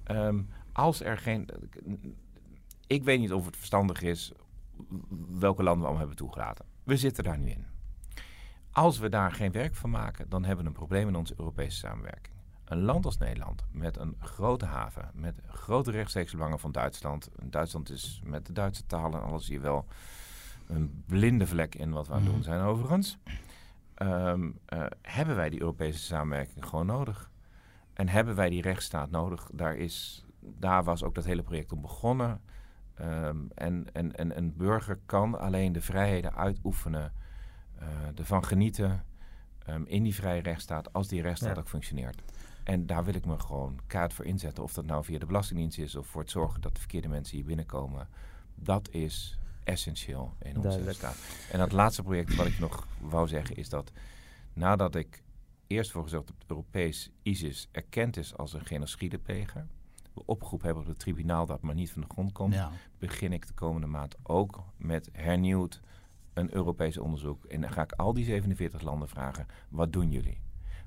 [0.03, 0.41] ehm,
[0.72, 1.49] als er geen.
[2.88, 4.32] Ik weet niet of het verstandig is
[5.30, 6.66] welke landen we allemaal hebben toegelaten.
[6.84, 7.66] We zitten daar nu in.
[8.74, 11.78] Als we daar geen werk van maken, dan hebben we een probleem in onze Europese
[11.78, 12.36] samenwerking.
[12.65, 17.30] Een land als Nederland, met een grote haven, met grote rechtstreekse belangen van Duitsland.
[17.43, 19.86] Duitsland is met de Duitse talen en alles hier wel
[20.67, 22.45] een blinde vlek in wat we aan het doen mhm.
[22.45, 23.17] zijn overigens.
[23.93, 24.34] Eh,
[25.01, 27.32] hebben wij die Europese samenwerking gewoon nodig?
[27.93, 29.49] En hebben wij die rechtsstaat nodig?
[29.53, 32.41] Daar is daar was ook dat hele project om begonnen.
[32.93, 37.13] Ehm, en, en, en een burger kan alleen de vrijheden uitoefenen,
[38.15, 39.03] ervan genieten
[39.69, 41.61] um, in die vrije rechtsstaat, als die rechtsstaat Ja.
[41.61, 42.21] ook functioneert.
[42.63, 44.63] En daar wil ik me gewoon kaart voor inzetten.
[44.63, 47.36] Of dat nou via de Belastingdienst is of voor het zorgen dat de verkeerde mensen
[47.38, 48.07] hier binnenkomen.
[48.55, 50.97] Dat is essentieel in onze Duidelijk.
[50.97, 51.17] staat.
[51.51, 53.91] En dat laatste project wat ik nog wou zeggen is dat
[54.53, 55.23] nadat ik
[55.67, 59.67] eerst voor gezorgd heb dat Europees ISIS erkend is als een genocidepleger.
[60.13, 62.71] We opgeroepen hebben op het tribunaal dat maar niet van de grond komt Ja.
[62.99, 65.81] begin ik de komende maand ook met hernieuwd
[66.34, 67.45] een Europees onderzoek.
[67.45, 70.41] En dan ga ik al die 47 landen vragen, wat doen jullie?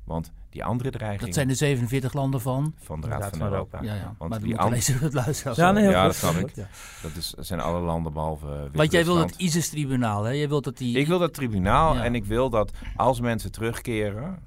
[0.05, 2.75] Want die andere dreigingen Dat zijn de 47 landen van.
[2.79, 4.15] van de Raad, van, Europa, Ja, ja.
[4.19, 5.53] Want maar die andere- het luisteren.
[5.57, 6.07] Ja, nee, heel Ja, goed.
[6.21, 6.41] dat snap ik.
[6.41, 6.69] goed, ja.
[7.03, 10.31] dat, is, zijn alle landen behalve uh, Want jij wil het ISIS-tribunaal, hè?
[10.31, 10.99] Je wilt dat die...
[10.99, 12.05] Ik wil dat tribunaal Ja.
[12.05, 14.39] en ik wil dat als mensen terugkeren...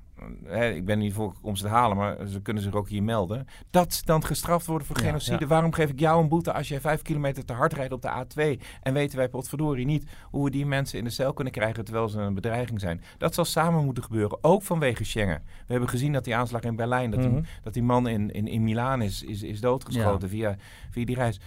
[0.43, 3.03] Hè, ik ben niet voor om ze te halen, maar ze kunnen zich ook hier
[3.03, 3.47] melden.
[3.69, 5.37] Dat ze dan gestraft worden voor genocide.
[5.39, 5.47] ja.
[5.47, 8.09] Waarom geef ik jou een boete als jij vijf kilometer te hard rijdt op de
[8.25, 8.61] A2?
[8.81, 12.07] En weten wij potverdorie niet hoe we die mensen in de cel kunnen krijgen terwijl
[12.09, 13.01] ze een bedreiging zijn.
[13.17, 15.41] Dat zal samen moeten gebeuren, ook vanwege Schengen.
[15.45, 17.29] We hebben gezien dat die aanslag in Berlijn, dat, Mhm.
[17.33, 20.55] die, dat die man in, in, in Milaan is, is, is doodgeschoten via,
[20.89, 21.39] via die reis.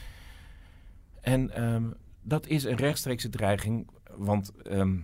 [1.21, 1.85] En ehm,
[2.23, 4.97] dat is een rechtstreekse dreiging, want ehm,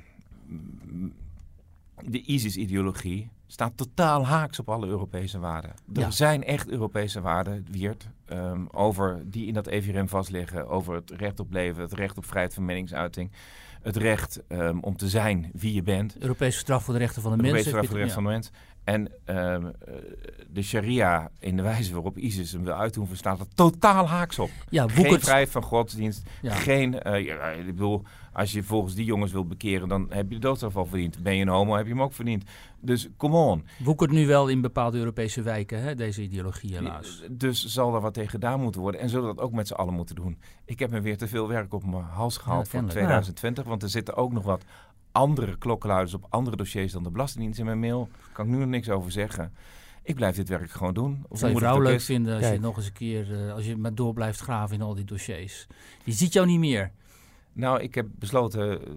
[2.04, 5.70] de ISIS-ideologie staat totaal haaks op alle Europese waarden.
[5.94, 6.10] Er Ja.
[6.10, 10.68] zijn echt Europese waarden, Wiert, ehm, over, die in dat EVRM vastliggen.
[10.68, 13.30] Over het recht op leven, het recht op vrijheid van meningsuiting.
[13.82, 16.16] Het recht ehm, om te zijn wie je bent.
[16.18, 17.56] Europese verdrag voor de rechten van de mensen.
[17.56, 18.06] Europese recht voor de Ja.
[18.06, 18.50] rechten van de mens.
[18.84, 19.94] En ehm, eh,
[20.50, 24.50] de sharia, in de wijze waarop ISIS hem wil uitoefenen, staat er totaal haaks op.
[24.68, 26.22] Ja, Geen vrijheid van godsdienst.
[26.42, 26.54] Ja.
[26.54, 28.02] Geen, eh, ik bedoel,
[28.38, 31.22] als je volgens die jongens wilt bekeren, dan heb je de doodstraf al verdiend.
[31.22, 32.44] Ben je een homo, heb je hem ook verdiend.
[32.80, 33.64] Dus come on.
[33.78, 35.94] Woekert nu wel in bepaalde Europese wijken, hè?
[35.94, 37.22] deze ideologie helaas.
[37.30, 39.00] Dus zal er wat tegen gedaan moeten worden.
[39.00, 40.38] En zullen we dat ook met z'n allen moeten doen.
[40.64, 42.98] Ik heb me weer te veel werk op mijn hals gehaald voor kennelijk.
[42.98, 43.64] 2020.
[43.64, 44.64] Want er zitten ook nog wat
[45.12, 48.08] andere klokkenluiders op andere dossiers dan de Belastingdienst in mijn mail.
[48.32, 49.52] Kan ik nu nog niks over zeggen.
[50.02, 51.24] Ik blijf dit werk gewoon doen.
[51.28, 52.54] Of Zou je vrouw leuk vinden als Kijk.
[52.54, 55.04] je nog eens een keer, eh, als je maar door blijft graven in al die
[55.04, 55.66] dossiers.
[56.04, 56.92] Die ziet jou niet meer.
[57.58, 58.86] Nou, ik heb besloten.
[58.86, 58.92] eh,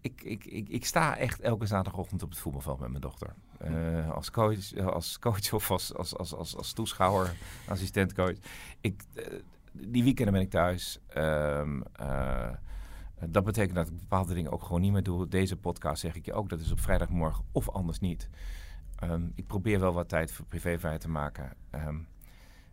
[0.00, 3.34] ik, ik, ik, ik sta echt elke zaterdagochtend op het voetbalveld met mijn dochter.
[3.58, 7.36] Eh, als, coach, eh, als coach of als, als, als, als, als toeschouwer,
[7.68, 8.36] assistentcoach.
[8.80, 9.02] Ik,
[9.72, 10.98] die weekenden ben ik thuis.
[11.06, 12.52] Ehm, eh,
[13.28, 15.28] dat betekent dat ik bepaalde dingen ook gewoon niet meer doe.
[15.28, 16.48] Deze podcast zeg ik je ook.
[16.48, 18.28] Dat is op vrijdagmorgen of anders niet.
[18.96, 21.52] Ehm, ik probeer wel wat tijd voor privé vrij te maken.
[21.70, 21.98] Ehm,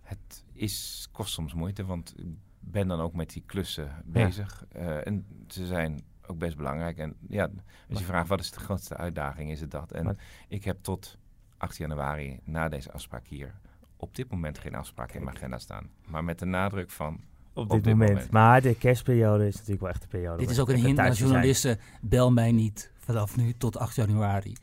[0.01, 2.25] het is, kost soms moeite, want ik
[2.63, 4.65] ben dan ook met die klussen bezig.
[4.71, 6.97] Eh, en ze zijn ook best belangrijk.
[6.97, 7.49] En ja,
[7.89, 9.91] als je vraagt wat is de grootste uitdaging, is het dat.
[9.91, 10.15] En Maar-
[10.47, 11.17] ik heb tot
[11.57, 13.53] 8 januari na deze afspraak hier
[13.97, 15.89] op dit moment geen afspraak in mijn agenda staan.
[16.07, 17.19] Maar met de nadruk van
[17.55, 18.11] Op Op dit, dit moment.
[18.11, 18.31] moment.
[18.31, 20.37] Maar de kerstperiode is natuurlijk wel echt de periode.
[20.37, 21.13] Dit is ook een hint zijn.
[21.13, 21.79] journalisten.
[22.01, 24.55] Bel mij niet vanaf nu tot 8 januari.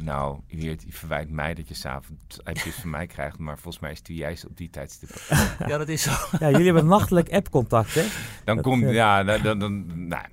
[0.00, 3.78] Nou, je, weet, je verwijt mij dat je s'avonds appjes van mij krijgt, maar volgens
[3.82, 5.10] mij is het juist op die tijdstip.
[5.66, 6.10] Ja, dat is zo.
[6.38, 8.04] Ja, jullie hebben nachtelijk appcontact, hè?
[8.44, 10.24] Dan Dat, komt, eh, ja, dan, dan, dan- nou.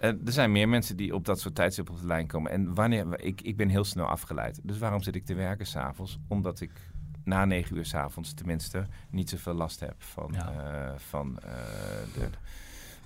[0.00, 2.50] Eh, er zijn meer mensen die op dat soort tijdstippen op de lijn komen.
[2.50, 4.60] En wanneer, ik, ik ben heel snel afgeleid.
[4.62, 6.18] Dus waarom zit ik te werken s'avonds?
[6.28, 6.70] Omdat ik
[7.24, 10.52] na negen uur s'avonds tenminste niet zoveel last heb van, Ja.
[10.52, 11.52] eh, van eh,
[12.14, 12.28] de...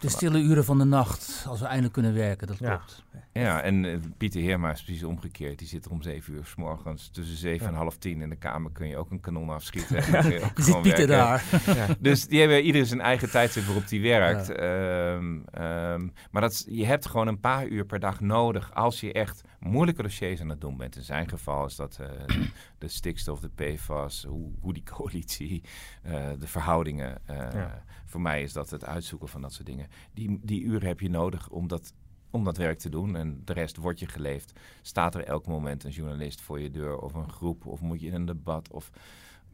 [0.01, 2.77] De stille uren van de nacht, als we eindelijk kunnen werken, dat Ja.
[2.77, 3.05] klopt.
[3.33, 5.59] Ja, en eh, Pieter Heerma is precies omgekeerd.
[5.59, 7.09] Die zit er om zeven uur s morgens.
[7.09, 7.73] Tussen zeven Ja.
[7.73, 9.97] en half tien in de kamer kun je ook een kanon afschieten.
[10.05, 11.07] En dan Er zit Pieter werken.
[11.09, 11.45] daar.
[11.77, 11.87] Ja.
[12.01, 14.51] Dus die hebben ieder zijn eigen tijdstip waarop die werkt.
[14.51, 19.01] Ehm, ehm, maar dat, is- je hebt gewoon een paar uur per dag nodig als
[19.01, 20.97] je echt moeilijke dossiers aan het doen bent.
[20.97, 22.37] In zijn geval is dat eh,
[22.79, 25.63] de stikstof, de PFAS, hoe, hoe die coalitie,
[26.03, 27.27] eh, de verhoudingen.
[27.27, 27.85] eh, Ja.
[28.05, 29.89] Voor mij is dat het uitzoeken van dat soort dingen.
[30.15, 31.93] Die, die uren heb je nodig om dat,
[32.31, 33.17] om dat werk te doen.
[33.17, 34.53] En de rest wordt je geleefd.
[34.83, 38.07] Staat er elk moment een journalist voor je deur of een groep of moet je
[38.07, 38.91] in een debat of...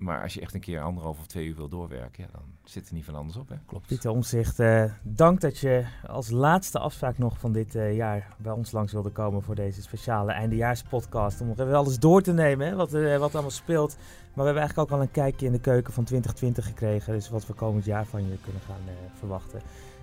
[0.02, 2.88] Maar als je echt een keer anderhalf of twee uur wil doorwerken, ja, dan zit
[2.88, 3.48] er niet van anders op.
[3.48, 3.54] Hè?
[3.66, 3.86] Klopt.
[3.86, 8.52] Pieter Omzicht, eh, dank dat je als laatste afspraak nog van dit eh, jaar bij
[8.52, 11.40] ons langs wilde komen voor deze speciale eindejaarspodcast.
[11.40, 13.96] Om nog even alles door te nemen, hè, wat, eh, wat allemaal speelt.
[13.96, 17.12] Maar we hebben eigenlijk ook al een kijkje in de keuken van 2020 gekregen.
[17.12, 19.60] Dus wat we komend jaar van je kunnen gaan eh, verwachten.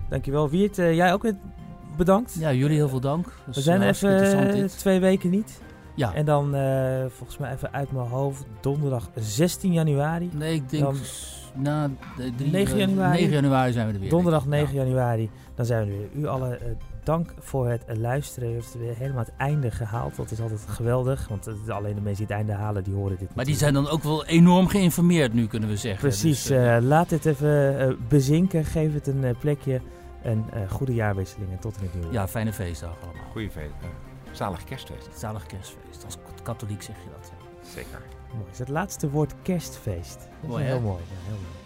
[0.08, 1.36] Dankjewel Wiert, jij ook weer
[1.96, 2.34] bedankt.
[2.38, 3.26] Ja, jullie heel veel dank.
[3.46, 5.60] We zijn even twee weken niet.
[6.00, 10.30] Ja, En dan eh, volgens mij even uit mijn hoofd donderdag 16 januari.
[10.32, 10.96] nee, ik denk dan-
[11.54, 13.18] na de drie, 9 eh, januari.
[13.18, 14.10] 9 januari zijn we er weer.
[14.10, 14.72] Donderdag denk ik.
[14.72, 16.22] 9 januari, dan zijn we er weer.
[16.22, 16.66] U alle eh,
[17.02, 18.50] dank voor het luisteren.
[18.50, 20.16] U heeft weer helemaal het einde gehaald.
[20.16, 21.28] Dat is altijd geweldig.
[21.28, 23.56] Want het is alleen de mensen die het einde halen, die horen dit Maar die
[23.56, 26.00] zijn dan ook wel enorm geïnformeerd nu, kunnen we zeggen.
[26.00, 26.42] Precies.
[26.42, 28.64] Dus, uh, laat dit even bezinken.
[28.64, 29.80] Geef het een plekje.
[30.22, 31.58] En goede jaarwisselingen.
[31.58, 33.30] Tot in het nieuwe Ja, fijne feestdag allemaal.
[33.32, 33.72] Goeie feest.
[34.30, 35.08] zalig kerstfeest.
[35.18, 35.89] Zalig kerstfeest.
[36.04, 37.32] Als katholiek zeg je dat.
[37.74, 38.02] Zeker.
[38.34, 38.50] Mooi.
[38.52, 40.18] Is het laatste woord kerstfeest.
[40.18, 41.02] Dat is mooi, heel mooi.
[41.02, 41.59] Ja, heel mooi.